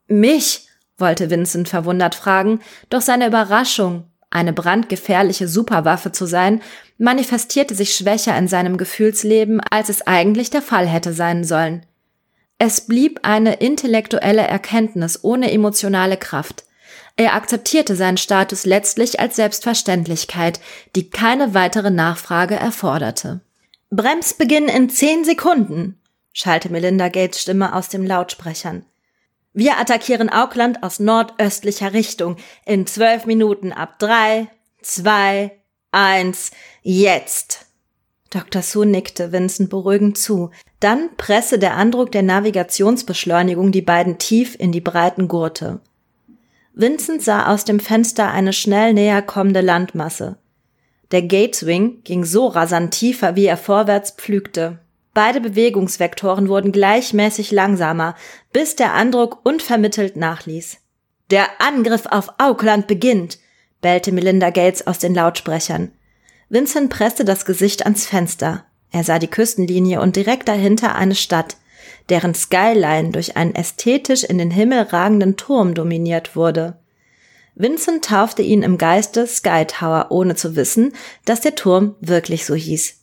Mich? 0.07 0.67
wollte 0.97 1.29
Vincent 1.29 1.67
verwundert 1.67 2.13
fragen, 2.13 2.59
doch 2.89 3.01
seine 3.01 3.27
Überraschung 3.27 4.05
eine 4.29 4.53
brandgefährliche 4.53 5.47
Superwaffe 5.47 6.11
zu 6.11 6.25
sein, 6.25 6.61
manifestierte 7.01 7.73
sich 7.73 7.95
schwächer 7.95 8.37
in 8.37 8.47
seinem 8.47 8.77
Gefühlsleben, 8.77 9.59
als 9.59 9.89
es 9.89 10.05
eigentlich 10.05 10.51
der 10.51 10.61
Fall 10.61 10.87
hätte 10.87 11.13
sein 11.13 11.43
sollen. 11.43 11.83
Es 12.59 12.81
blieb 12.81 13.21
eine 13.23 13.55
intellektuelle 13.55 14.43
Erkenntnis 14.43 15.23
ohne 15.23 15.51
emotionale 15.51 16.15
Kraft. 16.15 16.63
Er 17.15 17.33
akzeptierte 17.33 17.95
seinen 17.95 18.17
Status 18.17 18.67
letztlich 18.67 19.19
als 19.19 19.35
Selbstverständlichkeit, 19.35 20.59
die 20.95 21.09
keine 21.09 21.55
weitere 21.55 21.89
Nachfrage 21.89 22.55
erforderte. 22.55 23.41
Bremsbeginn 23.89 24.67
in 24.67 24.91
zehn 24.91 25.25
Sekunden, 25.25 25.99
schallte 26.33 26.69
Melinda 26.69 27.09
Gates 27.09 27.41
Stimme 27.41 27.73
aus 27.73 27.89
den 27.89 28.05
Lautsprechern. 28.05 28.85
Wir 29.53 29.79
attackieren 29.79 30.29
Auckland 30.29 30.83
aus 30.83 30.99
nordöstlicher 30.99 31.93
Richtung 31.93 32.37
in 32.63 32.85
zwölf 32.85 33.25
Minuten 33.25 33.73
ab 33.73 33.97
drei, 33.97 34.47
zwei, 34.83 35.57
eins, 35.91 36.51
jetzt. 36.81 37.65
Dr. 38.29 38.61
Sue 38.61 38.85
nickte 38.85 39.31
Vincent 39.31 39.69
beruhigend 39.69 40.17
zu. 40.17 40.51
Dann 40.79 41.09
presste 41.17 41.59
der 41.59 41.75
Andruck 41.75 42.11
der 42.11 42.23
Navigationsbeschleunigung 42.23 43.71
die 43.71 43.81
beiden 43.81 44.17
tief 44.17 44.55
in 44.57 44.71
die 44.71 44.81
breiten 44.81 45.27
Gurte. 45.27 45.81
Vincent 46.73 47.21
sah 47.21 47.47
aus 47.47 47.65
dem 47.65 47.81
Fenster 47.81 48.31
eine 48.31 48.53
schnell 48.53 48.93
näher 48.93 49.21
kommende 49.21 49.61
Landmasse. 49.61 50.37
Der 51.11 51.23
Gateswing 51.23 52.03
ging 52.03 52.23
so 52.23 52.47
rasant 52.47 52.93
tiefer, 52.93 53.35
wie 53.35 53.45
er 53.45 53.57
vorwärts 53.57 54.11
pflügte. 54.11 54.79
Beide 55.13 55.41
Bewegungsvektoren 55.41 56.47
wurden 56.47 56.71
gleichmäßig 56.71 57.51
langsamer, 57.51 58.15
bis 58.53 58.77
der 58.77 58.93
Andruck 58.93 59.45
unvermittelt 59.45 60.15
nachließ. 60.15 60.77
Der 61.31 61.47
Angriff 61.59 62.05
auf 62.05 62.29
Auckland 62.37 62.87
beginnt, 62.87 63.39
bellte 63.81 64.11
Melinda 64.11 64.49
Gates 64.49 64.85
aus 64.87 64.99
den 64.99 65.13
Lautsprechern. 65.13 65.91
Vincent 66.49 66.89
presste 66.89 67.25
das 67.25 67.45
Gesicht 67.45 67.83
ans 67.85 68.05
Fenster. 68.05 68.65
Er 68.91 69.03
sah 69.03 69.19
die 69.19 69.27
Küstenlinie 69.27 70.01
und 70.01 70.15
direkt 70.15 70.47
dahinter 70.47 70.95
eine 70.95 71.15
Stadt, 71.15 71.57
deren 72.09 72.33
Skyline 72.33 73.11
durch 73.11 73.37
einen 73.37 73.55
ästhetisch 73.55 74.23
in 74.23 74.37
den 74.37 74.51
Himmel 74.51 74.81
ragenden 74.81 75.37
Turm 75.37 75.73
dominiert 75.73 76.35
wurde. 76.35 76.77
Vincent 77.55 78.05
taufte 78.05 78.41
ihn 78.41 78.63
im 78.63 78.77
Geiste 78.77 79.27
Sky 79.27 79.65
Tower, 79.65 80.07
ohne 80.09 80.35
zu 80.35 80.55
wissen, 80.55 80.93
dass 81.25 81.41
der 81.41 81.55
Turm 81.55 81.95
wirklich 81.99 82.45
so 82.45 82.55
hieß. 82.55 82.95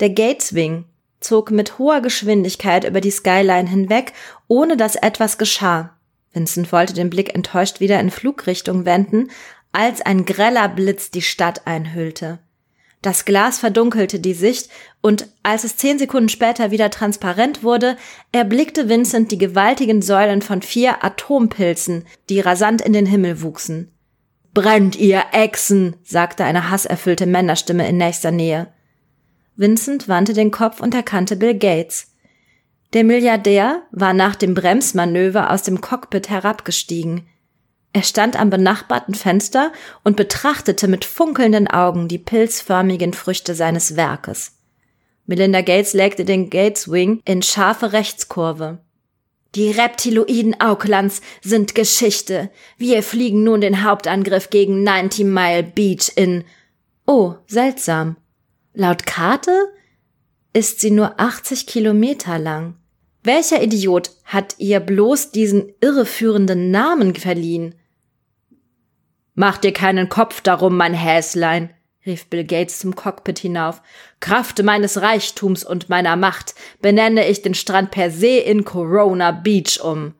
Der 0.00 0.10
Gateswing 0.10 0.84
zog 1.20 1.50
mit 1.50 1.78
hoher 1.78 2.00
Geschwindigkeit 2.00 2.84
über 2.84 3.00
die 3.00 3.10
Skyline 3.10 3.68
hinweg, 3.68 4.12
ohne 4.46 4.76
dass 4.76 4.96
etwas 4.96 5.38
geschah. 5.38 5.96
Vincent 6.32 6.70
wollte 6.72 6.92
den 6.92 7.10
Blick 7.10 7.34
enttäuscht 7.34 7.80
wieder 7.80 7.98
in 7.98 8.10
Flugrichtung 8.10 8.84
wenden, 8.84 9.30
als 9.72 10.00
ein 10.00 10.24
greller 10.24 10.68
Blitz 10.68 11.10
die 11.10 11.22
Stadt 11.22 11.66
einhüllte. 11.66 12.38
Das 13.00 13.24
Glas 13.24 13.60
verdunkelte 13.60 14.18
die 14.18 14.34
Sicht, 14.34 14.70
und 15.00 15.28
als 15.44 15.62
es 15.62 15.76
zehn 15.76 15.98
Sekunden 15.98 16.28
später 16.28 16.72
wieder 16.72 16.90
transparent 16.90 17.62
wurde, 17.62 17.96
erblickte 18.32 18.88
Vincent 18.88 19.30
die 19.30 19.38
gewaltigen 19.38 20.02
Säulen 20.02 20.42
von 20.42 20.62
vier 20.62 21.04
Atompilzen, 21.04 22.06
die 22.28 22.40
rasant 22.40 22.80
in 22.80 22.92
den 22.92 23.06
Himmel 23.06 23.40
wuchsen. 23.40 23.92
Brennt 24.52 24.96
ihr 24.96 25.22
Echsen, 25.30 25.94
sagte 26.02 26.44
eine 26.44 26.70
hasserfüllte 26.70 27.26
Männerstimme 27.26 27.88
in 27.88 27.98
nächster 27.98 28.32
Nähe. 28.32 28.66
Vincent 29.54 30.08
wandte 30.08 30.32
den 30.32 30.50
Kopf 30.50 30.80
und 30.80 30.94
erkannte 30.94 31.36
Bill 31.36 31.56
Gates. 31.56 32.12
Der 32.94 33.04
Milliardär 33.04 33.82
war 33.92 34.14
nach 34.14 34.34
dem 34.34 34.54
Bremsmanöver 34.54 35.50
aus 35.50 35.62
dem 35.62 35.80
Cockpit 35.80 36.30
herabgestiegen. 36.30 37.28
Er 37.92 38.02
stand 38.02 38.38
am 38.38 38.50
benachbarten 38.50 39.14
Fenster 39.14 39.72
und 40.04 40.16
betrachtete 40.16 40.88
mit 40.88 41.04
funkelnden 41.04 41.68
Augen 41.68 42.08
die 42.08 42.18
pilzförmigen 42.18 43.14
Früchte 43.14 43.54
seines 43.54 43.96
Werkes. 43.96 44.52
Melinda 45.26 45.60
Gates 45.60 45.94
legte 45.94 46.24
den 46.24 46.50
Gateswing 46.50 47.20
in 47.24 47.42
scharfe 47.42 47.92
Rechtskurve. 47.92 48.78
Die 49.54 49.70
Reptiloiden 49.70 50.60
Aucklands 50.60 51.22
sind 51.42 51.74
Geschichte. 51.74 52.50
Wir 52.76 53.02
fliegen 53.02 53.44
nun 53.44 53.60
den 53.60 53.82
Hauptangriff 53.82 54.50
gegen 54.50 54.82
90 54.82 55.24
Mile 55.24 55.62
Beach 55.62 56.12
in. 56.16 56.44
Oh, 57.06 57.34
seltsam. 57.46 58.16
Laut 58.74 59.06
Karte 59.06 59.72
ist 60.52 60.80
sie 60.80 60.90
nur 60.90 61.18
80 61.18 61.66
Kilometer 61.66 62.38
lang. 62.38 62.74
Welcher 63.22 63.62
Idiot 63.62 64.10
hat 64.24 64.54
ihr 64.58 64.80
bloß 64.80 65.32
diesen 65.32 65.72
irreführenden 65.80 66.70
Namen 66.70 67.14
verliehen? 67.14 67.74
Mach 69.40 69.56
dir 69.56 69.72
keinen 69.72 70.08
Kopf 70.08 70.40
darum, 70.40 70.76
mein 70.76 70.94
Häslein, 70.94 71.72
rief 72.04 72.26
Bill 72.26 72.42
Gates 72.42 72.80
zum 72.80 72.96
Cockpit 72.96 73.38
hinauf. 73.38 73.82
Kraft 74.18 74.60
meines 74.64 75.00
Reichtums 75.00 75.62
und 75.62 75.88
meiner 75.88 76.16
Macht 76.16 76.56
benenne 76.82 77.28
ich 77.28 77.40
den 77.42 77.54
Strand 77.54 77.92
per 77.92 78.10
se 78.10 78.38
in 78.38 78.64
Corona 78.64 79.30
Beach 79.30 79.80
um. 79.80 80.14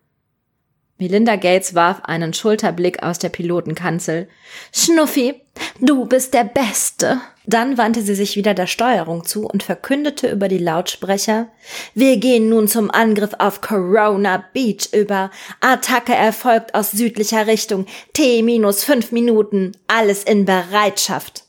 Melinda 0.98 1.36
Gates 1.36 1.76
warf 1.76 2.00
einen 2.04 2.34
Schulterblick 2.34 3.04
aus 3.04 3.20
der 3.20 3.28
Pilotenkanzel. 3.28 4.28
Schnuffi, 4.72 5.40
du 5.80 6.06
bist 6.06 6.34
der 6.34 6.42
Beste. 6.42 7.20
Dann 7.46 7.78
wandte 7.78 8.02
sie 8.02 8.16
sich 8.16 8.34
wieder 8.34 8.52
der 8.52 8.66
Steuerung 8.66 9.24
zu 9.24 9.46
und 9.46 9.62
verkündete 9.62 10.28
über 10.28 10.48
die 10.48 10.58
Lautsprecher 10.58 11.46
Wir 11.94 12.16
gehen 12.16 12.48
nun 12.48 12.66
zum 12.66 12.90
Angriff 12.90 13.30
auf 13.38 13.60
Corona 13.60 14.44
Beach 14.52 14.88
über. 14.92 15.30
Attacke 15.60 16.14
erfolgt 16.14 16.74
aus 16.74 16.90
südlicher 16.90 17.46
Richtung. 17.46 17.86
T 18.12 18.42
minus 18.42 18.82
fünf 18.82 19.12
Minuten. 19.12 19.72
Alles 19.86 20.24
in 20.24 20.44
Bereitschaft. 20.44 21.44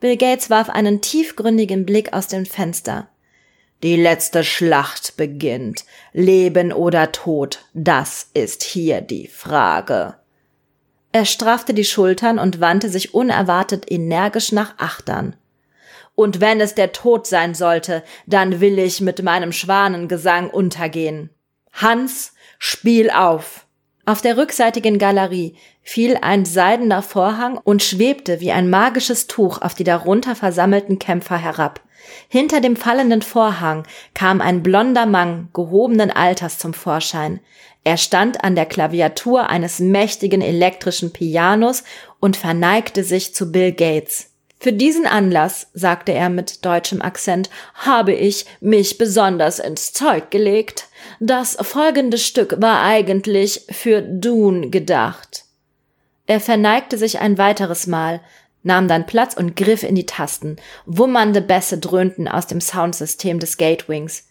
Bill 0.00 0.18
Gates 0.18 0.50
warf 0.50 0.68
einen 0.68 1.00
tiefgründigen 1.00 1.86
Blick 1.86 2.12
aus 2.12 2.26
dem 2.26 2.44
Fenster. 2.44 3.08
Die 3.82 3.96
letzte 3.96 4.44
Schlacht 4.44 5.16
beginnt. 5.16 5.84
Leben 6.12 6.72
oder 6.72 7.10
Tod, 7.10 7.64
das 7.74 8.28
ist 8.32 8.62
hier 8.62 9.00
die 9.00 9.26
Frage. 9.26 10.14
Er 11.10 11.24
straffte 11.24 11.74
die 11.74 11.84
Schultern 11.84 12.38
und 12.38 12.60
wandte 12.60 12.88
sich 12.88 13.12
unerwartet 13.12 13.90
energisch 13.90 14.52
nach 14.52 14.78
Achtern. 14.78 15.34
Und 16.14 16.40
wenn 16.40 16.60
es 16.60 16.74
der 16.76 16.92
Tod 16.92 17.26
sein 17.26 17.54
sollte, 17.54 18.04
dann 18.26 18.60
will 18.60 18.78
ich 18.78 19.00
mit 19.00 19.22
meinem 19.22 19.50
Schwanengesang 19.50 20.48
untergehen. 20.48 21.30
Hans, 21.72 22.34
spiel 22.58 23.10
auf! 23.10 23.66
Auf 24.04 24.20
der 24.20 24.36
rückseitigen 24.36 24.98
Galerie 24.98 25.56
fiel 25.82 26.18
ein 26.20 26.44
seidener 26.44 27.02
Vorhang 27.02 27.56
und 27.58 27.82
schwebte 27.82 28.40
wie 28.40 28.52
ein 28.52 28.68
magisches 28.68 29.26
Tuch 29.26 29.60
auf 29.62 29.74
die 29.74 29.84
darunter 29.84 30.34
versammelten 30.34 30.98
Kämpfer 30.98 31.36
herab. 31.36 31.80
Hinter 32.28 32.60
dem 32.60 32.76
fallenden 32.76 33.22
Vorhang 33.22 33.84
kam 34.14 34.40
ein 34.40 34.62
blonder 34.62 35.06
Mann 35.06 35.48
gehobenen 35.52 36.10
Alters 36.10 36.58
zum 36.58 36.74
Vorschein. 36.74 37.40
Er 37.84 37.96
stand 37.96 38.44
an 38.44 38.54
der 38.54 38.66
Klaviatur 38.66 39.48
eines 39.48 39.80
mächtigen 39.80 40.40
elektrischen 40.40 41.12
Pianos 41.12 41.82
und 42.20 42.36
verneigte 42.36 43.02
sich 43.02 43.34
zu 43.34 43.50
Bill 43.50 43.72
Gates. 43.72 44.32
Für 44.62 44.72
diesen 44.72 45.06
Anlass, 45.06 45.66
sagte 45.74 46.12
er 46.12 46.28
mit 46.28 46.64
deutschem 46.64 47.02
Akzent, 47.02 47.50
habe 47.74 48.12
ich 48.12 48.46
mich 48.60 48.96
besonders 48.96 49.58
ins 49.58 49.92
Zeug 49.92 50.30
gelegt. 50.30 50.86
Das 51.18 51.56
folgende 51.60 52.16
Stück 52.16 52.62
war 52.62 52.80
eigentlich 52.82 53.66
für 53.70 54.02
Dune 54.02 54.70
gedacht. 54.70 55.46
Er 56.28 56.38
verneigte 56.38 56.96
sich 56.96 57.18
ein 57.18 57.38
weiteres 57.38 57.88
Mal, 57.88 58.20
nahm 58.62 58.88
dann 58.88 59.06
Platz 59.06 59.34
und 59.34 59.56
griff 59.56 59.82
in 59.82 59.94
die 59.94 60.06
Tasten. 60.06 60.56
Wummernde 60.86 61.40
Bässe 61.40 61.78
dröhnten 61.78 62.28
aus 62.28 62.46
dem 62.46 62.60
Soundsystem 62.60 63.38
des 63.38 63.56
Gatewings. 63.56 64.28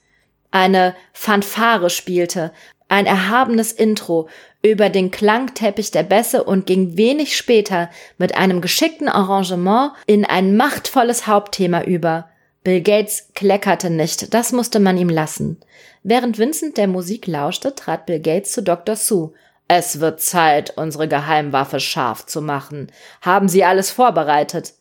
Eine 0.52 0.96
Fanfare 1.13 1.89
spielte, 1.89 2.52
ein 2.89 3.06
erhabenes 3.06 3.72
Intro 3.72 4.28
über 4.62 4.89
den 4.89 5.12
Klangteppich 5.12 5.91
der 5.91 6.04
Bässe 6.04 6.44
und 6.44 6.65
ging 6.65 6.98
wenig 6.98 7.38
später 7.38 7.89
mit 8.17 8.36
einem 8.36 8.60
geschickten 8.60 9.08
Arrangement 9.08 9.94
in 10.06 10.26
ein 10.26 10.58
machtvolles 10.58 11.26
Hauptthema 11.26 11.84
über. 11.84 12.30
Bill 12.63 12.82
Gates 12.82 13.30
kleckerte 13.34 13.89
nicht, 13.89 14.34
das 14.34 14.52
musste 14.52 14.80
man 14.80 14.98
ihm 14.98 15.10
lassen. 15.10 15.58
Während 16.04 16.38
Vincent 16.38 16.78
der 16.78 16.88
Musik 16.88 17.28
lauschte, 17.28 17.74
trat 17.74 18.06
Bill 18.06 18.20
Gates 18.20 18.52
zu 18.52 18.62
Dr. 18.62 18.96
Sue. 18.96 19.34
Es 19.74 20.02
wird 20.02 20.20
Zeit, 20.20 20.74
unsere 20.76 21.08
Geheimwaffe 21.08 21.80
scharf 21.80 22.26
zu 22.26 22.42
machen. 22.42 22.92
Haben 23.22 23.48
Sie 23.48 23.64
alles 23.64 23.90
vorbereitet? 23.90 24.74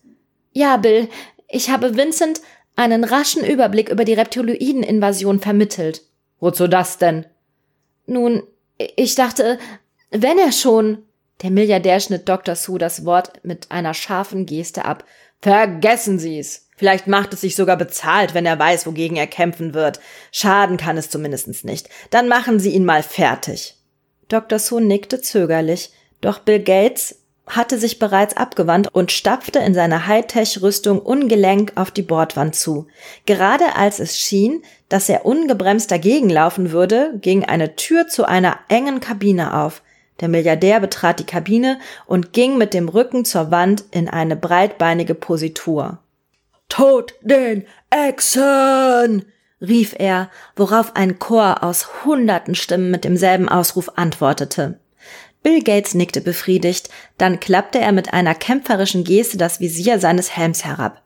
Ja, 0.50 0.78
Bill. 0.78 1.08
Ich 1.46 1.70
habe 1.70 1.96
Vincent 1.96 2.40
einen 2.74 3.04
raschen 3.04 3.44
Überblick 3.44 3.88
über 3.88 4.04
die 4.04 4.14
Reptiloiden-Invasion 4.14 5.38
vermittelt. 5.38 6.02
Wozu 6.40 6.66
das 6.66 6.98
denn? 6.98 7.24
Nun, 8.06 8.42
ich 8.78 9.14
dachte, 9.14 9.60
wenn 10.10 10.40
er 10.40 10.50
schon. 10.50 11.04
Der 11.42 11.52
Milliardär 11.52 12.00
schnitt 12.00 12.28
Dr. 12.28 12.56
Sue 12.56 12.80
das 12.80 13.04
Wort 13.04 13.44
mit 13.44 13.70
einer 13.70 13.94
scharfen 13.94 14.44
Geste 14.44 14.86
ab. 14.86 15.04
Vergessen 15.40 16.18
Sie's. 16.18 16.66
Vielleicht 16.76 17.06
macht 17.06 17.32
es 17.32 17.42
sich 17.42 17.54
sogar 17.54 17.76
bezahlt, 17.76 18.34
wenn 18.34 18.44
er 18.44 18.58
weiß, 18.58 18.88
wogegen 18.88 19.16
er 19.16 19.28
kämpfen 19.28 19.72
wird. 19.72 20.00
Schaden 20.32 20.78
kann 20.78 20.96
es 20.96 21.10
zumindest 21.10 21.64
nicht. 21.64 21.88
Dann 22.10 22.26
machen 22.26 22.58
Sie 22.58 22.70
ihn 22.70 22.84
mal 22.84 23.04
fertig. 23.04 23.76
Dr. 24.30 24.58
Sue 24.58 24.80
nickte 24.80 25.20
zögerlich, 25.20 25.90
doch 26.22 26.38
Bill 26.38 26.60
Gates 26.60 27.16
hatte 27.46 27.78
sich 27.78 27.98
bereits 27.98 28.36
abgewandt 28.36 28.88
und 28.92 29.10
stapfte 29.10 29.58
in 29.58 29.74
seiner 29.74 30.06
Hightech-Rüstung 30.06 31.00
ungelenk 31.00 31.72
auf 31.74 31.90
die 31.90 32.02
Bordwand 32.02 32.54
zu. 32.54 32.86
Gerade 33.26 33.74
als 33.74 33.98
es 33.98 34.18
schien, 34.18 34.62
dass 34.88 35.08
er 35.08 35.26
ungebremst 35.26 35.90
dagegen 35.90 36.30
laufen 36.30 36.70
würde, 36.70 37.18
ging 37.20 37.44
eine 37.44 37.74
Tür 37.74 38.06
zu 38.06 38.24
einer 38.24 38.58
engen 38.68 39.00
Kabine 39.00 39.60
auf. 39.60 39.82
Der 40.20 40.28
Milliardär 40.28 40.80
betrat 40.80 41.18
die 41.18 41.24
Kabine 41.24 41.80
und 42.06 42.32
ging 42.32 42.56
mit 42.56 42.72
dem 42.72 42.88
Rücken 42.88 43.24
zur 43.24 43.50
Wand 43.50 43.84
in 43.90 44.08
eine 44.08 44.36
breitbeinige 44.36 45.14
Positur. 45.14 45.98
Tod 46.68 47.14
den 47.22 47.66
Echsen! 47.90 49.24
Rief 49.60 49.94
er, 49.98 50.30
worauf 50.56 50.96
ein 50.96 51.18
Chor 51.18 51.62
aus 51.62 52.04
hunderten 52.04 52.54
Stimmen 52.54 52.90
mit 52.90 53.04
demselben 53.04 53.48
Ausruf 53.48 53.90
antwortete. 53.96 54.80
Bill 55.42 55.62
Gates 55.62 55.94
nickte 55.94 56.20
befriedigt, 56.20 56.90
dann 57.16 57.40
klappte 57.40 57.78
er 57.78 57.92
mit 57.92 58.12
einer 58.12 58.34
kämpferischen 58.34 59.04
Geste 59.04 59.38
das 59.38 59.60
Visier 59.60 59.98
seines 59.98 60.36
Helms 60.36 60.64
herab. 60.64 61.02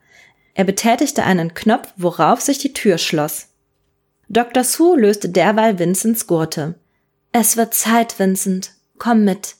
Er 0.55 0.65
betätigte 0.65 1.25
einen 1.25 1.55
Knopf, 1.55 1.93
worauf 1.97 2.41
sich 2.41 2.59
die 2.59 2.73
Tür 2.73 2.99
schloss. 2.99 3.49
Dr. 4.29 4.65
Sue 4.65 4.99
löste 4.99 5.29
derweil 5.29 5.79
Vincents 5.79 6.27
Gurte. 6.27 6.75
Es 7.33 7.57
wird 7.57 7.75
Zeit, 7.75 8.19
Vincent. 8.19 8.73
Komm 8.99 9.25
mit. 9.25 9.57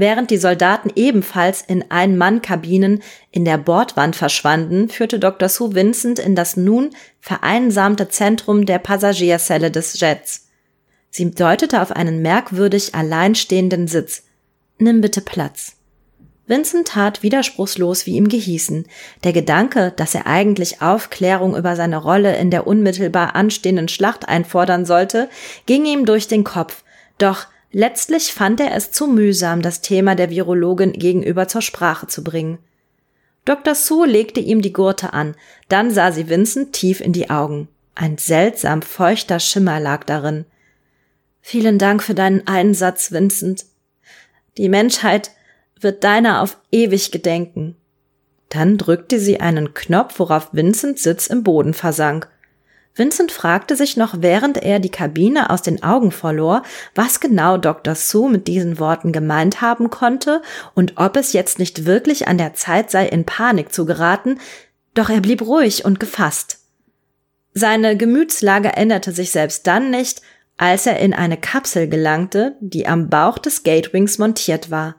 Während 0.00 0.30
die 0.30 0.36
Soldaten 0.36 0.92
ebenfalls 0.94 1.60
in 1.60 1.90
Ein-Mann-Kabinen 1.90 3.02
in 3.32 3.44
der 3.44 3.58
Bordwand 3.58 4.14
verschwanden, 4.14 4.88
führte 4.88 5.18
Dr. 5.18 5.48
Sue 5.48 5.74
Vincent 5.74 6.20
in 6.20 6.36
das 6.36 6.56
nun 6.56 6.90
vereinsamte 7.18 8.08
Zentrum 8.08 8.64
der 8.64 8.78
Passagierzelle 8.78 9.72
des 9.72 9.98
Jets. 9.98 10.46
Sie 11.10 11.28
deutete 11.32 11.82
auf 11.82 11.90
einen 11.90 12.22
merkwürdig 12.22 12.94
alleinstehenden 12.94 13.88
Sitz. 13.88 14.22
Nimm 14.78 15.00
bitte 15.00 15.20
Platz. 15.20 15.72
Vincent 16.46 16.86
tat 16.86 17.24
widerspruchslos, 17.24 18.06
wie 18.06 18.14
ihm 18.14 18.28
gehießen. 18.28 18.86
Der 19.24 19.32
Gedanke, 19.32 19.92
dass 19.96 20.14
er 20.14 20.28
eigentlich 20.28 20.80
Aufklärung 20.80 21.56
über 21.56 21.74
seine 21.74 21.96
Rolle 21.96 22.36
in 22.36 22.52
der 22.52 22.68
unmittelbar 22.68 23.34
anstehenden 23.34 23.88
Schlacht 23.88 24.28
einfordern 24.28 24.86
sollte, 24.86 25.28
ging 25.66 25.84
ihm 25.86 26.06
durch 26.06 26.28
den 26.28 26.44
Kopf. 26.44 26.84
Doch 27.18 27.48
Letztlich 27.70 28.32
fand 28.32 28.60
er 28.60 28.74
es 28.74 28.92
zu 28.92 29.06
mühsam, 29.06 29.60
das 29.62 29.82
Thema 29.82 30.14
der 30.14 30.30
Virologin 30.30 30.92
gegenüber 30.92 31.48
zur 31.48 31.62
Sprache 31.62 32.06
zu 32.06 32.24
bringen. 32.24 32.58
Dr. 33.44 33.74
Sue 33.74 34.06
legte 34.06 34.40
ihm 34.40 34.62
die 34.62 34.72
Gurte 34.72 35.12
an, 35.12 35.34
dann 35.68 35.90
sah 35.90 36.12
sie 36.12 36.28
Vincent 36.28 36.72
tief 36.72 37.00
in 37.00 37.12
die 37.12 37.30
Augen. 37.30 37.68
Ein 37.94 38.18
seltsam 38.18 38.82
feuchter 38.82 39.40
Schimmer 39.40 39.80
lag 39.80 40.04
darin. 40.04 40.44
Vielen 41.40 41.78
Dank 41.78 42.02
für 42.02 42.14
deinen 42.14 42.46
Einsatz, 42.46 43.10
Vincent. 43.10 43.64
Die 44.56 44.68
Menschheit 44.68 45.30
wird 45.80 46.04
deiner 46.04 46.42
auf 46.42 46.58
ewig 46.70 47.10
gedenken. 47.10 47.76
Dann 48.48 48.78
drückte 48.78 49.18
sie 49.20 49.40
einen 49.40 49.74
Knopf, 49.74 50.18
worauf 50.18 50.50
Vincent 50.52 50.98
Sitz 50.98 51.26
im 51.26 51.42
Boden 51.42 51.74
versank. 51.74 52.28
Vincent 52.98 53.30
fragte 53.30 53.76
sich 53.76 53.96
noch, 53.96 54.16
während 54.18 54.58
er 54.58 54.80
die 54.80 54.90
Kabine 54.90 55.50
aus 55.50 55.62
den 55.62 55.82
Augen 55.82 56.10
verlor, 56.10 56.62
was 56.94 57.20
genau 57.20 57.56
Dr. 57.56 57.94
Sue 57.94 58.30
mit 58.30 58.48
diesen 58.48 58.78
Worten 58.78 59.12
gemeint 59.12 59.60
haben 59.60 59.90
konnte 59.90 60.42
und 60.74 60.94
ob 60.96 61.16
es 61.16 61.32
jetzt 61.32 61.58
nicht 61.58 61.86
wirklich 61.86 62.26
an 62.26 62.38
der 62.38 62.54
Zeit 62.54 62.90
sei, 62.90 63.06
in 63.06 63.24
Panik 63.24 63.72
zu 63.72 63.86
geraten, 63.86 64.38
doch 64.94 65.10
er 65.10 65.20
blieb 65.20 65.42
ruhig 65.42 65.84
und 65.84 66.00
gefasst. 66.00 66.58
Seine 67.54 67.96
Gemütslage 67.96 68.70
änderte 68.70 69.12
sich 69.12 69.30
selbst 69.30 69.66
dann 69.66 69.90
nicht, 69.90 70.22
als 70.56 70.86
er 70.86 70.98
in 70.98 71.14
eine 71.14 71.36
Kapsel 71.36 71.88
gelangte, 71.88 72.56
die 72.60 72.86
am 72.86 73.08
Bauch 73.08 73.38
des 73.38 73.62
Gatewings 73.62 74.18
montiert 74.18 74.70
war. 74.70 74.96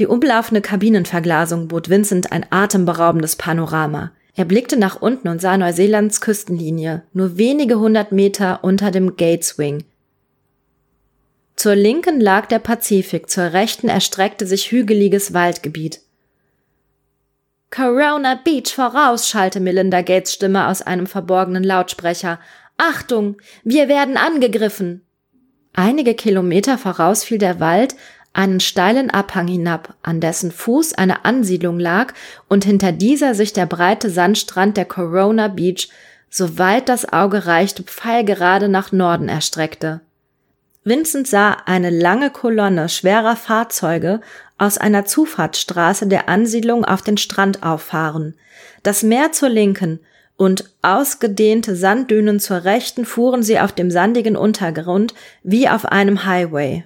Die 0.00 0.06
umlaufende 0.06 0.62
Kabinenverglasung 0.62 1.68
bot 1.68 1.88
Vincent 1.88 2.32
ein 2.32 2.46
atemberaubendes 2.50 3.36
Panorama. 3.36 4.12
Er 4.36 4.44
blickte 4.44 4.76
nach 4.76 5.00
unten 5.00 5.28
und 5.28 5.40
sah 5.40 5.56
Neuseelands 5.56 6.20
Küstenlinie, 6.20 7.02
nur 7.12 7.36
wenige 7.36 7.78
hundert 7.78 8.12
Meter 8.12 8.60
unter 8.62 8.90
dem 8.90 9.16
Gateswing. 9.16 9.84
Zur 11.56 11.74
Linken 11.74 12.20
lag 12.20 12.46
der 12.46 12.58
Pazifik, 12.58 13.28
zur 13.28 13.52
Rechten 13.52 13.88
erstreckte 13.88 14.46
sich 14.46 14.70
hügeliges 14.70 15.34
Waldgebiet. 15.34 16.00
Corona 17.70 18.34
Beach 18.34 18.74
voraus, 18.74 19.28
schallte 19.28 19.60
Melinda 19.60 20.02
Gates 20.02 20.32
Stimme 20.32 20.68
aus 20.68 20.82
einem 20.82 21.06
verborgenen 21.06 21.62
Lautsprecher. 21.62 22.40
Achtung, 22.78 23.36
wir 23.62 23.88
werden 23.88 24.16
angegriffen. 24.16 25.04
Einige 25.72 26.14
Kilometer 26.14 26.78
voraus 26.78 27.22
fiel 27.22 27.38
der 27.38 27.60
Wald, 27.60 27.94
einen 28.32 28.60
steilen 28.60 29.10
Abhang 29.10 29.48
hinab, 29.48 29.94
an 30.02 30.20
dessen 30.20 30.52
Fuß 30.52 30.94
eine 30.94 31.24
Ansiedlung 31.24 31.78
lag 31.78 32.14
und 32.48 32.64
hinter 32.64 32.92
dieser 32.92 33.34
sich 33.34 33.52
der 33.52 33.66
breite 33.66 34.10
Sandstrand 34.10 34.76
der 34.76 34.84
Corona 34.84 35.48
Beach, 35.48 35.88
soweit 36.28 36.88
das 36.88 37.12
Auge 37.12 37.46
reichte, 37.46 37.82
pfeilgerade 37.82 38.68
nach 38.68 38.92
Norden 38.92 39.28
erstreckte. 39.28 40.00
Vincent 40.84 41.26
sah 41.26 41.58
eine 41.66 41.90
lange 41.90 42.30
Kolonne 42.30 42.88
schwerer 42.88 43.36
Fahrzeuge 43.36 44.20
aus 44.56 44.78
einer 44.78 45.04
Zufahrtsstraße 45.04 46.06
der 46.06 46.28
Ansiedlung 46.28 46.84
auf 46.84 47.02
den 47.02 47.18
Strand 47.18 47.62
auffahren. 47.62 48.34
Das 48.82 49.02
Meer 49.02 49.32
zur 49.32 49.50
Linken 49.50 50.00
und 50.36 50.70
ausgedehnte 50.80 51.76
Sanddünen 51.76 52.40
zur 52.40 52.64
Rechten 52.64 53.04
fuhren 53.04 53.42
sie 53.42 53.60
auf 53.60 53.72
dem 53.72 53.90
sandigen 53.90 54.36
Untergrund 54.36 55.12
wie 55.42 55.68
auf 55.68 55.84
einem 55.84 56.24
Highway. 56.24 56.84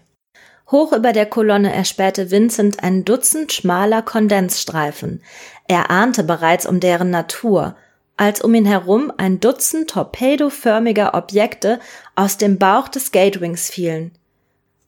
Hoch 0.70 0.92
über 0.92 1.12
der 1.12 1.26
Kolonne 1.26 1.72
erspähte 1.74 2.30
Vincent 2.30 2.82
ein 2.82 3.04
Dutzend 3.04 3.52
schmaler 3.52 4.02
Kondensstreifen. 4.02 5.22
Er 5.68 5.90
ahnte 5.90 6.24
bereits 6.24 6.64
um 6.66 6.80
deren 6.80 7.10
Natur, 7.10 7.76
als 8.16 8.40
um 8.40 8.54
ihn 8.54 8.64
herum 8.64 9.12
ein 9.16 9.40
Dutzend 9.40 9.90
torpedoförmiger 9.90 11.14
Objekte 11.14 11.80
aus 12.14 12.38
dem 12.38 12.58
Bauch 12.58 12.88
des 12.88 13.12
Gatewings 13.12 13.68
fielen. 13.68 14.12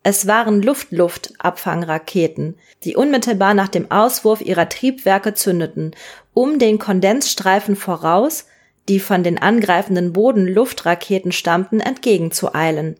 Es 0.03 0.27
waren 0.29 0.63
Luft-Luft-Abfangraketen, 0.63 2.57
die 2.85 2.95
unmittelbar 2.95 3.55
nach 3.55 3.69
dem 3.69 3.91
Auswurf 3.91 4.41
ihrer 4.41 4.69
Triebwerke 4.69 5.35
zündeten, 5.35 5.97
um 6.33 6.61
den 6.61 6.79
Kondensstreifen 6.79 7.75
voraus, 7.75 8.47
die 8.89 9.01
von 9.01 9.25
den 9.25 9.39
angreifenden 9.39 10.13
Bodenluftraketen 10.13 11.33
stammten, 11.33 11.81
entgegenzueilen. 11.81 12.95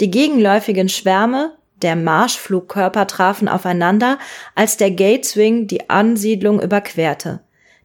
Die 0.00 0.12
gegenläufigen 0.12 0.88
Schwärme 0.88 1.56
der 1.82 1.96
Marschflugkörper 1.96 3.06
trafen 3.06 3.48
aufeinander, 3.48 4.18
als 4.54 4.76
der 4.76 4.90
Gateswing 4.90 5.66
die 5.66 5.90
Ansiedlung 5.90 6.60
überquerte. 6.60 7.40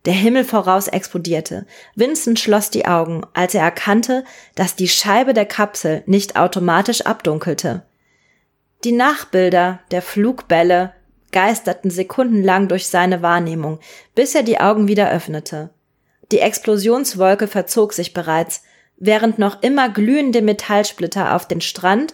Der 0.06 0.14
Himmel 0.14 0.46
voraus 0.46 0.88
explodierte. 0.88 1.66
Vincent 1.96 2.40
schloss 2.40 2.70
die 2.70 2.86
Augen, 2.86 3.26
als 3.34 3.54
er 3.56 3.64
erkannte, 3.64 4.24
dass 4.56 4.76
die 4.76 4.88
Scheibe 4.88 5.34
der 5.34 5.46
Kapsel 5.46 6.04
nicht 6.06 6.38
automatisch 6.38 7.02
abdunkelte. 7.02 7.84
Die 8.84 8.94
Nachbilder 8.94 9.80
der 9.92 10.02
Flugbälle 10.02 10.94
geisterten 11.32 11.90
sekundenlang 11.90 12.68
durch 12.68 12.88
seine 12.88 13.22
Wahrnehmung, 13.22 13.80
bis 14.16 14.34
er 14.34 14.44
die 14.44 14.60
Augen 14.60 14.88
wieder 14.88 15.12
öffnete. 15.12 15.72
Die 16.32 16.40
Explosionswolke 16.40 17.48
verzog 17.48 17.94
sich 17.94 18.14
bereits, 18.14 18.64
während 18.98 19.40
noch 19.40 19.62
immer 19.62 19.90
glühende 19.90 20.42
Metallsplitter 20.42 21.36
auf 21.36 21.48
den 21.48 21.62
Strand 21.62 22.14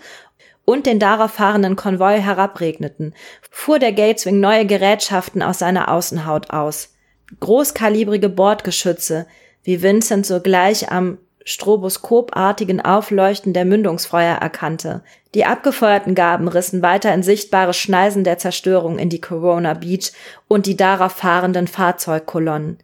und 0.66 0.86
den 0.86 1.00
darauf 1.00 1.32
fahrenden 1.32 1.76
Konvoi 1.76 2.20
herabregneten, 2.20 3.14
fuhr 3.50 3.80
der 3.80 3.94
Gateswing 3.94 4.40
neue 4.40 4.66
Gerätschaften 4.66 5.42
aus 5.42 5.60
seiner 5.60 5.92
Außenhaut 5.92 6.52
aus. 6.52 6.96
Großkalibrige 7.40 8.30
Bordgeschütze, 8.30 9.26
wie 9.64 9.82
Vincent 9.82 10.26
sogleich 10.26 10.92
am 10.92 11.18
stroboskopartigen 11.46 12.80
Aufleuchten 12.80 13.54
der 13.54 13.66
Mündungsfeuer 13.66 14.36
erkannte. 14.36 15.04
Die 15.36 15.46
abgefeuerten 15.46 16.16
Gaben 16.16 16.48
rissen 16.48 16.82
weiter 16.82 17.14
in 17.14 17.24
sichtbare 17.24 17.74
Schneisen 17.74 18.24
der 18.24 18.38
Zerstörung 18.38 18.98
in 18.98 19.10
die 19.10 19.20
Corona 19.20 19.74
Beach 19.74 20.14
und 20.48 20.66
die 20.66 20.78
darauf 20.78 21.14
fahrenden 21.14 21.68
Fahrzeugkolonnen. 21.68 22.78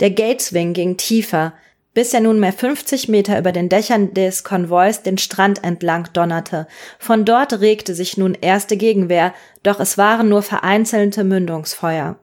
Der 0.00 0.10
Gateswing 0.10 0.72
ging 0.72 0.96
tiefer, 0.96 1.52
bis 1.94 2.14
er 2.14 2.20
nunmehr 2.20 2.52
50 2.52 3.08
Meter 3.08 3.38
über 3.38 3.52
den 3.52 3.68
Dächern 3.68 4.14
des 4.14 4.44
Konvois 4.44 5.02
den 5.04 5.18
Strand 5.18 5.62
entlang 5.62 6.08
donnerte. 6.12 6.66
Von 6.98 7.24
dort 7.24 7.60
regte 7.60 7.94
sich 7.94 8.16
nun 8.16 8.34
erste 8.34 8.76
Gegenwehr, 8.76 9.34
doch 9.62 9.78
es 9.78 9.98
waren 9.98 10.28
nur 10.28 10.42
vereinzelte 10.42 11.24
Mündungsfeuer. 11.24 12.16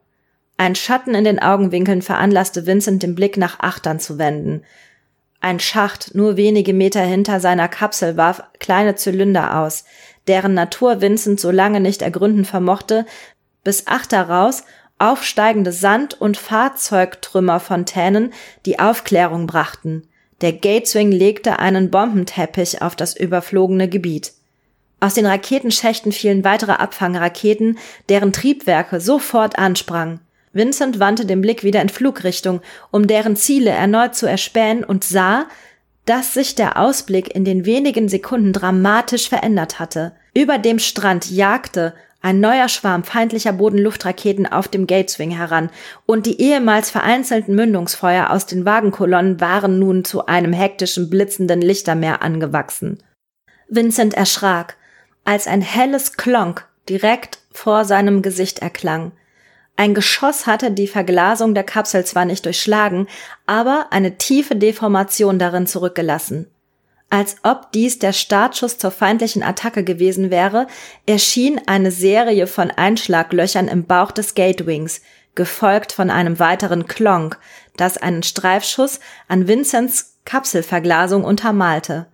Ein 0.58 0.76
Schatten 0.76 1.16
in 1.16 1.24
den 1.24 1.40
Augenwinkeln 1.40 2.02
veranlasste 2.02 2.66
Vincent 2.66 3.04
den 3.04 3.16
Blick 3.16 3.38
nach 3.38 3.60
Achtern 3.60 4.00
zu 4.00 4.18
wenden. 4.18 4.64
Ein 5.40 5.60
Schacht 5.60 6.16
nur 6.16 6.36
wenige 6.36 6.74
Meter 6.74 7.02
hinter 7.02 7.40
seiner 7.40 7.70
Kapsel 7.70 8.18
warf 8.18 8.44
kleine 8.60 8.96
Zylinder 8.96 9.60
aus, 9.60 9.86
deren 10.28 10.54
Natur 10.54 11.00
Vincent 11.00 11.40
so 11.40 11.50
lange 11.50 11.80
nicht 11.80 12.02
ergründen 12.02 12.44
vermochte, 12.44 13.06
bis 13.64 13.88
Achter 13.88 14.24
raus 14.24 14.64
aufsteigende 15.00 15.72
Sand- 15.72 16.20
und 16.20 16.38
Fahrzeugtrümmerfontänen 16.38 18.34
die 18.66 18.80
Aufklärung 18.80 19.48
brachten. 19.48 20.04
Der 20.42 20.54
Gateswing 20.54 21.12
legte 21.12 21.60
einen 21.60 21.90
Bombenteppich 21.90 22.82
auf 22.82 22.96
das 22.96 23.16
überflogene 23.18 23.90
Gebiet. 23.90 24.34
Aus 25.02 25.14
den 25.14 25.26
Raketenschächten 25.26 26.12
fielen 26.12 26.44
weitere 26.44 26.74
Abfangraketen, 26.74 27.78
deren 28.10 28.34
Triebwerke 28.34 29.00
sofort 29.00 29.58
ansprangen. 29.58 30.20
Vincent 30.52 31.00
wandte 31.00 31.26
den 31.26 31.42
Blick 31.42 31.64
wieder 31.64 31.82
in 31.82 31.90
Flugrichtung, 31.90 32.62
um 32.92 33.08
deren 33.08 33.36
Ziele 33.36 33.70
erneut 33.70 34.16
zu 34.16 34.26
erspähen 34.26 34.84
und 34.84 35.04
sah, 35.04 35.46
dass 36.06 36.34
sich 36.34 36.56
der 36.56 36.78
Ausblick 36.78 37.34
in 37.36 37.46
den 37.46 37.66
wenigen 37.66 38.10
Sekunden 38.10 38.52
dramatisch 38.52 39.30
verändert 39.30 39.80
hatte. 39.80 40.14
Über 40.34 40.58
dem 40.58 40.80
Strand 40.80 41.30
jagte 41.30 41.94
ein 42.22 42.40
neuer 42.40 42.68
Schwarm 42.68 43.04
feindlicher 43.04 43.54
Bodenluftraketen 43.54 44.46
auf 44.46 44.68
dem 44.68 44.88
Gateswing 44.88 45.32
heran, 45.32 45.70
und 46.06 46.26
die 46.26 46.42
ehemals 46.42 46.90
vereinzelten 46.90 47.56
Mündungsfeuer 47.56 48.30
aus 48.30 48.46
den 48.46 48.66
Wagenkolonnen 48.66 49.40
waren 49.40 49.80
nun 49.80 50.04
zu 50.04 50.26
einem 50.26 50.54
hektischen, 50.54 51.10
blitzenden 51.10 51.62
Lichtermeer 51.62 52.22
angewachsen. 52.22 53.02
Vincent 53.70 54.14
erschrak, 54.16 54.76
als 55.24 55.48
ein 55.48 55.62
helles 55.62 56.18
Klonk 56.18 56.68
direkt 56.90 57.40
vor 57.52 57.86
seinem 57.86 58.22
Gesicht 58.22 58.60
erklang. 58.60 59.12
Ein 59.78 59.94
Geschoss 59.94 60.46
hatte 60.46 60.72
die 60.72 60.88
Verglasung 60.88 61.54
der 61.54 61.64
Kapsel 61.64 62.04
zwar 62.04 62.26
nicht 62.26 62.46
durchschlagen, 62.46 63.08
aber 63.46 63.88
eine 63.92 64.18
tiefe 64.18 64.58
Deformation 64.58 65.40
darin 65.40 65.68
zurückgelassen. 65.68 66.48
Als 67.10 67.38
ob 67.44 67.72
dies 67.72 67.98
der 67.98 68.14
Startschuss 68.14 68.78
zur 68.78 68.92
feindlichen 68.92 69.42
Attacke 69.42 69.84
gewesen 69.84 70.30
wäre, 70.30 70.68
erschien 71.08 71.60
eine 71.66 71.92
Serie 71.92 72.46
von 72.46 72.70
Einschlaglöchern 72.70 73.68
im 73.68 73.86
Bauch 73.86 74.12
des 74.12 74.36
Gatewings, 74.36 75.02
gefolgt 75.34 75.92
von 75.92 76.12
einem 76.12 76.38
weiteren 76.40 76.86
Klonk, 76.86 77.40
das 77.78 77.98
einen 77.98 78.24
Streifschuss 78.24 79.00
an 79.28 79.48
Vincents 79.48 80.18
Kapselverglasung 80.26 81.24
untermalte. 81.24 82.08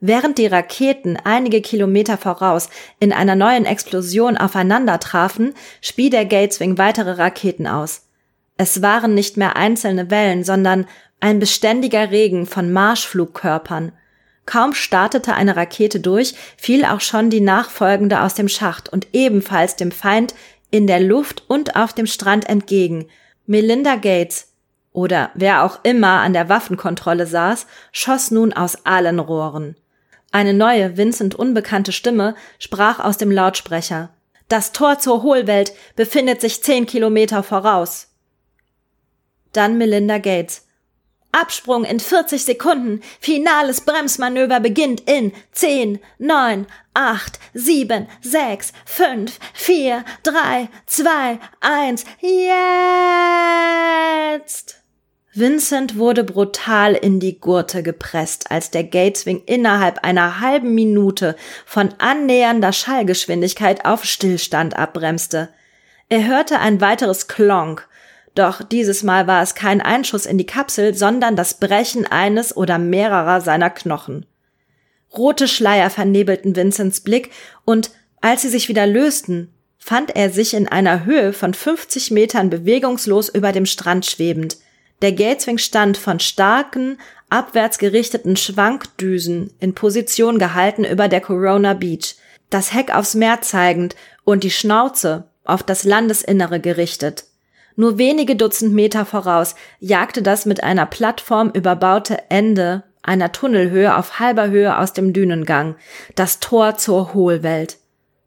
Während 0.00 0.38
die 0.38 0.48
Raketen 0.48 1.16
einige 1.22 1.60
Kilometer 1.60 2.18
voraus 2.18 2.68
in 2.98 3.12
einer 3.12 3.36
neuen 3.36 3.64
Explosion 3.64 4.36
aufeinander 4.36 4.98
trafen, 4.98 5.54
spie 5.80 6.10
der 6.10 6.24
Gateswing 6.24 6.76
weitere 6.76 7.12
Raketen 7.12 7.68
aus. 7.68 8.08
Es 8.56 8.82
waren 8.82 9.14
nicht 9.14 9.36
mehr 9.36 9.54
einzelne 9.54 10.10
Wellen, 10.10 10.42
sondern 10.42 10.86
ein 11.20 11.38
beständiger 11.38 12.10
Regen 12.10 12.46
von 12.46 12.72
Marschflugkörpern. 12.72 13.92
Kaum 14.46 14.74
startete 14.74 15.34
eine 15.34 15.56
Rakete 15.56 16.00
durch, 16.00 16.34
fiel 16.56 16.84
auch 16.84 17.00
schon 17.00 17.30
die 17.30 17.40
nachfolgende 17.40 18.20
aus 18.22 18.34
dem 18.34 18.48
Schacht 18.48 18.88
und 18.88 19.08
ebenfalls 19.12 19.76
dem 19.76 19.92
Feind 19.92 20.34
in 20.70 20.86
der 20.86 21.00
Luft 21.00 21.44
und 21.48 21.76
auf 21.76 21.92
dem 21.92 22.06
Strand 22.06 22.48
entgegen. 22.48 23.06
Melinda 23.46 23.96
Gates 23.96 24.52
oder 24.92 25.30
wer 25.34 25.64
auch 25.64 25.80
immer 25.84 26.20
an 26.20 26.32
der 26.32 26.48
Waffenkontrolle 26.48 27.26
saß, 27.26 27.66
schoss 27.92 28.30
nun 28.30 28.52
aus 28.52 28.84
allen 28.84 29.18
Rohren. 29.18 29.76
Eine 30.32 30.54
neue, 30.54 30.96
Vincent 30.96 31.34
unbekannte 31.34 31.92
Stimme 31.92 32.34
sprach 32.58 32.98
aus 32.98 33.18
dem 33.18 33.30
Lautsprecher. 33.30 34.10
Das 34.48 34.72
Tor 34.72 34.98
zur 34.98 35.22
Hohlwelt 35.22 35.72
befindet 35.96 36.40
sich 36.40 36.62
zehn 36.62 36.86
Kilometer 36.86 37.42
voraus. 37.42 38.08
Dann 39.52 39.78
Melinda 39.78 40.18
Gates. 40.18 40.66
Absprung 41.32 41.84
in 41.84 41.98
40 41.98 42.44
Sekunden. 42.44 43.00
Finales 43.20 43.80
Bremsmanöver 43.80 44.60
beginnt 44.60 45.00
in 45.08 45.32
10, 45.52 45.98
9, 46.18 46.66
8, 46.94 47.40
7, 47.54 48.06
6, 48.20 48.72
5, 48.84 49.38
4, 49.54 50.04
3, 50.22 50.68
2, 50.86 51.38
1. 51.60 52.04
Jetzt! 54.30 54.78
Vincent 55.34 55.96
wurde 55.96 56.24
brutal 56.24 56.92
in 56.94 57.18
die 57.18 57.40
Gurte 57.40 57.82
gepresst, 57.82 58.50
als 58.50 58.70
der 58.70 58.84
Gateswing 58.84 59.42
innerhalb 59.46 60.04
einer 60.04 60.40
halben 60.40 60.74
Minute 60.74 61.36
von 61.64 61.94
annähernder 61.96 62.74
Schallgeschwindigkeit 62.74 63.86
auf 63.86 64.04
Stillstand 64.04 64.76
abbremste. 64.76 65.48
Er 66.10 66.26
hörte 66.26 66.58
ein 66.58 66.82
weiteres 66.82 67.28
Klonk, 67.28 67.88
doch 68.34 68.62
dieses 68.62 69.02
Mal 69.02 69.26
war 69.26 69.42
es 69.42 69.54
kein 69.54 69.80
Einschuss 69.80 70.26
in 70.26 70.38
die 70.38 70.46
Kapsel, 70.46 70.94
sondern 70.94 71.36
das 71.36 71.54
Brechen 71.54 72.06
eines 72.06 72.56
oder 72.56 72.78
mehrerer 72.78 73.40
seiner 73.40 73.70
Knochen. 73.70 74.26
Rote 75.16 75.48
Schleier 75.48 75.90
vernebelten 75.90 76.56
Vincents 76.56 77.00
Blick 77.00 77.30
und 77.64 77.90
als 78.20 78.42
sie 78.42 78.48
sich 78.48 78.68
wieder 78.68 78.86
lösten, 78.86 79.52
fand 79.78 80.14
er 80.16 80.30
sich 80.30 80.54
in 80.54 80.68
einer 80.68 81.04
Höhe 81.04 81.32
von 81.32 81.54
50 81.54 82.10
Metern 82.12 82.50
bewegungslos 82.50 83.28
über 83.28 83.52
dem 83.52 83.66
Strand 83.66 84.06
schwebend– 84.06 84.56
der 85.02 85.12
Gateswing 85.12 85.58
stand 85.58 85.98
von 85.98 86.20
starken, 86.20 86.96
abwärts 87.28 87.78
gerichteten 87.78 88.36
Schwankdüsen 88.36 89.52
in 89.58 89.74
Position 89.74 90.38
gehalten 90.38 90.84
über 90.84 91.08
der 91.08 91.20
Corona 91.20 91.74
Beach, 91.74 92.14
das 92.50 92.72
Heck 92.72 92.94
aufs 92.94 93.14
Meer 93.14 93.40
zeigend 93.40 93.96
und 94.22 94.44
die 94.44 94.50
Schnauze 94.52 95.28
auf 95.44 95.64
das 95.64 95.82
Landesinnere 95.82 96.60
gerichtet. 96.60 97.24
Nur 97.76 97.98
wenige 97.98 98.36
Dutzend 98.36 98.74
Meter 98.74 99.04
voraus 99.04 99.54
jagte 99.80 100.22
das 100.22 100.46
mit 100.46 100.62
einer 100.62 100.86
Plattform 100.86 101.50
überbaute 101.54 102.18
Ende 102.28 102.84
einer 103.02 103.32
Tunnelhöhe 103.32 103.96
auf 103.96 104.20
halber 104.20 104.48
Höhe 104.48 104.78
aus 104.78 104.92
dem 104.92 105.12
Dünengang, 105.12 105.76
das 106.14 106.40
Tor 106.40 106.76
zur 106.76 107.14
Hohlwelt. 107.14 107.78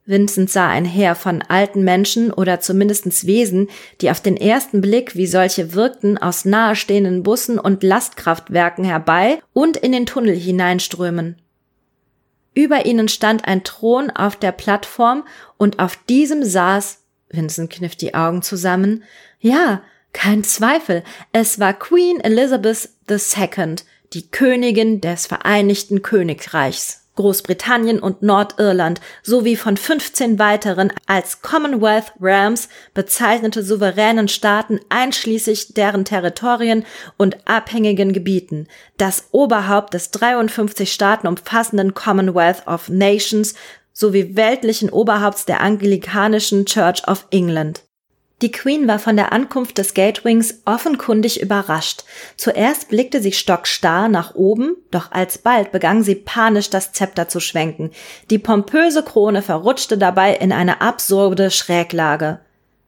Vincent 0.08 0.52
sah 0.52 0.68
ein 0.68 0.86
Heer 0.86 1.16
von 1.16 1.42
alten 1.42 1.84
Menschen 1.84 2.32
oder 2.32 2.60
zumindestens 2.60 3.26
Wesen, 3.26 3.70
die 4.02 4.12
auf 4.12 4.22
den 4.22 4.38
ersten 4.38 4.80
Blick 4.80 5.16
wie 5.16 5.26
solche 5.26 5.74
wirkten, 5.74 6.20
aus 6.20 6.46
nahestehenden 6.46 7.24
Bussen 7.24 7.58
und 7.58 7.82
Lastkraftwerken 7.82 8.84
herbei 8.84 9.40
und 9.54 9.78
in 9.78 9.92
den 9.94 10.06
Tunnel 10.06 10.36
hineinströmen. 10.36 11.42
Über 12.54 12.86
ihnen 12.86 13.08
stand 13.08 13.46
ein 13.46 13.64
Thron 13.64 14.12
auf 14.12 14.36
der 14.36 14.52
Plattform 14.52 15.26
und 15.58 15.80
auf 15.80 15.98
diesem 16.08 16.44
saß, 16.44 17.05
Vincent 17.30 17.70
kniff 17.72 17.96
die 17.96 18.14
Augen 18.14 18.42
zusammen, 18.42 19.04
ja, 19.40 19.82
kein 20.14 20.44
Zweifel, 20.44 21.04
es 21.34 21.60
war 21.60 21.74
Queen 21.74 22.22
Elizabeth 22.22 22.90
II, 23.10 23.76
die 24.14 24.32
Königin 24.32 25.02
des 25.02 25.28
Vereinigten 25.28 26.02
Königreichs. 26.02 27.06
Großbritannien 27.16 28.00
und 28.00 28.22
Nordirland 28.22 29.00
sowie 29.24 29.56
von 29.56 29.78
15 29.78 30.38
weiteren 30.38 30.92
als 31.06 31.42
Commonwealth 31.42 32.14
Realms 32.20 32.70
bezeichnete 32.94 33.64
souveränen 33.64 34.28
Staaten 34.28 34.80
einschließlich 34.90 35.74
deren 35.74 36.06
Territorien 36.06 36.86
und 37.18 37.38
abhängigen 37.48 38.14
Gebieten, 38.14 38.68
das 38.98 39.30
Oberhaupt 39.32 39.94
des 39.94 40.12
53 40.12 40.92
Staaten 40.92 41.28
umfassenden 41.28 41.94
Commonwealth 41.94 42.68
of 42.68 42.90
Nations 42.90 43.56
sowie 43.96 44.36
weltlichen 44.36 44.90
Oberhaupts 44.90 45.46
der 45.46 45.62
anglikanischen 45.62 46.66
Church 46.66 47.08
of 47.08 47.26
England. 47.32 47.82
Die 48.42 48.52
Queen 48.52 48.86
war 48.86 49.00
von 49.00 49.16
der 49.16 49.32
Ankunft 49.32 49.78
des 49.78 49.94
Gatewings 49.94 50.62
offenkundig 50.66 51.42
überrascht. 51.42 52.04
Zuerst 52.36 52.90
blickte 52.90 53.22
sie 53.22 53.32
stockstarr 53.32 54.10
nach 54.10 54.36
oben, 54.36 54.76
doch 54.92 55.14
alsbald 55.14 55.72
begann 55.72 56.04
sie 56.04 56.16
panisch 56.16 56.70
das 56.70 56.92
Zepter 56.92 57.30
zu 57.30 57.40
schwenken. 57.40 57.92
Die 58.30 58.38
pompöse 58.38 59.04
Krone 59.04 59.42
verrutschte 59.42 59.98
dabei 59.98 60.36
in 60.36 60.52
eine 60.52 60.82
absurde 60.82 61.50
Schräglage. 61.50 62.40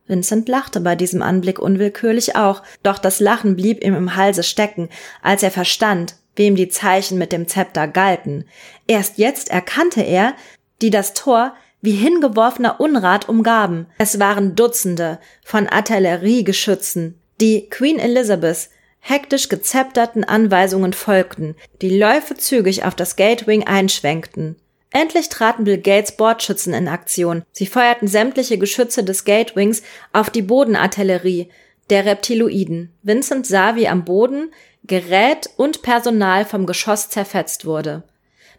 Vincent 0.05 0.49
lachte 0.49 0.81
bei 0.81 0.95
diesem 0.95 1.21
Anblick 1.21 1.59
unwillkürlich 1.59 2.35
auch, 2.35 2.61
doch 2.83 2.97
das 2.97 3.21
Lachen 3.21 3.55
blieb 3.55 3.83
ihm 3.83 3.95
im 3.95 4.17
Halse 4.17 4.43
stecken, 4.43 4.89
als 5.21 5.43
er 5.43 5.51
verstand, 5.51 6.15
wem 6.35 6.55
die 6.55 6.69
Zeichen 6.69 7.17
mit 7.17 7.31
dem 7.31 7.47
Zepter 7.47 7.87
galten. 7.87 8.45
Erst 8.85 9.17
jetzt 9.17 9.49
erkannte 9.49 10.01
er, 10.01 10.33
die 10.81 10.89
das 10.89 11.13
Tor 11.13 11.53
wie 11.81 11.91
hingeworfener 11.91 12.79
Unrat 12.79 13.29
umgaben. 13.29 13.87
Es 13.97 14.19
waren 14.19 14.55
Dutzende 14.55 15.19
von 15.43 15.67
Artilleriegeschützen, 15.67 17.19
die 17.39 17.69
Queen 17.69 17.99
Elizabeth 17.99 18.69
hektisch 18.99 19.47
gezepterten 19.47 20.23
Anweisungen 20.23 20.93
folgten, 20.93 21.55
die 21.81 21.97
Läufe 21.97 22.35
zügig 22.35 22.83
auf 22.83 22.95
das 22.95 23.15
Gatewing 23.15 23.65
einschwenkten. 23.65 24.57
Endlich 24.91 25.29
traten 25.29 25.65
Bill 25.65 25.77
Gates 25.77 26.13
Bordschützen 26.13 26.73
in 26.73 26.87
Aktion. 26.87 27.43
Sie 27.51 27.67
feuerten 27.67 28.07
sämtliche 28.07 28.57
Geschütze 28.57 29.03
des 29.03 29.25
Gatewings 29.25 29.83
auf 30.13 30.29
die 30.29 30.41
Bodenartillerie 30.41 31.49
der 31.89 32.05
Reptiloiden. 32.05 32.93
Vincent 33.03 33.45
sah, 33.45 33.75
wie 33.75 33.87
am 33.87 34.05
Boden 34.05 34.51
Gerät 34.83 35.49
und 35.57 35.81
Personal 35.81 36.45
vom 36.45 36.65
Geschoss 36.65 37.09
zerfetzt 37.09 37.65
wurde. 37.65 38.03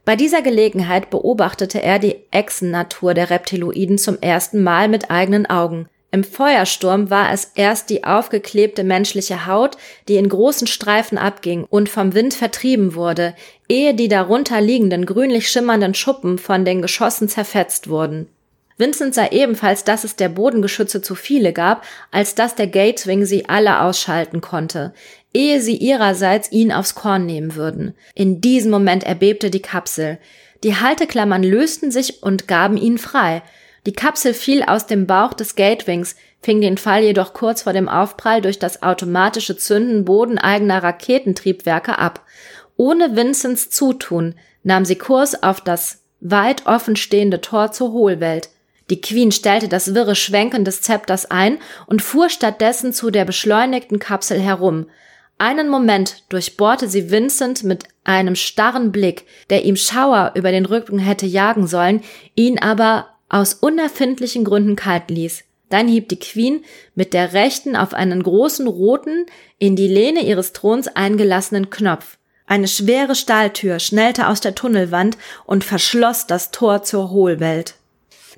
Bei 0.09 0.17
dieser 0.17 0.41
Gelegenheit 0.41 1.11
beobachtete 1.11 1.83
er 1.83 1.99
die 1.99 2.17
Echsennatur 2.31 3.13
der 3.13 3.29
Reptiloiden 3.29 3.99
zum 3.99 4.17
ersten 4.23 4.63
Mal 4.63 4.89
mit 4.89 5.11
eigenen 5.11 5.45
Augen. 5.45 5.87
Im 6.11 6.25
Feuersturm 6.25 7.11
war 7.11 7.31
es 7.31 7.53
erst 7.57 7.91
die 7.91 8.05
aufgeklebte 8.05 8.85
menschliche 8.85 9.47
Haut, 9.47 9.77
die 10.09 10.17
in 10.17 10.31
großen 10.31 10.67
Streifen 10.67 11.19
abging 11.19 11.67
und 11.69 11.91
vom 11.91 12.15
Wind 12.15 12.33
vertrieben 12.33 12.95
wurde, 12.95 13.35
ehe 13.69 13.93
die 13.93 14.09
darunter 14.09 14.63
liegenden 14.63 15.05
grünlich 15.05 15.51
schimmernden 15.51 15.93
Schuppen 15.93 16.39
von 16.39 16.65
den 16.65 16.81
Geschossen 16.81 17.29
zerfetzt 17.29 17.91
wurden. 17.91 18.31
Vincent 18.79 19.15
sah 19.15 19.31
ebenfalls, 19.31 19.85
dass 19.85 20.05
es 20.05 20.17
der 20.17 20.31
Bodengeschütze 20.31 21.03
zu 21.03 21.17
viele 21.17 21.53
gab, 21.53 21.85
als 22.13 22.35
dass 22.35 22.55
der 22.55 22.69
Gatewing 22.69 23.27
sie 23.27 23.47
alle 23.47 23.83
ausschalten 23.83 24.41
konnte 24.41 24.95
ehe 25.35 25.61
sie 25.61 25.77
ihrerseits 25.77 26.51
ihn 26.51 26.73
aufs 26.73 26.95
Korn 26.95 27.27
nehmen 27.27 27.55
würden. 27.55 27.95
In 28.15 28.41
diesem 28.41 28.71
Moment 28.71 29.05
erbebte 29.05 29.51
die 29.51 29.63
Kapsel. 29.63 30.19
Die 30.65 30.77
Halteklammern 30.77 31.43
lösten 31.43 31.91
sich 31.91 32.23
und 32.23 32.49
gaben 32.49 32.77
ihn 32.77 32.99
frei. 32.99 33.43
Die 33.87 33.93
Kapsel 33.93 34.35
fiel 34.35 34.63
aus 34.65 34.87
dem 34.87 35.07
Bauch 35.07 35.33
des 35.33 35.55
Gatewings, 35.55 36.17
fing 36.41 36.61
den 36.61 36.79
Fall 36.79 37.03
jedoch 37.03 37.33
kurz 37.33 37.63
vor 37.63 37.73
dem 37.73 37.89
Aufprall 37.89 38.43
durch 38.43 38.59
das 38.59 38.83
automatische 38.83 39.57
Zünden 39.57 40.05
bodeneigener 40.05 40.83
Raketentriebwerke 40.83 41.99
ab. 41.99 42.25
Ohne 42.77 43.17
Vincents 43.17 43.71
Zutun 43.71 44.35
nahm 44.63 44.85
sie 44.85 44.97
Kurs 44.97 45.43
auf 45.43 45.61
das 45.61 46.03
weit 46.21 46.67
offenstehende 46.67 47.41
Tor 47.41 47.73
zur 47.73 47.93
Hohlwelt. 47.93 48.51
Die 48.91 49.01
Queen 49.01 49.33
stellte 49.33 49.69
das 49.69 49.95
wirre 49.95 50.15
Schwenken 50.15 50.65
des 50.65 50.83
Zepters 50.83 51.31
ein 51.31 51.59
und 51.87 52.03
fuhr 52.03 52.29
stattdessen 52.31 52.93
zu 52.93 53.11
der 53.11 53.25
beschleunigten 53.25 53.99
Kapsel 53.99 54.41
herum. 54.41 54.87
Einen 55.39 55.69
Moment 55.69 56.25
durchbohrte 56.31 56.89
sie 56.89 57.11
Vincent 57.11 57.63
mit 57.63 57.85
einem 58.03 58.35
starren 58.35 58.91
Blick, 58.91 59.25
der 59.51 59.65
ihm 59.65 59.77
Schauer 59.77 60.33
über 60.35 60.51
den 60.51 60.67
Rücken 60.67 60.99
hätte 60.99 61.27
jagen 61.27 61.69
sollen, 61.69 62.03
ihn 62.35 62.59
aber 62.59 63.07
aus 63.29 63.55
unerfindlichen 63.55 64.45
Gründen 64.45 64.75
kalt 64.75 65.11
ließ. 65.11 65.45
Dann 65.69 65.87
hieb 65.87 66.09
die 66.09 66.19
Queen 66.19 66.65
mit 66.95 67.13
der 67.15 67.35
rechten 67.35 67.77
auf 67.77 67.95
einen 67.95 68.23
großen 68.23 68.67
roten, 68.67 69.27
in 69.59 69.77
die 69.77 69.87
Lehne 69.87 70.25
ihres 70.25 70.53
Throns 70.53 70.89
eingelassenen 70.89 71.71
Knopf. 71.71 72.19
Eine 72.47 72.67
schwere 72.67 73.15
Stahltür 73.15 73.79
schnellte 73.79 74.27
aus 74.29 74.41
der 74.41 74.55
Tunnelwand 74.55 75.19
und 75.45 75.65
verschloss 75.65 76.27
das 76.27 76.51
Tor 76.51 76.83
zur 76.83 77.11
Hohlwelt. 77.11 77.75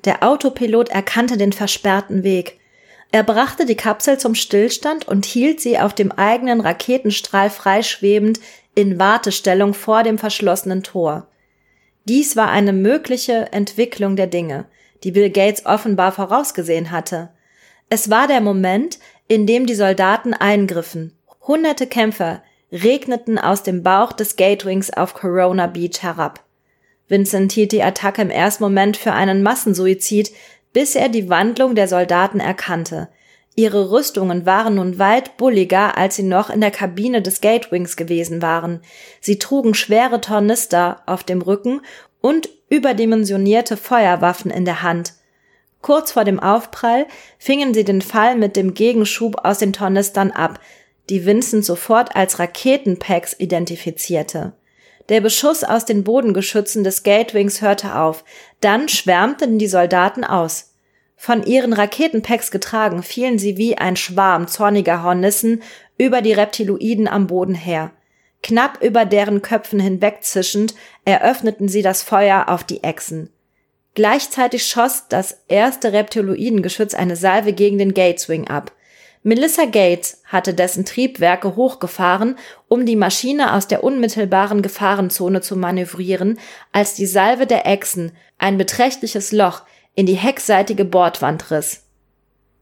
Der 0.03 0.23
Autopilot 0.23 0.89
erkannte 0.89 1.37
den 1.37 1.53
versperrten 1.53 2.23
Weg. 2.23 2.59
Er 3.11 3.23
brachte 3.23 3.65
die 3.65 3.75
Kapsel 3.75 4.17
zum 4.17 4.35
Stillstand 4.35 5.07
und 5.07 5.25
hielt 5.25 5.59
sie 5.59 5.77
auf 5.77 5.93
dem 5.93 6.11
eigenen 6.11 6.61
Raketenstrahl 6.61 7.49
freischwebend 7.49 8.39
in 8.73 8.99
Wartestellung 8.99 9.73
vor 9.73 10.03
dem 10.03 10.17
verschlossenen 10.17 10.81
Tor. 10.81 11.27
Dies 12.05 12.35
war 12.35 12.49
eine 12.49 12.73
mögliche 12.73 13.51
Entwicklung 13.51 14.15
der 14.15 14.27
Dinge, 14.27 14.65
die 15.03 15.11
Bill 15.11 15.29
Gates 15.29 15.65
offenbar 15.65 16.13
vorausgesehen 16.13 16.91
hatte. 16.91 17.29
Es 17.89 18.09
war 18.09 18.27
der 18.27 18.39
Moment, 18.39 18.99
in 19.27 19.45
dem 19.45 19.65
die 19.65 19.75
Soldaten 19.75 20.33
eingriffen. 20.33 21.17
Hunderte 21.45 21.87
Kämpfer 21.87 22.41
regneten 22.71 23.37
aus 23.37 23.63
dem 23.63 23.83
Bauch 23.83 24.13
des 24.13 24.37
Gatewings 24.37 24.91
auf 24.91 25.13
Corona 25.13 25.67
Beach 25.67 26.01
herab. 26.01 26.43
Vincent 27.09 27.51
hielt 27.51 27.73
die 27.73 27.83
Attacke 27.83 28.21
im 28.21 28.29
ersten 28.29 28.63
Moment 28.63 28.95
für 28.95 29.11
einen 29.11 29.43
Massensuizid, 29.43 30.31
bis 30.73 30.95
er 30.95 31.09
die 31.09 31.29
Wandlung 31.29 31.75
der 31.75 31.87
Soldaten 31.87 32.39
erkannte. 32.39 33.09
Ihre 33.55 33.91
Rüstungen 33.91 34.45
waren 34.45 34.75
nun 34.75 34.97
weit 34.97 35.35
bulliger, 35.37 35.97
als 35.97 36.15
sie 36.15 36.23
noch 36.23 36.49
in 36.49 36.61
der 36.61 36.71
Kabine 36.71 37.21
des 37.21 37.41
Gatewings 37.41 37.97
gewesen 37.97 38.41
waren. 38.41 38.81
Sie 39.19 39.39
trugen 39.39 39.73
schwere 39.73 40.21
Tornister 40.21 41.01
auf 41.05 41.23
dem 41.23 41.41
Rücken 41.41 41.81
und 42.21 42.49
überdimensionierte 42.69 43.75
Feuerwaffen 43.75 44.51
in 44.51 44.63
der 44.63 44.81
Hand. 44.81 45.13
Kurz 45.81 46.11
vor 46.11 46.23
dem 46.23 46.39
Aufprall 46.39 47.07
fingen 47.37 47.73
sie 47.73 47.83
den 47.83 48.01
Fall 48.01 48.35
mit 48.37 48.55
dem 48.55 48.73
Gegenschub 48.73 49.43
aus 49.43 49.57
den 49.57 49.73
Tornistern 49.73 50.31
ab, 50.31 50.59
die 51.09 51.25
Vincent 51.25 51.65
sofort 51.65 52.15
als 52.15 52.39
Raketenpacks 52.39 53.35
identifizierte. 53.37 54.53
Der 55.09 55.21
Beschuss 55.21 55.63
aus 55.63 55.85
den 55.85 56.03
Bodengeschützen 56.03 56.83
des 56.83 57.03
Gatewings 57.03 57.61
hörte 57.61 57.95
auf, 57.95 58.23
dann 58.59 58.87
schwärmten 58.87 59.59
die 59.59 59.67
Soldaten 59.67 60.23
aus. 60.23 60.73
Von 61.15 61.43
ihren 61.43 61.73
Raketenpacks 61.73 62.49
getragen 62.49 63.03
fielen 63.03 63.37
sie 63.37 63.57
wie 63.57 63.77
ein 63.77 63.95
Schwarm 63.95 64.47
zorniger 64.47 65.03
Hornissen 65.03 65.61
über 65.97 66.21
die 66.21 66.33
Reptiloiden 66.33 67.07
am 67.07 67.27
Boden 67.27 67.53
her. 67.53 67.91
Knapp 68.41 68.81
über 68.81 69.05
deren 69.05 69.41
Köpfen 69.41 69.79
hinwegzischend 69.79 70.73
eröffneten 71.05 71.67
sie 71.67 71.83
das 71.83 72.01
Feuer 72.01 72.45
auf 72.47 72.63
die 72.63 72.83
Echsen. 72.83 73.29
Gleichzeitig 73.93 74.65
schoss 74.65 75.07
das 75.09 75.41
erste 75.47 75.93
Reptiloidengeschütz 75.93 76.93
eine 76.93 77.15
Salve 77.15 77.53
gegen 77.53 77.77
den 77.77 77.93
Gateswing 77.93 78.47
ab. 78.47 78.71
Melissa 79.23 79.65
Gates 79.65 80.23
hatte 80.25 80.55
dessen 80.55 80.83
Triebwerke 80.83 81.55
hochgefahren, 81.55 82.37
um 82.67 82.87
die 82.87 82.95
Maschine 82.95 83.53
aus 83.53 83.67
der 83.67 83.83
unmittelbaren 83.83 84.63
Gefahrenzone 84.63 85.41
zu 85.41 85.55
manövrieren, 85.55 86.39
als 86.71 86.95
die 86.95 87.05
Salve 87.05 87.45
der 87.45 87.67
Echsen 87.67 88.13
ein 88.39 88.57
beträchtliches 88.57 89.31
Loch 89.31 89.61
in 89.93 90.07
die 90.07 90.15
heckseitige 90.15 90.85
Bordwand 90.85 91.51
riss. 91.51 91.83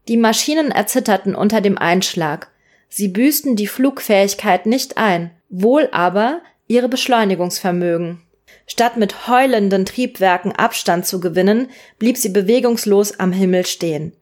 Die 0.08 0.18
Maschinen 0.18 0.70
erzitterten 0.70 1.34
unter 1.34 1.62
dem 1.62 1.78
Einschlag. 1.78 2.50
Sie 2.88 3.08
büßten 3.08 3.56
die 3.56 3.68
Flugfähigkeit 3.68 4.66
nicht 4.66 4.98
ein, 4.98 5.30
wohl 5.48 5.88
aber 5.92 6.42
ihre 6.66 6.88
Beschleunigungsvermögen. 6.88 8.20
Statt 8.66 8.96
mit 8.96 9.28
heulenden 9.28 9.86
Triebwerken 9.86 10.52
Abstand 10.52 11.06
zu 11.06 11.20
gewinnen, 11.20 11.68
blieb 11.98 12.18
sie 12.18 12.28
bewegungslos 12.28 13.18
am 13.18 13.32
Himmel 13.32 13.64
stehen. 13.64 14.12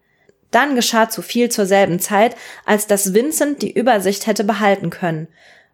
Dann 0.51 0.75
geschah 0.75 1.09
zu 1.09 1.23
viel 1.23 1.51
zur 1.51 1.67
selben 1.67 2.01
Zeit, 2.01 2.37
als 2.65 2.87
dass 2.87 3.15
Vincent 3.15 3.63
die 3.63 3.73
Übersicht 3.73 4.27
hätte 4.27 4.45
behalten 4.45 4.91
können. 4.91 5.29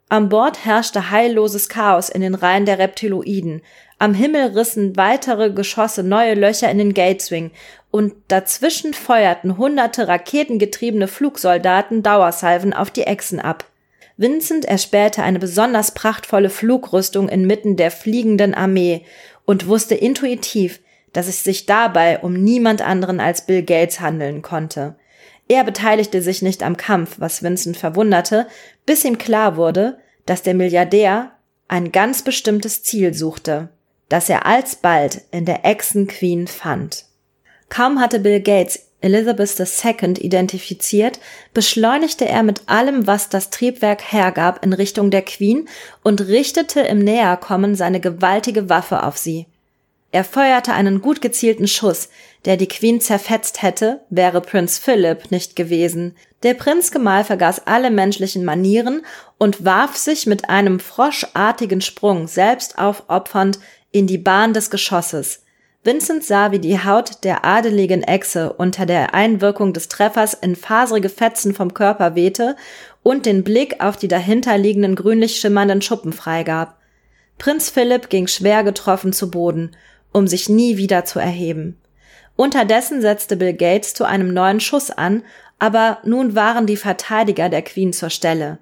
An 0.08 0.28
Bord 0.28 0.64
herrschte 0.64 1.10
heilloses 1.10 1.68
Chaos 1.68 2.08
in 2.08 2.20
den 2.20 2.34
Reihen 2.34 2.66
der 2.66 2.78
Reptiloiden. 2.78 3.62
Am 3.98 4.14
Himmel 4.14 4.56
rissen 4.56 4.96
weitere 4.96 5.50
Geschosse 5.50 6.02
neue 6.02 6.34
Löcher 6.34 6.70
in 6.70 6.78
den 6.78 6.94
Gateswing 6.94 7.52
und 7.90 8.12
dazwischen 8.28 8.92
feuerten 8.92 9.56
hunderte 9.56 10.08
raketengetriebene 10.08 11.08
Flugsoldaten 11.08 12.02
Dauersalven 12.02 12.74
auf 12.74 12.90
die 12.90 13.04
Echsen 13.04 13.40
ab. 13.40 13.64
Vincent 14.16 14.64
erspähte 14.64 15.22
eine 15.22 15.38
besonders 15.38 15.92
prachtvolle 15.92 16.50
Flugrüstung 16.50 17.28
inmitten 17.28 17.76
der 17.76 17.90
fliegenden 17.90 18.54
Armee 18.54 19.04
und 19.44 19.66
wusste 19.66 19.94
intuitiv, 19.94 20.80
dass 21.14 21.28
es 21.28 21.42
sich 21.42 21.64
dabei 21.64 22.18
um 22.18 22.34
niemand 22.34 22.82
anderen 22.82 23.20
als 23.20 23.46
Bill 23.46 23.62
Gates 23.62 24.00
handeln 24.00 24.42
konnte. 24.42 24.96
Er 25.48 25.64
beteiligte 25.64 26.20
sich 26.20 26.42
nicht 26.42 26.62
am 26.62 26.76
Kampf, 26.76 27.16
was 27.18 27.42
Vincent 27.42 27.78
verwunderte, 27.78 28.46
bis 28.84 29.04
ihm 29.04 29.16
klar 29.16 29.56
wurde, 29.56 29.98
dass 30.26 30.42
der 30.42 30.54
Milliardär 30.54 31.32
ein 31.68 31.92
ganz 31.92 32.22
bestimmtes 32.22 32.82
Ziel 32.82 33.14
suchte, 33.14 33.70
das 34.08 34.28
er 34.28 34.44
alsbald 34.44 35.22
in 35.30 35.46
der 35.46 35.64
Echsen 35.64 36.06
Queen 36.06 36.46
fand. 36.46 37.06
Kaum 37.68 38.00
hatte 38.00 38.20
Bill 38.20 38.40
Gates 38.40 38.90
Elizabeth 39.04 39.60
II 39.60 40.14
identifiziert, 40.18 41.20
beschleunigte 41.52 42.26
er 42.26 42.42
mit 42.42 42.62
allem, 42.66 43.06
was 43.06 43.28
das 43.28 43.50
Triebwerk 43.50 44.12
hergab, 44.12 44.64
in 44.64 44.72
Richtung 44.72 45.10
der 45.10 45.20
Queen 45.20 45.68
und 46.02 46.22
richtete 46.22 46.80
im 46.80 47.00
Näherkommen 47.00 47.74
seine 47.74 48.00
gewaltige 48.00 48.70
Waffe 48.70 49.02
auf 49.02 49.18
sie. 49.18 49.46
Er 50.14 50.22
feuerte 50.22 50.72
einen 50.72 51.00
gut 51.00 51.20
gezielten 51.20 51.66
Schuss, 51.66 52.08
der 52.44 52.56
die 52.56 52.68
Queen 52.68 53.00
zerfetzt 53.00 53.62
hätte, 53.62 54.02
wäre 54.10 54.40
Prinz 54.40 54.78
Philip 54.78 55.32
nicht 55.32 55.56
gewesen. 55.56 56.14
Der 56.44 56.54
Prinzgemahl 56.54 57.24
vergaß 57.24 57.66
alle 57.66 57.90
menschlichen 57.90 58.44
Manieren 58.44 59.04
und 59.38 59.64
warf 59.64 59.96
sich 59.96 60.26
mit 60.26 60.48
einem 60.48 60.78
froschartigen 60.78 61.80
Sprung 61.80 62.28
selbst 62.28 62.78
aufopfernd 62.78 63.58
in 63.90 64.06
die 64.06 64.18
Bahn 64.18 64.52
des 64.52 64.70
Geschosses. 64.70 65.42
Vincent 65.82 66.22
sah, 66.22 66.52
wie 66.52 66.60
die 66.60 66.78
Haut 66.78 67.24
der 67.24 67.44
adeligen 67.44 68.04
Echse 68.04 68.52
unter 68.52 68.86
der 68.86 69.14
Einwirkung 69.14 69.72
des 69.72 69.88
Treffers 69.88 70.32
in 70.34 70.54
faserige 70.54 71.08
Fetzen 71.08 71.54
vom 71.54 71.74
Körper 71.74 72.14
wehte 72.14 72.54
und 73.02 73.26
den 73.26 73.42
Blick 73.42 73.82
auf 73.82 73.96
die 73.96 74.06
dahinterliegenden 74.06 74.94
grünlich 74.94 75.40
schimmernden 75.40 75.82
Schuppen 75.82 76.12
freigab. 76.12 76.78
Prinz 77.36 77.68
Philipp 77.68 78.10
ging 78.10 78.28
schwer 78.28 78.62
getroffen 78.62 79.12
zu 79.12 79.28
Boden 79.28 79.72
um 80.14 80.26
sich 80.26 80.48
nie 80.48 80.78
wieder 80.78 81.04
zu 81.04 81.18
erheben. 81.18 81.76
Unterdessen 82.36 83.02
setzte 83.02 83.36
Bill 83.36 83.52
Gates 83.52 83.92
zu 83.92 84.04
einem 84.04 84.32
neuen 84.32 84.60
Schuss 84.60 84.90
an, 84.90 85.22
aber 85.58 85.98
nun 86.04 86.34
waren 86.34 86.66
die 86.66 86.76
Verteidiger 86.76 87.48
der 87.48 87.62
Queen 87.62 87.92
zur 87.92 88.10
Stelle. 88.10 88.58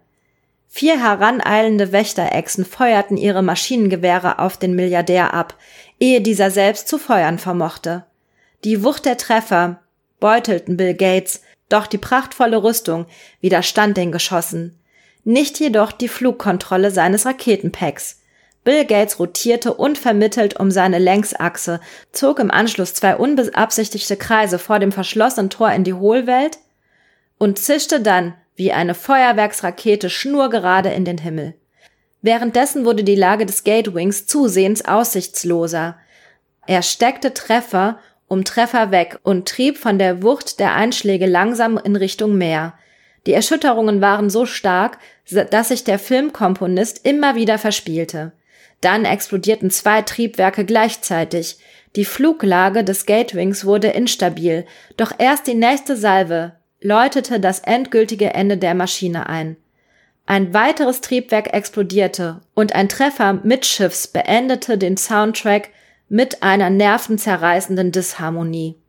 Vier 0.68 0.98
heraneilende 0.98 1.92
Wächterechsen 1.92 2.64
feuerten 2.64 3.18
ihre 3.18 3.42
Maschinengewehre 3.42 4.38
auf 4.38 4.56
den 4.56 4.74
Milliardär 4.74 5.34
ab, 5.34 5.54
ehe 6.00 6.22
dieser 6.22 6.50
selbst 6.50 6.88
zu 6.88 6.96
feuern 6.96 7.38
vermochte. 7.38 8.04
Die 8.64 8.82
Wucht 8.82 9.04
der 9.04 9.18
Treffer 9.18 9.80
beutelten 10.20 10.78
Bill 10.78 10.94
Gates, 10.94 11.42
doch 11.68 11.86
die 11.86 11.98
prachtvolle 11.98 12.62
Rüstung 12.62 13.06
widerstand 13.42 13.98
den 13.98 14.12
Geschossen, 14.12 14.78
nicht 15.24 15.60
jedoch 15.60 15.92
die 15.92 16.08
Flugkontrolle 16.08 16.90
seines 16.90 17.26
Raketenpacks. 17.26 18.21
Bill 18.64 18.84
Gates 18.84 19.18
rotierte 19.18 19.74
unvermittelt 19.74 20.58
um 20.58 20.70
seine 20.70 20.98
Längsachse, 20.98 21.80
zog 22.12 22.38
im 22.38 22.50
Anschluss 22.50 22.94
zwei 22.94 23.16
unbeabsichtigte 23.16 24.16
Kreise 24.16 24.58
vor 24.58 24.78
dem 24.78 24.92
verschlossenen 24.92 25.50
Tor 25.50 25.72
in 25.72 25.82
die 25.82 25.94
Hohlwelt 25.94 26.58
und 27.38 27.58
zischte 27.58 28.00
dann 28.00 28.34
wie 28.54 28.72
eine 28.72 28.94
Feuerwerksrakete 28.94 30.10
schnurgerade 30.10 30.90
in 30.90 31.04
den 31.04 31.18
Himmel. 31.18 31.54
Währenddessen 32.20 32.84
wurde 32.84 33.02
die 33.02 33.16
Lage 33.16 33.46
des 33.46 33.64
Gatewings 33.64 34.26
zusehends 34.26 34.84
aussichtsloser. 34.84 35.96
Er 36.66 36.82
steckte 36.82 37.34
Treffer 37.34 37.98
um 38.28 38.44
Treffer 38.44 38.92
weg 38.92 39.18
und 39.24 39.48
trieb 39.48 39.76
von 39.76 39.98
der 39.98 40.22
Wucht 40.22 40.60
der 40.60 40.74
Einschläge 40.74 41.26
langsam 41.26 41.78
in 41.78 41.96
Richtung 41.96 42.38
Meer. 42.38 42.74
Die 43.26 43.34
Erschütterungen 43.34 44.00
waren 44.00 44.30
so 44.30 44.46
stark, 44.46 44.98
dass 45.50 45.68
sich 45.68 45.84
der 45.84 45.98
Filmkomponist 45.98 47.04
immer 47.04 47.34
wieder 47.34 47.58
verspielte. 47.58 48.32
Dann 48.82 49.06
explodierten 49.06 49.70
zwei 49.70 50.02
Triebwerke 50.02 50.66
gleichzeitig. 50.66 51.56
Die 51.96 52.04
Fluglage 52.04 52.84
des 52.84 53.06
Gatewings 53.06 53.64
wurde 53.64 53.88
instabil, 53.88 54.66
doch 54.98 55.12
erst 55.16 55.46
die 55.46 55.54
nächste 55.54 55.96
Salve 55.96 56.56
läutete 56.80 57.38
das 57.38 57.60
endgültige 57.60 58.34
Ende 58.34 58.58
der 58.58 58.74
Maschine 58.74 59.28
ein. 59.28 59.56
Ein 60.26 60.52
weiteres 60.52 61.00
Triebwerk 61.00 61.52
explodierte 61.52 62.40
und 62.54 62.74
ein 62.74 62.88
Treffer 62.88 63.34
mittschiffs 63.44 64.08
beendete 64.08 64.78
den 64.78 64.96
Soundtrack 64.96 65.70
mit 66.08 66.42
einer 66.42 66.70
nervenzerreißenden 66.70 67.92
Disharmonie. 67.92 68.81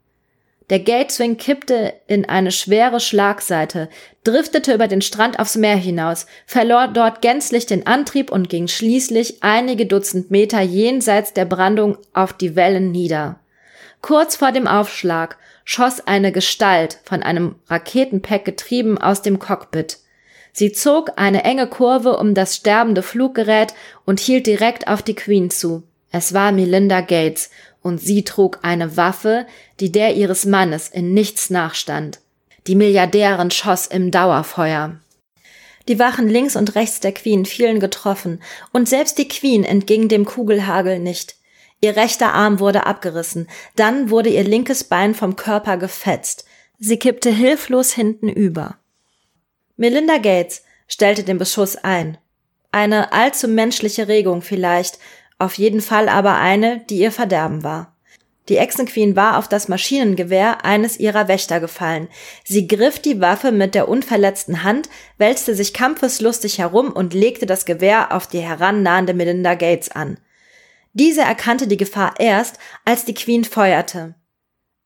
Der 0.70 0.80
Gateswing 0.80 1.38
kippte 1.38 1.94
in 2.08 2.26
eine 2.26 2.52
schwere 2.52 3.00
Schlagseite, 3.00 3.90
driftete 4.24 4.74
über 4.74 4.88
den 4.88 5.02
Strand 5.02 5.40
aufs 5.40 5.56
Meer 5.56 5.76
hinaus, 5.76 6.26
verlor 6.46 6.88
dort 6.88 7.22
gänzlich 7.22 7.66
den 7.66 7.86
Antrieb 7.86 8.32
und 8.32 8.50
ging 8.50 8.68
schließlich 8.68 9.44
einige 9.44 9.86
Dutzend 9.86 10.32
Meter 10.32 10.62
jenseits 10.62 11.34
der 11.34 11.46
Brandung 11.46 11.98
auf 12.14 12.34
die 12.34 12.56
Wellen 12.56 12.92
nieder. 12.92 13.40
Kurz 14.02 14.38
vor 14.38 14.52
dem 14.52 14.68
Aufschlag 14.68 15.38
schoss 15.66 16.06
eine 16.08 16.32
Gestalt 16.32 17.00
von 17.04 17.24
einem 17.24 17.56
Raketenpack 17.68 18.46
getrieben 18.46 18.98
aus 18.98 19.22
dem 19.22 19.40
Cockpit. 19.40 19.98
Sie 20.52 20.72
zog 20.72 21.14
eine 21.18 21.44
enge 21.44 21.68
Kurve 21.68 22.18
um 22.18 22.36
das 22.36 22.56
sterbende 22.56 23.02
Fluggerät 23.02 23.74
und 24.06 24.20
hielt 24.20 24.46
direkt 24.46 24.88
auf 24.88 25.02
die 25.02 25.16
Queen 25.16 25.50
zu. 25.50 25.84
Es 26.12 26.34
war 26.34 26.52
Melinda 26.52 27.02
Gates, 27.02 27.50
und 27.84 28.00
sie 28.00 28.24
trug 28.24 28.60
eine 28.64 28.98
Waffe, 28.98 29.46
die 29.80 29.92
der 29.92 30.16
ihres 30.16 30.46
Mannes 30.46 30.90
in 30.90 31.14
nichts 31.14 31.50
nachstand. 31.50 32.20
Die 32.66 32.76
Milliardärin 32.76 33.52
schoss 33.52 33.86
im 33.86 34.10
Dauerfeuer. 34.10 35.00
Die 35.90 36.00
Wachen 36.00 36.30
links 36.30 36.56
und 36.56 36.76
rechts 36.76 37.02
der 37.02 37.12
Queen 37.12 37.46
fielen 37.46 37.80
getroffen, 37.80 38.42
und 38.72 38.88
selbst 38.88 39.18
die 39.18 39.28
Queen 39.28 39.66
entging 39.66 40.08
dem 40.08 40.26
Kugelhagel 40.26 41.00
nicht. 41.00 41.36
Ihr 41.82 41.98
rechter 41.98 42.34
Arm 42.34 42.60
wurde 42.60 42.86
abgerissen, 42.86 43.50
dann 43.76 44.10
wurde 44.10 44.30
ihr 44.30 44.46
linkes 44.46 44.86
Bein 44.86 45.14
vom 45.14 45.36
Körper 45.36 45.76
gefetzt. 45.76 46.46
Sie 46.80 46.98
kippte 46.98 47.30
hilflos 47.30 47.92
hinten 47.92 48.30
über. 48.30 48.78
Melinda 49.76 50.18
Gates 50.18 50.64
stellte 50.88 51.24
den 51.24 51.38
Beschuss 51.38 51.76
ein. 51.76 52.18
Eine 52.72 53.12
allzu 53.12 53.48
menschliche 53.48 54.08
Regung 54.08 54.42
vielleicht, 54.42 54.98
auf 55.40 55.58
jeden 55.58 55.82
Fall 55.82 56.10
aber 56.10 56.36
eine, 56.36 56.82
die 56.90 56.98
ihr 56.98 57.12
Verderben 57.12 57.64
war. 57.64 57.94
Die 58.50 58.58
Echsenqueen 58.58 59.16
war 59.16 59.38
auf 59.38 59.48
das 59.48 59.70
Maschinengewehr 59.70 60.66
eines 60.66 61.00
ihrer 61.00 61.30
Wächter 61.30 61.62
gefallen. 61.62 62.10
Sie 62.44 62.68
griff 62.68 63.00
die 63.00 63.22
Waffe 63.22 63.54
mit 63.54 63.74
der 63.74 63.88
unverletzten 63.88 64.64
Hand, 64.64 64.90
wälzte 65.18 65.56
sich 65.56 65.74
kampfeslustig 65.74 66.60
herum 66.60 66.92
und 66.92 67.14
legte 67.14 67.46
das 67.46 67.66
Gewehr 67.66 68.14
auf 68.14 68.28
die 68.28 68.42
herannahende 68.42 69.14
Melinda 69.14 69.56
Gates 69.56 69.90
an. 69.90 70.18
Diese 70.92 71.22
erkannte 71.22 71.68
die 71.68 71.78
Gefahr 71.78 72.16
erst, 72.20 72.60
als 72.84 73.06
die 73.06 73.14
Queen 73.14 73.46
feuerte. 73.46 74.16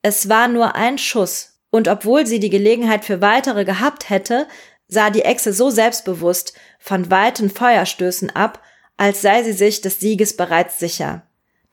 Es 0.04 0.30
war 0.30 0.48
nur 0.48 0.76
ein 0.76 1.00
Schuss, 1.00 1.60
und 1.72 1.88
obwohl 1.88 2.28
sie 2.28 2.39
die 2.39 2.52
Gelegenheit 2.52 3.04
für 3.04 3.22
weitere 3.22 3.66
gehabt 3.66 4.10
hätte, 4.10 4.48
sah 4.88 5.10
die 5.10 5.24
Echse 5.24 5.52
so 5.52 5.70
selbstbewusst 5.70 6.54
von 6.80 7.10
weiten 7.12 7.50
Feuerstößen 7.50 8.30
ab, 8.30 8.62
als 8.98 9.22
sei 9.22 9.43
sie 9.43 9.54
sich 9.54 9.82
des 9.82 10.00
Sieges 10.00 10.36
bereits 10.36 10.80
sicher. 10.80 11.24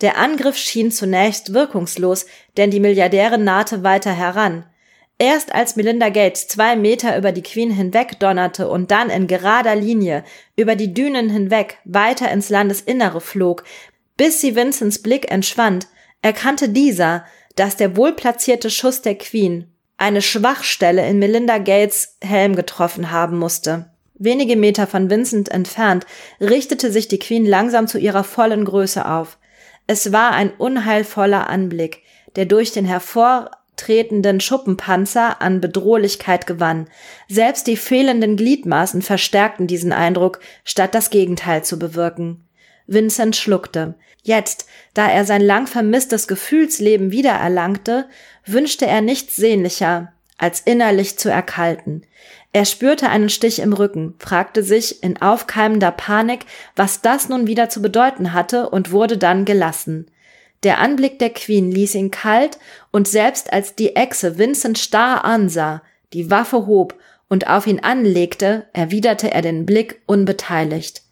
Der 0.01 0.19
Angriff 0.19 0.57
schien 0.57 0.91
zunächst 0.91 1.55
wirkungslos, 1.55 2.27
denn 2.57 2.71
die 2.71 2.81
Milliardärin 2.81 3.45
nahte 3.45 3.83
weiter 3.83 4.13
heran. 4.13 4.67
Erst 5.19 5.55
als 5.55 5.77
Melinda 5.77 6.09
Gates 6.09 6.49
zwei 6.49 6.75
Meter 6.75 7.17
über 7.17 7.31
die 7.33 7.43
Queen 7.43 7.71
hinweg 7.71 8.19
donnerte 8.19 8.69
und 8.69 8.91
dann 8.91 9.11
in 9.11 9.29
gerader 9.29 9.77
Linie 9.77 10.25
über 10.57 10.75
die 10.75 10.93
Dünen 10.93 11.31
hinweg 11.31 11.79
weiter 11.85 12.31
ins 12.31 12.51
Landesinnere 12.51 13.21
flog, 13.21 13.65
bis 14.17 14.41
sie 14.41 14.57
Vincents 14.57 15.01
Blick 15.01 15.31
entschwand, 15.31 15.87
erkannte 16.21 16.69
dieser, 16.69 17.25
dass 17.55 17.77
der 17.77 17.97
wohlplatzierte 17.97 18.71
Schuss 18.71 19.03
der 19.03 19.17
Queen 19.17 19.73
eine 19.97 20.23
Schwachstelle 20.23 21.07
in 21.09 21.21
Melinda 21.21 21.59
Gates 21.59 22.17
Helm 22.21 22.57
getroffen 22.57 23.13
haben 23.13 23.39
musste. 23.39 23.94
Wenige 24.15 24.57
Meter 24.57 24.87
von 24.87 25.11
Vincent 25.11 25.51
entfernt 25.51 26.07
richtete 26.41 26.93
sich 26.93 27.09
die 27.09 27.19
Queen 27.19 27.45
langsam 27.45 27.89
zu 27.89 27.99
ihrer 27.99 28.23
vollen 28.23 28.65
Größe 28.65 29.07
auf. 29.07 29.39
Es 29.87 30.13
war 30.13 30.31
ein 30.33 30.53
unheilvoller 30.53 31.51
Anblick, 31.51 32.03
der 32.37 32.47
durch 32.47 32.73
den 32.73 32.85
hervortretenden 32.85 34.41
Schuppenpanzer 34.41 35.43
an 35.43 35.61
Bedrohlichkeit 35.61 36.47
gewann. 36.47 36.89
Selbst 37.29 37.67
die 37.67 37.77
fehlenden 37.77 38.37
Gliedmaßen 38.37 39.03
verstärkten 39.03 39.67
diesen 39.67 39.93
Eindruck, 39.93 40.41
statt 40.65 40.95
das 40.95 41.11
Gegenteil 41.11 41.65
zu 41.65 41.79
bewirken. 41.79 42.47
Vincent 42.87 43.35
schluckte. 43.35 43.95
Jetzt, 44.23 44.67
da 44.95 45.11
er 45.11 45.25
sein 45.25 45.43
lang 45.43 45.67
vermisstes 45.67 46.29
Gefühlsleben 46.29 47.11
wiedererlangte, 47.11 48.09
wünschte 48.47 48.87
er 48.87 49.01
nichts 49.01 49.37
sehnlicher, 49.37 50.13
als 50.39 50.61
innerlich 50.61 51.19
zu 51.19 51.31
erkalten. 51.31 52.07
Er 52.55 52.67
spürte 52.67 53.09
einen 53.09 53.31
Stich 53.31 53.59
im 53.59 53.73
Rücken, 53.73 54.15
fragte 54.21 54.63
sich 54.63 55.03
in 55.03 55.21
aufkeimender 55.21 55.91
Panik, 55.91 56.47
was 56.77 57.01
das 57.01 57.29
nun 57.29 57.49
wieder 57.49 57.69
zu 57.69 57.83
bedeuten 57.83 58.33
hatte 58.33 58.71
und 58.71 58.93
wurde 58.93 59.19
dann 59.19 59.45
gelassen. 59.45 60.07
Der 60.63 60.79
Anblick 60.79 61.19
der 61.19 61.31
Queen 61.31 61.73
ließ 61.73 61.97
ihn 61.97 62.13
kalt 62.13 62.61
und 62.93 63.09
selbst 63.09 63.53
als 63.53 63.75
die 63.75 63.97
Echse 63.97 64.39
Vincent 64.39 64.79
starr 64.79 65.25
ansah, 65.25 65.83
die 66.13 66.31
Waffe 66.31 66.65
hob 66.67 66.95
und 67.29 67.49
auf 67.49 67.67
ihn 67.67 67.81
anlegte, 67.81 68.67
erwiderte 68.73 69.33
er 69.33 69.43
den 69.43 69.67
Blick 69.67 70.01
unbeteiligt. 70.07 71.03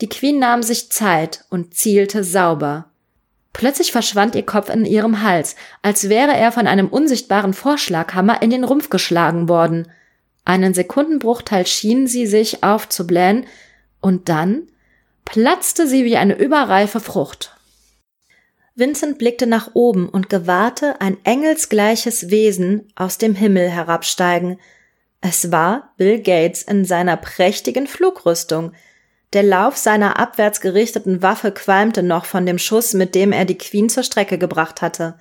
Die 0.00 0.08
Queen 0.08 0.38
nahm 0.38 0.62
sich 0.62 0.92
Zeit 0.92 1.44
und 1.50 1.74
zielte 1.74 2.22
sauber. 2.22 2.86
Plötzlich 3.52 3.90
verschwand 3.90 4.36
ihr 4.36 4.46
Kopf 4.46 4.70
in 4.70 4.84
ihrem 4.84 5.22
Hals, 5.22 5.56
als 5.82 6.08
wäre 6.08 6.36
er 6.36 6.52
von 6.52 6.68
einem 6.68 6.86
unsichtbaren 6.86 7.52
Vorschlaghammer 7.52 8.42
in 8.42 8.50
den 8.50 8.62
Rumpf 8.62 8.90
geschlagen 8.90 9.48
worden– 9.48 9.88
einen 10.44 10.74
Sekundenbruchteil 10.74 11.66
schien 11.66 12.06
sie 12.06 12.26
sich 12.26 12.62
aufzublähen, 12.62 13.46
und 14.00 14.28
dann 14.28 14.68
platzte 15.24 15.86
sie 15.86 16.04
wie 16.04 16.16
eine 16.16 16.36
überreife 16.36 17.00
Frucht. 17.00 17.56
Vincent 18.74 19.18
blickte 19.18 19.46
nach 19.46 19.70
oben 19.74 20.08
und 20.08 20.30
gewahrte 20.30 21.00
ein 21.00 21.18
engelsgleiches 21.24 22.30
Wesen 22.30 22.90
aus 22.96 23.18
dem 23.18 23.34
Himmel 23.34 23.68
herabsteigen. 23.68 24.58
Es 25.20 25.52
war 25.52 25.92
Bill 25.98 26.20
Gates 26.20 26.62
in 26.62 26.84
seiner 26.84 27.16
prächtigen 27.16 27.86
Flugrüstung. 27.86 28.72
Der 29.34 29.42
Lauf 29.42 29.76
seiner 29.76 30.18
abwärts 30.18 30.60
gerichteten 30.60 31.22
Waffe 31.22 31.52
qualmte 31.52 32.02
noch 32.02 32.24
von 32.24 32.44
dem 32.46 32.58
Schuss, 32.58 32.94
mit 32.94 33.14
dem 33.14 33.32
er 33.32 33.44
die 33.44 33.58
Queen 33.58 33.88
zur 33.88 34.02
Strecke 34.02 34.38
gebracht 34.38 34.82
hatte. 34.82 35.18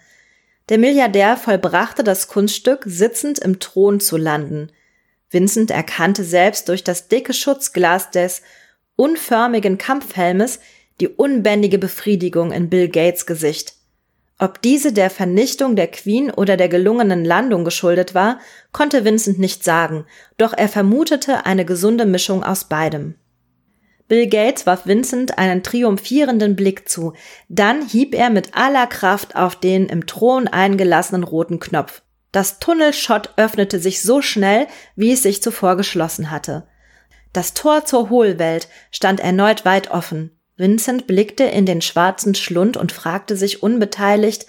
Der 0.70 0.78
Milliardär 0.78 1.38
vollbrachte 1.38 2.04
das 2.04 2.28
Kunststück, 2.28 2.84
sitzend 2.86 3.40
im 3.40 3.60
Thron 3.60 4.00
zu 4.00 4.18
landen. 4.18 4.72
Vincent 5.32 5.72
erkannte 5.72 6.24
selbst 6.24 6.70
durch 6.70 6.84
das 6.84 7.08
dicke 7.08 7.34
Schutzglas 7.34 8.12
des 8.12 8.42
unförmigen 8.96 9.78
Kampfhelmes 9.78 10.60
die 11.00 11.08
unbändige 11.08 11.80
Befriedigung 11.80 12.52
in 12.52 12.70
Bill 12.70 12.90
Gates 12.90 13.26
Gesicht. 13.26 13.74
Ob 14.38 14.62
diese 14.62 14.92
der 14.92 15.10
Vernichtung 15.10 15.76
der 15.76 15.88
Queen 15.88 16.32
oder 16.32 16.58
der 16.58 16.68
gelungenen 16.68 17.24
Landung 17.24 17.64
geschuldet 17.64 18.14
war, 18.14 18.40
konnte 18.72 19.06
Vincent 19.06 19.40
nicht 19.40 19.64
sagen, 19.64 20.06
doch 20.38 20.54
er 20.54 20.68
vermutete 20.68 21.46
eine 21.46 21.64
gesunde 21.64 22.06
Mischung 22.06 22.44
aus 22.44 22.66
beidem. 22.66 23.16
Bill 24.08 24.28
Gates 24.28 24.66
warf 24.66 24.86
Vincent 24.86 25.38
einen 25.38 25.64
triumphierenden 25.64 26.56
Blick 26.56 26.90
zu, 26.90 27.14
dann 27.50 27.88
hieb 27.88 28.14
er 28.14 28.30
mit 28.30 28.56
aller 28.56 28.88
Kraft 28.88 29.36
auf 29.36 29.56
den 29.56 29.86
im 29.86 30.06
Thron 30.06 30.48
eingelassenen 30.48 31.24
roten 31.24 31.60
Knopf. 31.60 32.02
Das 32.32 32.60
Tunnelschott 32.60 33.32
öffnete 33.36 33.80
sich 33.80 34.02
so 34.02 34.22
schnell, 34.22 34.68
wie 34.96 35.12
es 35.12 35.24
sich 35.24 35.44
zuvor 35.44 35.76
geschlossen 35.76 36.32
hatte. 36.32 36.68
Das 37.34 37.54
Tor 37.54 37.86
zur 37.86 38.10
Hohlwelt 38.10 38.68
stand 38.92 39.20
erneut 39.20 39.66
weit 39.66 39.92
offen. 39.92 40.38
Vincent 40.58 41.08
blickte 41.08 41.44
in 41.44 41.66
den 41.66 41.82
schwarzen 41.82 42.36
Schlund 42.36 42.78
und 42.78 42.92
fragte 42.92 43.36
sich 43.36 43.64
unbeteiligt, 43.64 44.46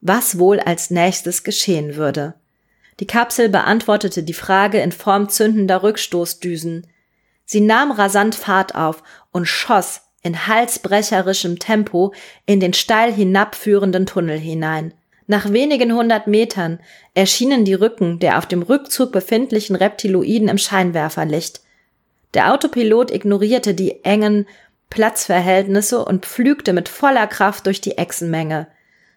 was 0.00 0.38
wohl 0.38 0.58
als 0.60 0.90
nächstes 0.90 1.44
geschehen 1.44 1.96
würde. 1.96 2.34
Die 3.00 3.06
Kapsel 3.06 3.48
beantwortete 3.48 4.22
die 4.22 4.34
Frage 4.34 4.80
in 4.80 4.92
Form 4.92 5.28
zündender 5.28 5.82
Rückstoßdüsen. 5.82 6.86
Sie 7.44 7.60
nahm 7.60 7.90
rasant 7.90 8.34
Fahrt 8.34 8.74
auf 8.74 9.02
und 9.32 9.46
schoss 9.46 10.02
in 10.22 10.46
halsbrecherischem 10.46 11.58
Tempo 11.58 12.12
in 12.46 12.60
den 12.60 12.74
steil 12.74 13.12
hinabführenden 13.12 14.06
Tunnel 14.06 14.38
hinein. 14.38 14.94
Nach 15.30 15.52
wenigen 15.52 15.92
hundert 15.92 16.26
Metern 16.26 16.80
erschienen 17.14 17.64
die 17.64 17.74
Rücken 17.74 18.18
der 18.18 18.36
auf 18.36 18.46
dem 18.46 18.62
Rückzug 18.62 19.12
befindlichen 19.12 19.76
Reptiloiden 19.76 20.48
im 20.48 20.58
Scheinwerferlicht. 20.58 21.60
Der 22.34 22.52
Autopilot 22.52 23.12
ignorierte 23.12 23.72
die 23.72 24.04
engen 24.04 24.48
Platzverhältnisse 24.90 26.04
und 26.04 26.26
pflügte 26.26 26.72
mit 26.72 26.88
voller 26.88 27.28
Kraft 27.28 27.66
durch 27.66 27.80
die 27.80 27.96
Echsenmenge. 27.96 28.66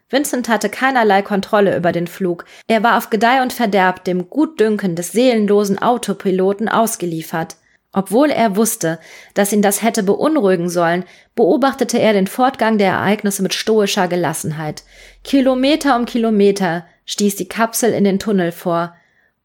Vincent 0.08 0.50
hatte 0.50 0.70
keinerlei 0.70 1.24
Kontrolle 1.24 1.76
über 1.76 1.92
den 1.92 2.06
Flug. 2.06 2.46
Er 2.68 2.84
war 2.84 3.00
auf 3.00 3.10
Gedeih 3.10 3.42
und 3.42 3.52
Verderb 3.52 4.04
dem 4.04 4.30
Gutdünken 4.30 4.96
des 4.96 5.14
seelenlosen 5.14 5.80
Autopiloten 5.82 6.70
ausgeliefert. 6.70 7.56
Obwohl 7.94 8.32
er 8.32 8.56
wusste, 8.56 9.00
dass 9.36 9.54
ihn 9.54 9.62
das 9.62 9.84
hätte 9.84 10.02
beunruhigen 10.02 10.68
sollen, 10.68 11.06
beobachtete 11.36 12.00
er 12.00 12.14
den 12.14 12.26
Fortgang 12.26 12.80
der 12.80 12.92
Ereignisse 12.92 13.44
mit 13.44 13.54
stoischer 13.54 14.08
Gelassenheit. 14.08 14.84
Kilometer 15.24 15.96
um 15.96 16.06
Kilometer 16.06 16.86
stieß 17.06 17.36
die 17.36 17.48
Kapsel 17.48 17.94
in 17.94 18.04
den 18.04 18.18
Tunnel 18.20 18.52
vor. 18.52 18.96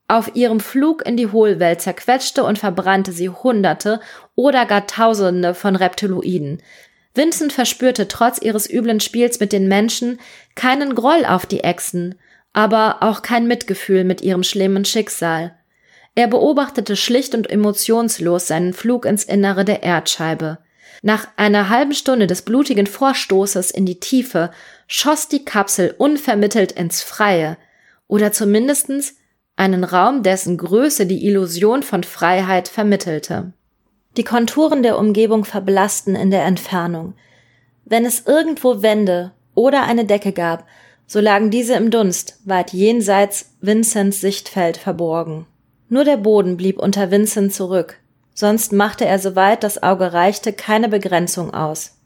Auf 0.08 0.34
ihrem 0.34 0.60
Flug 0.60 1.06
in 1.06 1.18
die 1.18 1.30
Hohlwelt 1.30 1.82
zerquetschte 1.82 2.42
und 2.42 2.58
verbrannte 2.58 3.12
sie 3.12 3.28
Hunderte 3.28 4.00
oder 4.34 4.64
gar 4.64 4.86
Tausende 4.86 5.54
von 5.54 5.76
Reptiloiden. 5.76 6.62
Vincent 7.14 7.52
verspürte 7.52 8.08
trotz 8.08 8.38
ihres 8.40 8.70
üblen 8.70 9.00
Spiels 9.00 9.40
mit 9.40 9.52
den 9.52 9.68
Menschen 9.68 10.18
keinen 10.54 10.94
Groll 10.94 11.26
auf 11.26 11.44
die 11.44 11.64
Echsen, 11.64 12.14
aber 12.54 12.98
auch 13.00 13.20
kein 13.20 13.46
Mitgefühl 13.46 14.04
mit 14.04 14.22
ihrem 14.22 14.42
schlimmen 14.42 14.86
Schicksal. 14.86 15.54
Er 16.18 16.26
beobachtete 16.26 16.96
schlicht 16.96 17.36
und 17.36 17.48
emotionslos 17.48 18.48
seinen 18.48 18.72
Flug 18.72 19.04
ins 19.04 19.22
Innere 19.22 19.64
der 19.64 19.84
Erdscheibe. 19.84 20.58
Nach 21.00 21.28
einer 21.36 21.68
halben 21.68 21.94
Stunde 21.94 22.26
des 22.26 22.42
blutigen 22.42 22.88
Vorstoßes 22.88 23.70
in 23.70 23.86
die 23.86 24.00
Tiefe 24.00 24.50
schoss 24.88 25.28
die 25.28 25.44
Kapsel 25.44 25.94
unvermittelt 25.96 26.72
ins 26.72 27.02
Freie, 27.04 27.56
oder 28.08 28.32
zumindestens 28.32 29.14
einen 29.54 29.84
Raum, 29.84 30.24
dessen 30.24 30.56
Größe 30.56 31.06
die 31.06 31.24
Illusion 31.24 31.84
von 31.84 32.02
Freiheit 32.02 32.66
vermittelte. 32.66 33.52
Die 34.16 34.24
Konturen 34.24 34.82
der 34.82 34.98
Umgebung 34.98 35.44
verblassten 35.44 36.16
in 36.16 36.32
der 36.32 36.42
Entfernung. 36.46 37.14
Wenn 37.84 38.04
es 38.04 38.26
irgendwo 38.26 38.82
Wände 38.82 39.30
oder 39.54 39.84
eine 39.84 40.04
Decke 40.04 40.32
gab, 40.32 40.66
so 41.06 41.20
lagen 41.20 41.52
diese 41.52 41.74
im 41.74 41.92
Dunst, 41.92 42.40
weit 42.44 42.72
jenseits 42.72 43.54
Vincents 43.60 44.20
Sichtfeld 44.20 44.78
verborgen. 44.78 45.46
Nur 45.88 46.04
der 46.04 46.16
Boden 46.16 46.56
blieb 46.56 46.78
unter 46.78 47.10
Vincent 47.10 47.52
zurück, 47.52 47.98
sonst 48.34 48.72
machte 48.72 49.04
er 49.04 49.18
soweit 49.18 49.62
das 49.62 49.82
Auge 49.82 50.12
reichte 50.12 50.52
keine 50.52 50.88
Begrenzung 50.88 51.54
aus. 51.54 51.96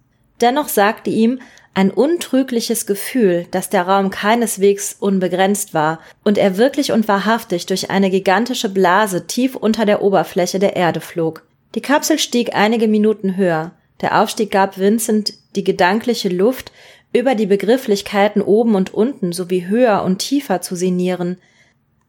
Dennoch 0.40 0.68
sagte 0.68 1.10
ihm 1.10 1.40
ein 1.74 1.90
untrügliches 1.90 2.86
Gefühl, 2.86 3.46
dass 3.50 3.70
der 3.70 3.82
Raum 3.82 4.10
keineswegs 4.10 4.96
unbegrenzt 4.98 5.72
war 5.72 6.00
und 6.22 6.36
er 6.36 6.58
wirklich 6.58 6.92
und 6.92 7.08
wahrhaftig 7.08 7.66
durch 7.66 7.90
eine 7.90 8.10
gigantische 8.10 8.68
Blase 8.68 9.26
tief 9.26 9.56
unter 9.56 9.86
der 9.86 10.02
Oberfläche 10.02 10.58
der 10.58 10.76
Erde 10.76 11.00
flog. 11.00 11.44
Die 11.74 11.80
Kapsel 11.80 12.18
stieg 12.18 12.54
einige 12.54 12.88
Minuten 12.88 13.36
höher. 13.36 13.72
Der 14.02 14.20
Aufstieg 14.20 14.50
gab 14.50 14.78
Vincent 14.78 15.34
die 15.56 15.64
gedankliche 15.64 16.28
Luft, 16.28 16.72
über 17.14 17.34
die 17.34 17.46
Begrifflichkeiten 17.46 18.42
oben 18.42 18.74
und 18.74 18.92
unten 18.92 19.32
sowie 19.32 19.66
höher 19.66 20.02
und 20.02 20.18
tiefer 20.18 20.60
zu 20.60 20.74
sinnieren. 20.76 21.38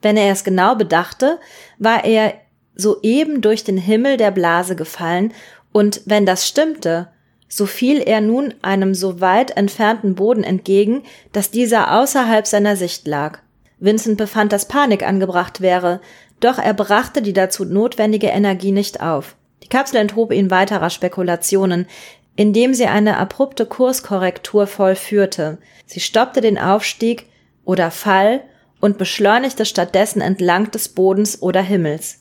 Wenn 0.03 0.17
er 0.17 0.31
es 0.31 0.43
genau 0.43 0.75
bedachte, 0.75 1.39
war 1.79 2.05
er 2.05 2.35
soeben 2.75 3.41
durch 3.41 3.63
den 3.63 3.77
Himmel 3.77 4.17
der 4.17 4.29
Blase 4.29 4.75
gefallen, 4.75 5.33
und 5.71 6.01
wenn 6.05 6.27
das 6.27 6.47
stimmte, 6.47 7.07
so 7.47 7.65
fiel 7.65 7.99
er 7.99 8.21
nun 8.21 8.53
einem 8.61 8.93
so 8.93 9.21
weit 9.21 9.57
entfernten 9.57 10.13
Boden 10.13 10.43
entgegen, 10.43 11.01
dass 11.31 11.49
dieser 11.49 11.99
außerhalb 11.99 12.45
seiner 12.45 12.75
Sicht 12.75 13.07
lag. 13.07 13.39
Vincent 13.79 14.17
befand, 14.17 14.53
dass 14.53 14.67
Panik 14.67 15.01
angebracht 15.01 15.61
wäre, 15.61 15.99
doch 16.39 16.59
er 16.59 16.73
brachte 16.75 17.23
die 17.23 17.33
dazu 17.33 17.65
notwendige 17.65 18.27
Energie 18.27 18.71
nicht 18.71 19.01
auf. 19.01 19.35
Die 19.63 19.67
Kapsel 19.67 19.97
enthob 19.97 20.31
ihn 20.31 20.51
weiterer 20.51 20.89
Spekulationen, 20.89 21.87
indem 22.35 22.73
sie 22.73 22.85
eine 22.85 23.17
abrupte 23.17 23.65
Kurskorrektur 23.65 24.67
vollführte. 24.67 25.57
Sie 25.85 26.01
stoppte 26.01 26.41
den 26.41 26.59
Aufstieg 26.59 27.27
oder 27.65 27.89
Fall 27.89 28.41
und 28.83 28.97
beschleunigte 28.97 29.63
stattdessen 29.63 30.19
entlang 30.19 30.69
des 30.69 30.89
Bodens 30.89 31.41
oder 31.41 31.61
Himmels. 31.61 32.19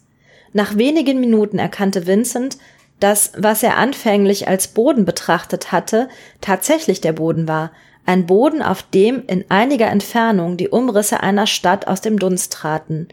Nach 0.53 0.77
wenigen 0.77 1.19
Minuten 1.19 1.59
erkannte 1.59 2.07
Vincent, 2.07 2.57
dass, 3.01 3.33
was 3.37 3.65
er 3.65 3.79
anfänglich 3.79 4.47
als 4.47 4.69
Boden 4.69 5.05
betrachtet 5.05 5.73
hatte, 5.73 6.09
tatsächlich 6.41 7.01
der 7.01 7.15
Boden 7.15 7.49
war, 7.49 7.73
ein 8.07 8.27
Boden, 8.27 8.63
auf 8.63 8.85
dem 8.85 9.25
in 9.27 9.45
einiger 9.49 9.89
Entfernung 9.89 10.57
die 10.57 10.69
Umrisse 10.69 11.21
einer 11.21 11.49
Stadt 11.49 11.89
aus 11.89 12.01
dem 12.01 12.17
Dunst 12.17 12.53
traten. 12.53 13.09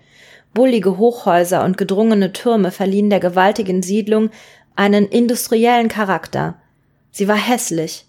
Bullige 0.54 1.00
Hochhäuser 1.00 1.64
und 1.66 1.76
gedrungene 1.76 2.34
Türme 2.34 2.70
verliehen 2.70 3.10
der 3.10 3.20
gewaltigen 3.20 3.82
Siedlung 3.82 4.30
einen 4.76 5.08
industriellen 5.08 5.88
Charakter. 5.88 6.62
Sie 7.10 7.28
war 7.28 7.36
hässlich. 7.36 8.06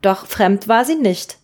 Doch 0.00 0.26
fremd 0.26 0.66
war 0.66 0.84
sie 0.84 0.96
nicht. 0.96 1.38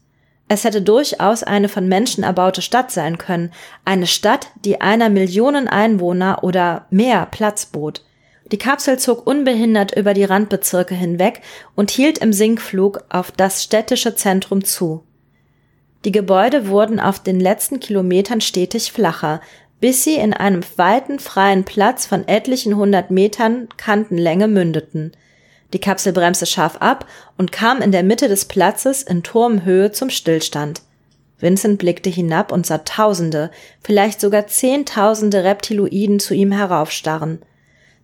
Es 0.49 0.64
hätte 0.64 0.80
durchaus 0.80 1.42
eine 1.42 1.68
von 1.68 1.88
Menschen 1.88 2.24
erbaute 2.24 2.62
Stadt 2.62 2.90
sein 2.90 3.18
können, 3.18 3.53
eine 3.84 4.07
Stadt, 4.07 4.49
die 4.64 4.80
einer 4.80 5.11
Millionen 5.11 5.68
Einwohner 5.68 6.42
oder 6.42 6.86
mehr 6.90 7.26
Platz 7.30 7.66
bot. 7.66 8.03
Die 8.51 8.59
Kapsel 8.59 8.99
zog 8.99 9.26
unbehindert 9.26 9.94
über 9.94 10.14
die 10.14 10.24
Randbezirke 10.24 10.94
hinweg 10.94 11.42
und 11.74 11.90
hielt 11.90 12.18
im 12.18 12.32
Sinkflug 12.32 13.05
auf 13.11 13.30
das 13.30 13.62
städtische 13.62 14.14
Zentrum 14.14 14.64
zu. 14.64 15.05
Die 16.07 16.12
Gebäude 16.12 16.68
wurden 16.68 16.99
auf 16.99 17.22
den 17.22 17.40
letzten 17.40 17.78
Kilometern 17.78 18.40
stetig 18.40 18.90
flacher, 18.90 19.42
bis 19.80 20.03
sie 20.03 20.14
in 20.14 20.32
einem 20.32 20.62
weiten 20.76 21.18
freien 21.18 21.64
Platz 21.64 22.07
von 22.07 22.26
etlichen 22.26 22.76
hundert 22.76 23.11
Metern 23.11 23.68
Kantenlänge 23.76 24.49
mündeten. 24.49 25.12
Die 25.72 25.80
Kapsel 25.80 26.12
bremste 26.12 26.46
scharf 26.46 26.76
ab 26.80 27.06
und 27.36 27.52
kam 27.52 27.82
in 27.82 27.92
der 27.92 28.02
Mitte 28.02 28.28
des 28.28 28.46
Platzes 28.46 29.02
in 29.02 29.22
Turmhöhe 29.22 29.92
zum 29.92 30.08
Stillstand. 30.10 30.82
Vincent 31.38 31.78
blickte 31.78 32.10
hinab 32.10 32.50
und 32.52 32.66
sah 32.66 32.78
Tausende, 32.78 33.50
vielleicht 33.82 34.20
sogar 34.20 34.46
Zehntausende 34.46 35.44
Reptiloiden 35.44 36.20
zu 36.20 36.34
ihm 36.34 36.52
heraufstarren. 36.52 37.42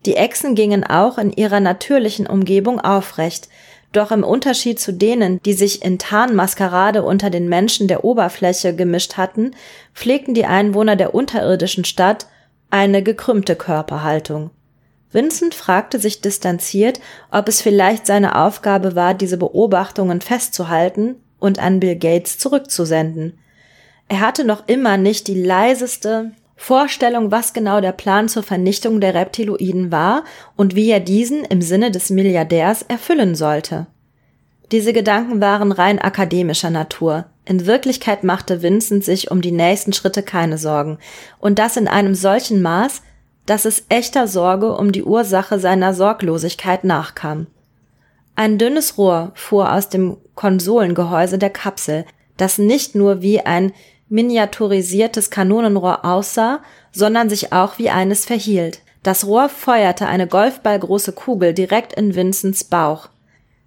Die 0.06 0.16
Echsen 0.16 0.54
gingen 0.54 0.84
auch 0.84 1.18
in 1.18 1.32
ihrer 1.32 1.60
natürlichen 1.60 2.26
Umgebung 2.26 2.80
aufrecht, 2.80 3.48
doch 3.92 4.10
im 4.10 4.24
Unterschied 4.24 4.78
zu 4.78 4.92
denen, 4.92 5.40
die 5.42 5.52
sich 5.54 5.82
in 5.84 5.98
Tarnmaskerade 5.98 7.02
unter 7.02 7.30
den 7.30 7.48
Menschen 7.48 7.88
der 7.88 8.04
Oberfläche 8.04 8.74
gemischt 8.74 9.16
hatten, 9.16 9.52
pflegten 9.94 10.34
die 10.34 10.46
Einwohner 10.46 10.96
der 10.96 11.14
unterirdischen 11.14 11.84
Stadt 11.84 12.26
eine 12.70 13.02
gekrümmte 13.02 13.56
Körperhaltung. 13.56 14.50
Vincent 15.14 15.54
fragte 15.54 16.00
sich 16.00 16.20
distanziert, 16.20 17.00
ob 17.30 17.48
es 17.48 17.62
vielleicht 17.62 18.04
seine 18.04 18.36
Aufgabe 18.36 18.96
war, 18.96 19.14
diese 19.14 19.36
Beobachtungen 19.36 20.20
festzuhalten 20.20 21.14
und 21.38 21.60
an 21.60 21.78
Bill 21.78 21.96
Gates 21.96 22.36
zurückzusenden. 22.38 23.38
Er 24.08 24.20
hatte 24.20 24.44
noch 24.44 24.66
immer 24.66 24.96
nicht 24.96 25.28
die 25.28 25.40
leiseste 25.40 26.32
Vorstellung, 26.56 27.30
was 27.30 27.52
genau 27.52 27.80
der 27.80 27.92
Plan 27.92 28.28
zur 28.28 28.42
Vernichtung 28.42 29.00
der 29.00 29.14
Reptiloiden 29.14 29.92
war 29.92 30.24
und 30.56 30.74
wie 30.74 30.90
er 30.90 31.00
diesen 31.00 31.44
im 31.44 31.62
Sinne 31.62 31.92
des 31.92 32.10
Milliardärs 32.10 32.82
erfüllen 32.82 33.36
sollte. 33.36 33.86
Diese 34.72 34.92
Gedanken 34.92 35.40
waren 35.40 35.70
rein 35.70 36.00
akademischer 36.00 36.70
Natur. 36.70 37.26
In 37.44 37.66
Wirklichkeit 37.66 38.24
machte 38.24 38.62
Vincent 38.62 39.04
sich 39.04 39.30
um 39.30 39.42
die 39.42 39.52
nächsten 39.52 39.92
Schritte 39.92 40.22
keine 40.22 40.58
Sorgen, 40.58 40.98
und 41.38 41.58
das 41.58 41.76
in 41.76 41.86
einem 41.86 42.14
solchen 42.14 42.62
Maß, 42.62 43.02
dass 43.46 43.64
es 43.64 43.84
echter 43.88 44.26
Sorge 44.26 44.76
um 44.76 44.92
die 44.92 45.04
Ursache 45.04 45.58
seiner 45.58 45.94
Sorglosigkeit 45.94 46.84
nachkam. 46.84 47.46
Ein 48.36 48.58
dünnes 48.58 48.98
Rohr 48.98 49.32
fuhr 49.34 49.72
aus 49.72 49.88
dem 49.88 50.16
Konsolengehäuse 50.34 51.38
der 51.38 51.50
Kapsel, 51.50 52.04
das 52.36 52.58
nicht 52.58 52.94
nur 52.94 53.22
wie 53.22 53.40
ein 53.40 53.72
miniaturisiertes 54.08 55.30
Kanonenrohr 55.30 56.04
aussah, 56.04 56.60
sondern 56.92 57.28
sich 57.28 57.52
auch 57.52 57.78
wie 57.78 57.90
eines 57.90 58.24
verhielt. 58.24 58.80
Das 59.02 59.26
Rohr 59.26 59.48
feuerte 59.48 60.06
eine 60.06 60.26
golfballgroße 60.26 61.12
Kugel 61.12 61.52
direkt 61.52 61.92
in 61.92 62.14
Vincents 62.14 62.64
Bauch. 62.64 63.08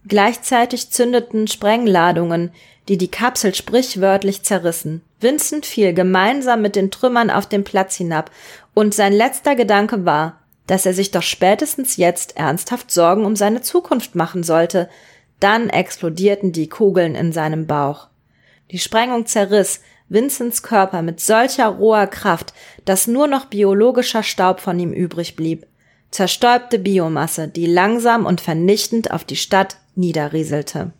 Gleichzeitig 0.07 0.89
zündeten 0.89 1.47
Sprengladungen, 1.47 2.51
die 2.87 2.97
die 2.97 3.11
Kapsel 3.11 3.53
sprichwörtlich 3.53 4.43
zerrissen. 4.43 5.01
Vincent 5.19 5.65
fiel 5.65 5.93
gemeinsam 5.93 6.61
mit 6.61 6.75
den 6.75 6.91
Trümmern 6.91 7.29
auf 7.29 7.45
den 7.45 7.63
Platz 7.63 7.95
hinab 7.95 8.31
und 8.77 8.93
sein 8.93 9.11
letzter 9.11 9.55
Gedanke 9.55 10.05
war, 10.05 10.43
dass 10.67 10.85
er 10.85 10.93
sich 10.93 11.09
doch 11.09 11.23
spätestens 11.23 11.97
jetzt 11.97 12.37
ernsthaft 12.37 12.91
Sorgen 12.91 13.25
um 13.25 13.35
seine 13.35 13.63
Zukunft 13.63 14.13
machen 14.13 14.43
sollte. 14.43 14.87
Dann 15.39 15.71
explodierten 15.71 16.51
die 16.51 16.69
Kugeln 16.69 17.15
in 17.15 17.31
seinem 17.31 17.65
Bauch. 17.65 18.09
Die 18.69 18.77
Sprengung 18.77 19.25
zerriss 19.25 19.81
Vincents 20.09 20.61
Körper 20.61 21.01
mit 21.01 21.19
solcher 21.19 21.69
roher 21.69 22.05
Kraft, 22.05 22.53
dass 22.85 23.07
nur 23.07 23.25
noch 23.25 23.45
biologischer 23.45 24.21
Staub 24.21 24.59
von 24.59 24.79
ihm 24.79 24.93
übrig 24.93 25.35
blieb. 25.35 25.65
Zerstäubte 26.11 26.77
Biomasse, 26.77 27.47
die 27.47 27.65
langsam 27.65 28.27
und 28.27 28.41
vernichtend 28.41 29.09
auf 29.09 29.23
die 29.23 29.37
Stadt 29.37 29.77
niederrieselte. 29.95 30.91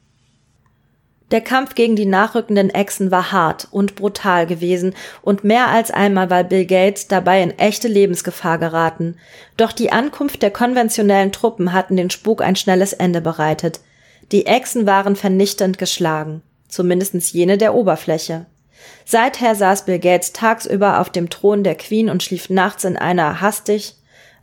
Der 1.32 1.42
Kampf 1.42 1.76
gegen 1.76 1.98
die 1.98 2.06
nachrückenden 2.06 2.70
Echsen 2.70 3.12
war 3.12 3.34
hart 3.34 3.68
und 3.72 3.96
brutal 3.96 4.48
gewesen 4.48 4.96
und 5.22 5.44
mehr 5.44 5.68
als 5.68 5.92
einmal 5.92 6.30
war 6.30 6.46
Bill 6.46 6.66
Gates 6.66 7.08
dabei 7.08 7.42
in 7.42 7.58
echte 7.60 7.90
Lebensgefahr 7.90 8.58
geraten. 8.58 9.18
Doch 9.58 9.74
die 9.74 9.92
Ankunft 9.92 10.42
der 10.42 10.52
konventionellen 10.52 11.34
Truppen 11.34 11.74
hatten 11.74 11.98
den 11.98 12.10
Spuk 12.10 12.42
ein 12.42 12.56
schnelles 12.56 12.94
Ende 12.94 13.20
bereitet. 13.20 13.82
Die 14.32 14.46
Echsen 14.46 14.86
waren 14.86 15.18
vernichtend 15.18 15.78
geschlagen. 15.78 16.42
Zumindest 16.70 17.16
jene 17.34 17.58
der 17.58 17.74
Oberfläche. 17.74 18.46
Seither 19.06 19.56
saß 19.56 19.86
Bill 19.86 20.00
Gates 20.00 20.32
tagsüber 20.34 21.00
auf 21.00 21.10
dem 21.10 21.30
Thron 21.30 21.64
der 21.64 21.76
Queen 21.76 22.10
und 22.10 22.24
schlief 22.24 22.50
nachts 22.50 22.84
in 22.84 22.96
einer 22.96 23.42
hastig 23.42 23.96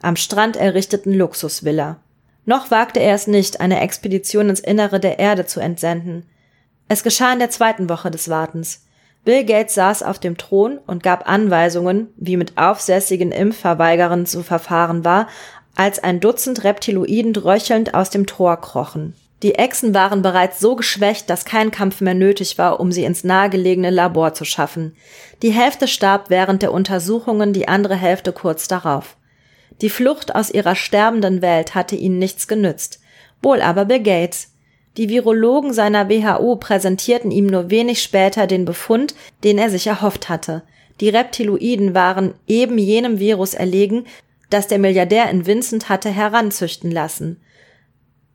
am 0.02 0.16
Strand 0.16 0.56
errichteten 0.56 1.14
Luxusvilla. 1.14 1.96
Noch 2.44 2.70
wagte 2.70 3.00
er 3.00 3.14
es 3.14 3.26
nicht, 3.26 3.60
eine 3.60 3.80
Expedition 3.80 4.50
ins 4.50 4.60
Innere 4.60 5.00
der 5.00 5.18
Erde 5.18 5.46
zu 5.46 5.60
entsenden. 5.60 6.26
Es 6.88 7.02
geschah 7.02 7.32
in 7.32 7.38
der 7.38 7.50
zweiten 7.50 7.88
Woche 7.88 8.10
des 8.10 8.28
Wartens. 8.28 8.84
Bill 9.24 9.44
Gates 9.44 9.74
saß 9.74 10.02
auf 10.02 10.18
dem 10.18 10.36
Thron 10.36 10.78
und 10.86 11.02
gab 11.02 11.28
Anweisungen, 11.28 12.08
wie 12.16 12.36
mit 12.36 12.58
aufsässigen 12.58 13.32
Impfverweigerern 13.32 14.26
zu 14.26 14.42
verfahren 14.42 15.04
war, 15.04 15.28
als 15.74 15.98
ein 15.98 16.20
Dutzend 16.20 16.62
Reptiloiden 16.62 17.34
röchelnd 17.34 17.94
aus 17.94 18.10
dem 18.10 18.26
Tor 18.26 18.60
krochen. 18.60 19.14
Die 19.42 19.56
Echsen 19.56 19.92
waren 19.92 20.22
bereits 20.22 20.60
so 20.60 20.76
geschwächt, 20.76 21.28
dass 21.28 21.44
kein 21.44 21.70
Kampf 21.70 22.00
mehr 22.00 22.14
nötig 22.14 22.56
war, 22.56 22.80
um 22.80 22.92
sie 22.92 23.04
ins 23.04 23.24
nahegelegene 23.24 23.90
Labor 23.90 24.32
zu 24.32 24.44
schaffen. 24.44 24.96
Die 25.42 25.50
Hälfte 25.50 25.88
starb 25.88 26.30
während 26.30 26.62
der 26.62 26.72
Untersuchungen, 26.72 27.52
die 27.52 27.68
andere 27.68 27.96
Hälfte 27.96 28.32
kurz 28.32 28.68
darauf. 28.68 29.16
Die 29.80 29.90
Flucht 29.90 30.34
aus 30.34 30.50
ihrer 30.50 30.76
sterbenden 30.76 31.42
Welt 31.42 31.74
hatte 31.74 31.96
ihnen 31.96 32.18
nichts 32.18 32.46
genützt. 32.46 33.00
Wohl 33.42 33.60
aber 33.60 33.84
Bill 33.84 34.02
Gates. 34.02 34.53
Die 34.96 35.08
Virologen 35.08 35.72
seiner 35.72 36.08
WHO 36.08 36.56
präsentierten 36.56 37.30
ihm 37.30 37.46
nur 37.46 37.70
wenig 37.70 38.02
später 38.02 38.46
den 38.46 38.64
Befund, 38.64 39.14
den 39.42 39.58
er 39.58 39.70
sich 39.70 39.86
erhofft 39.86 40.28
hatte. 40.28 40.62
Die 41.00 41.08
Reptiloiden 41.08 41.94
waren 41.94 42.34
eben 42.46 42.78
jenem 42.78 43.18
Virus 43.18 43.54
erlegen, 43.54 44.04
das 44.50 44.68
der 44.68 44.78
Milliardär 44.78 45.28
in 45.30 45.46
Vincent 45.46 45.88
hatte 45.88 46.10
heranzüchten 46.10 46.92
lassen. 46.92 47.40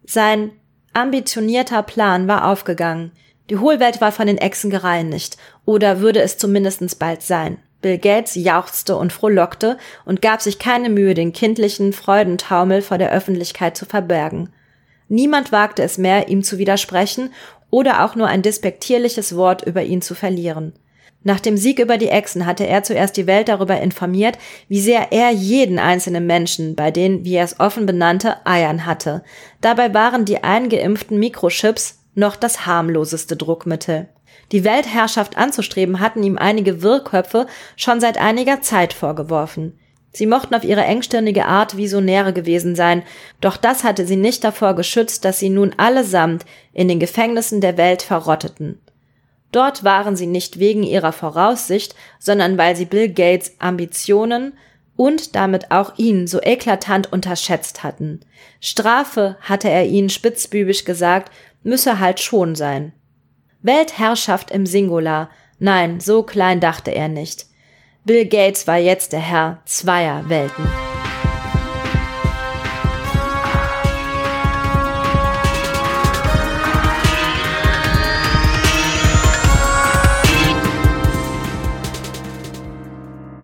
Sein 0.05 0.51
ambitionierter 0.91 1.83
Plan 1.83 2.27
war 2.27 2.49
aufgegangen. 2.49 3.11
Die 3.49 3.57
Hohlwelt 3.57 4.01
war 4.01 4.11
von 4.11 4.27
den 4.27 4.37
Echsen 4.37 4.69
gereinigt, 4.69 5.37
oder 5.65 6.01
würde 6.01 6.21
es 6.21 6.37
zumindest 6.37 6.99
bald 6.99 7.21
sein. 7.21 7.57
Bill 7.81 7.97
Gates 7.97 8.35
jauchzte 8.35 8.97
und 8.97 9.13
frohlockte 9.13 9.77
und 10.03 10.21
gab 10.21 10.41
sich 10.41 10.59
keine 10.59 10.89
Mühe, 10.89 11.13
den 11.13 11.31
kindlichen 11.31 11.93
Freudentaumel 11.93 12.81
vor 12.81 12.97
der 12.97 13.11
Öffentlichkeit 13.11 13.77
zu 13.77 13.85
verbergen. 13.85 14.49
Niemand 15.09 15.51
wagte 15.51 15.83
es 15.83 15.97
mehr, 15.97 16.29
ihm 16.29 16.43
zu 16.43 16.57
widersprechen 16.57 17.33
oder 17.69 18.05
auch 18.05 18.15
nur 18.15 18.27
ein 18.27 18.41
despektierliches 18.41 19.35
Wort 19.35 19.63
über 19.63 19.83
ihn 19.83 20.01
zu 20.01 20.15
verlieren. 20.15 20.73
Nach 21.23 21.39
dem 21.39 21.57
Sieg 21.57 21.79
über 21.79 21.97
die 21.97 22.07
Echsen 22.07 22.45
hatte 22.45 22.65
er 22.65 22.83
zuerst 22.83 23.17
die 23.17 23.27
Welt 23.27 23.49
darüber 23.49 23.81
informiert, 23.81 24.37
wie 24.69 24.79
sehr 24.79 25.11
er 25.11 25.31
jeden 25.31 25.77
einzelnen 25.77 26.25
Menschen, 26.25 26.75
bei 26.75 26.91
denen, 26.91 27.25
wie 27.25 27.35
er 27.35 27.43
es 27.43 27.59
offen 27.59 27.85
benannte, 27.85 28.45
Eiern 28.45 28.85
hatte. 28.85 29.23
Dabei 29.59 29.93
waren 29.93 30.23
die 30.23 30.43
eingeimpften 30.43 31.19
Mikrochips 31.19 31.99
noch 32.15 32.35
das 32.35 32.65
harmloseste 32.65 33.35
Druckmittel. 33.35 34.07
Die 34.51 34.63
Weltherrschaft 34.63 35.37
anzustreben 35.37 35.99
hatten 35.99 36.23
ihm 36.23 36.37
einige 36.37 36.81
Wirrköpfe 36.81 37.47
schon 37.75 37.99
seit 37.99 38.17
einiger 38.17 38.61
Zeit 38.61 38.93
vorgeworfen. 38.93 39.78
Sie 40.11 40.25
mochten 40.25 40.55
auf 40.55 40.63
ihre 40.63 40.83
engstirnige 40.83 41.45
Art 41.45 41.77
Visionäre 41.77 42.33
gewesen 42.33 42.75
sein, 42.75 43.03
doch 43.41 43.57
das 43.57 43.83
hatte 43.83 44.05
sie 44.07 44.15
nicht 44.15 44.43
davor 44.43 44.73
geschützt, 44.75 45.23
dass 45.23 45.39
sie 45.39 45.49
nun 45.49 45.73
allesamt 45.77 46.45
in 46.73 46.87
den 46.87 46.99
Gefängnissen 46.99 47.61
der 47.61 47.77
Welt 47.77 48.01
verrotteten. 48.01 48.79
Dort 49.51 49.83
waren 49.83 50.15
sie 50.15 50.27
nicht 50.27 50.59
wegen 50.59 50.83
ihrer 50.83 51.11
Voraussicht, 51.11 51.95
sondern 52.19 52.57
weil 52.57 52.75
sie 52.75 52.85
Bill 52.85 53.09
Gates 53.09 53.55
Ambitionen 53.59 54.53
und 54.95 55.35
damit 55.35 55.71
auch 55.71 55.97
ihn 55.97 56.27
so 56.27 56.41
eklatant 56.41 57.11
unterschätzt 57.11 57.83
hatten. 57.83 58.19
Strafe, 58.59 59.37
hatte 59.41 59.69
er 59.69 59.85
ihnen 59.85 60.09
spitzbübisch 60.09 60.85
gesagt, 60.85 61.31
müsse 61.63 61.99
halt 61.99 62.19
schon 62.19 62.55
sein. 62.55 62.93
Weltherrschaft 63.61 64.51
im 64.51 64.65
Singular, 64.65 65.29
nein, 65.57 65.99
so 65.99 66.23
klein 66.23 66.59
dachte 66.59 66.91
er 66.91 67.07
nicht. 67.07 67.48
Bill 68.05 68.25
Gates 68.25 68.65
war 68.67 68.77
jetzt 68.77 69.11
der 69.13 69.19
Herr 69.19 69.61
zweier 69.65 70.27
Welten. 70.29 70.65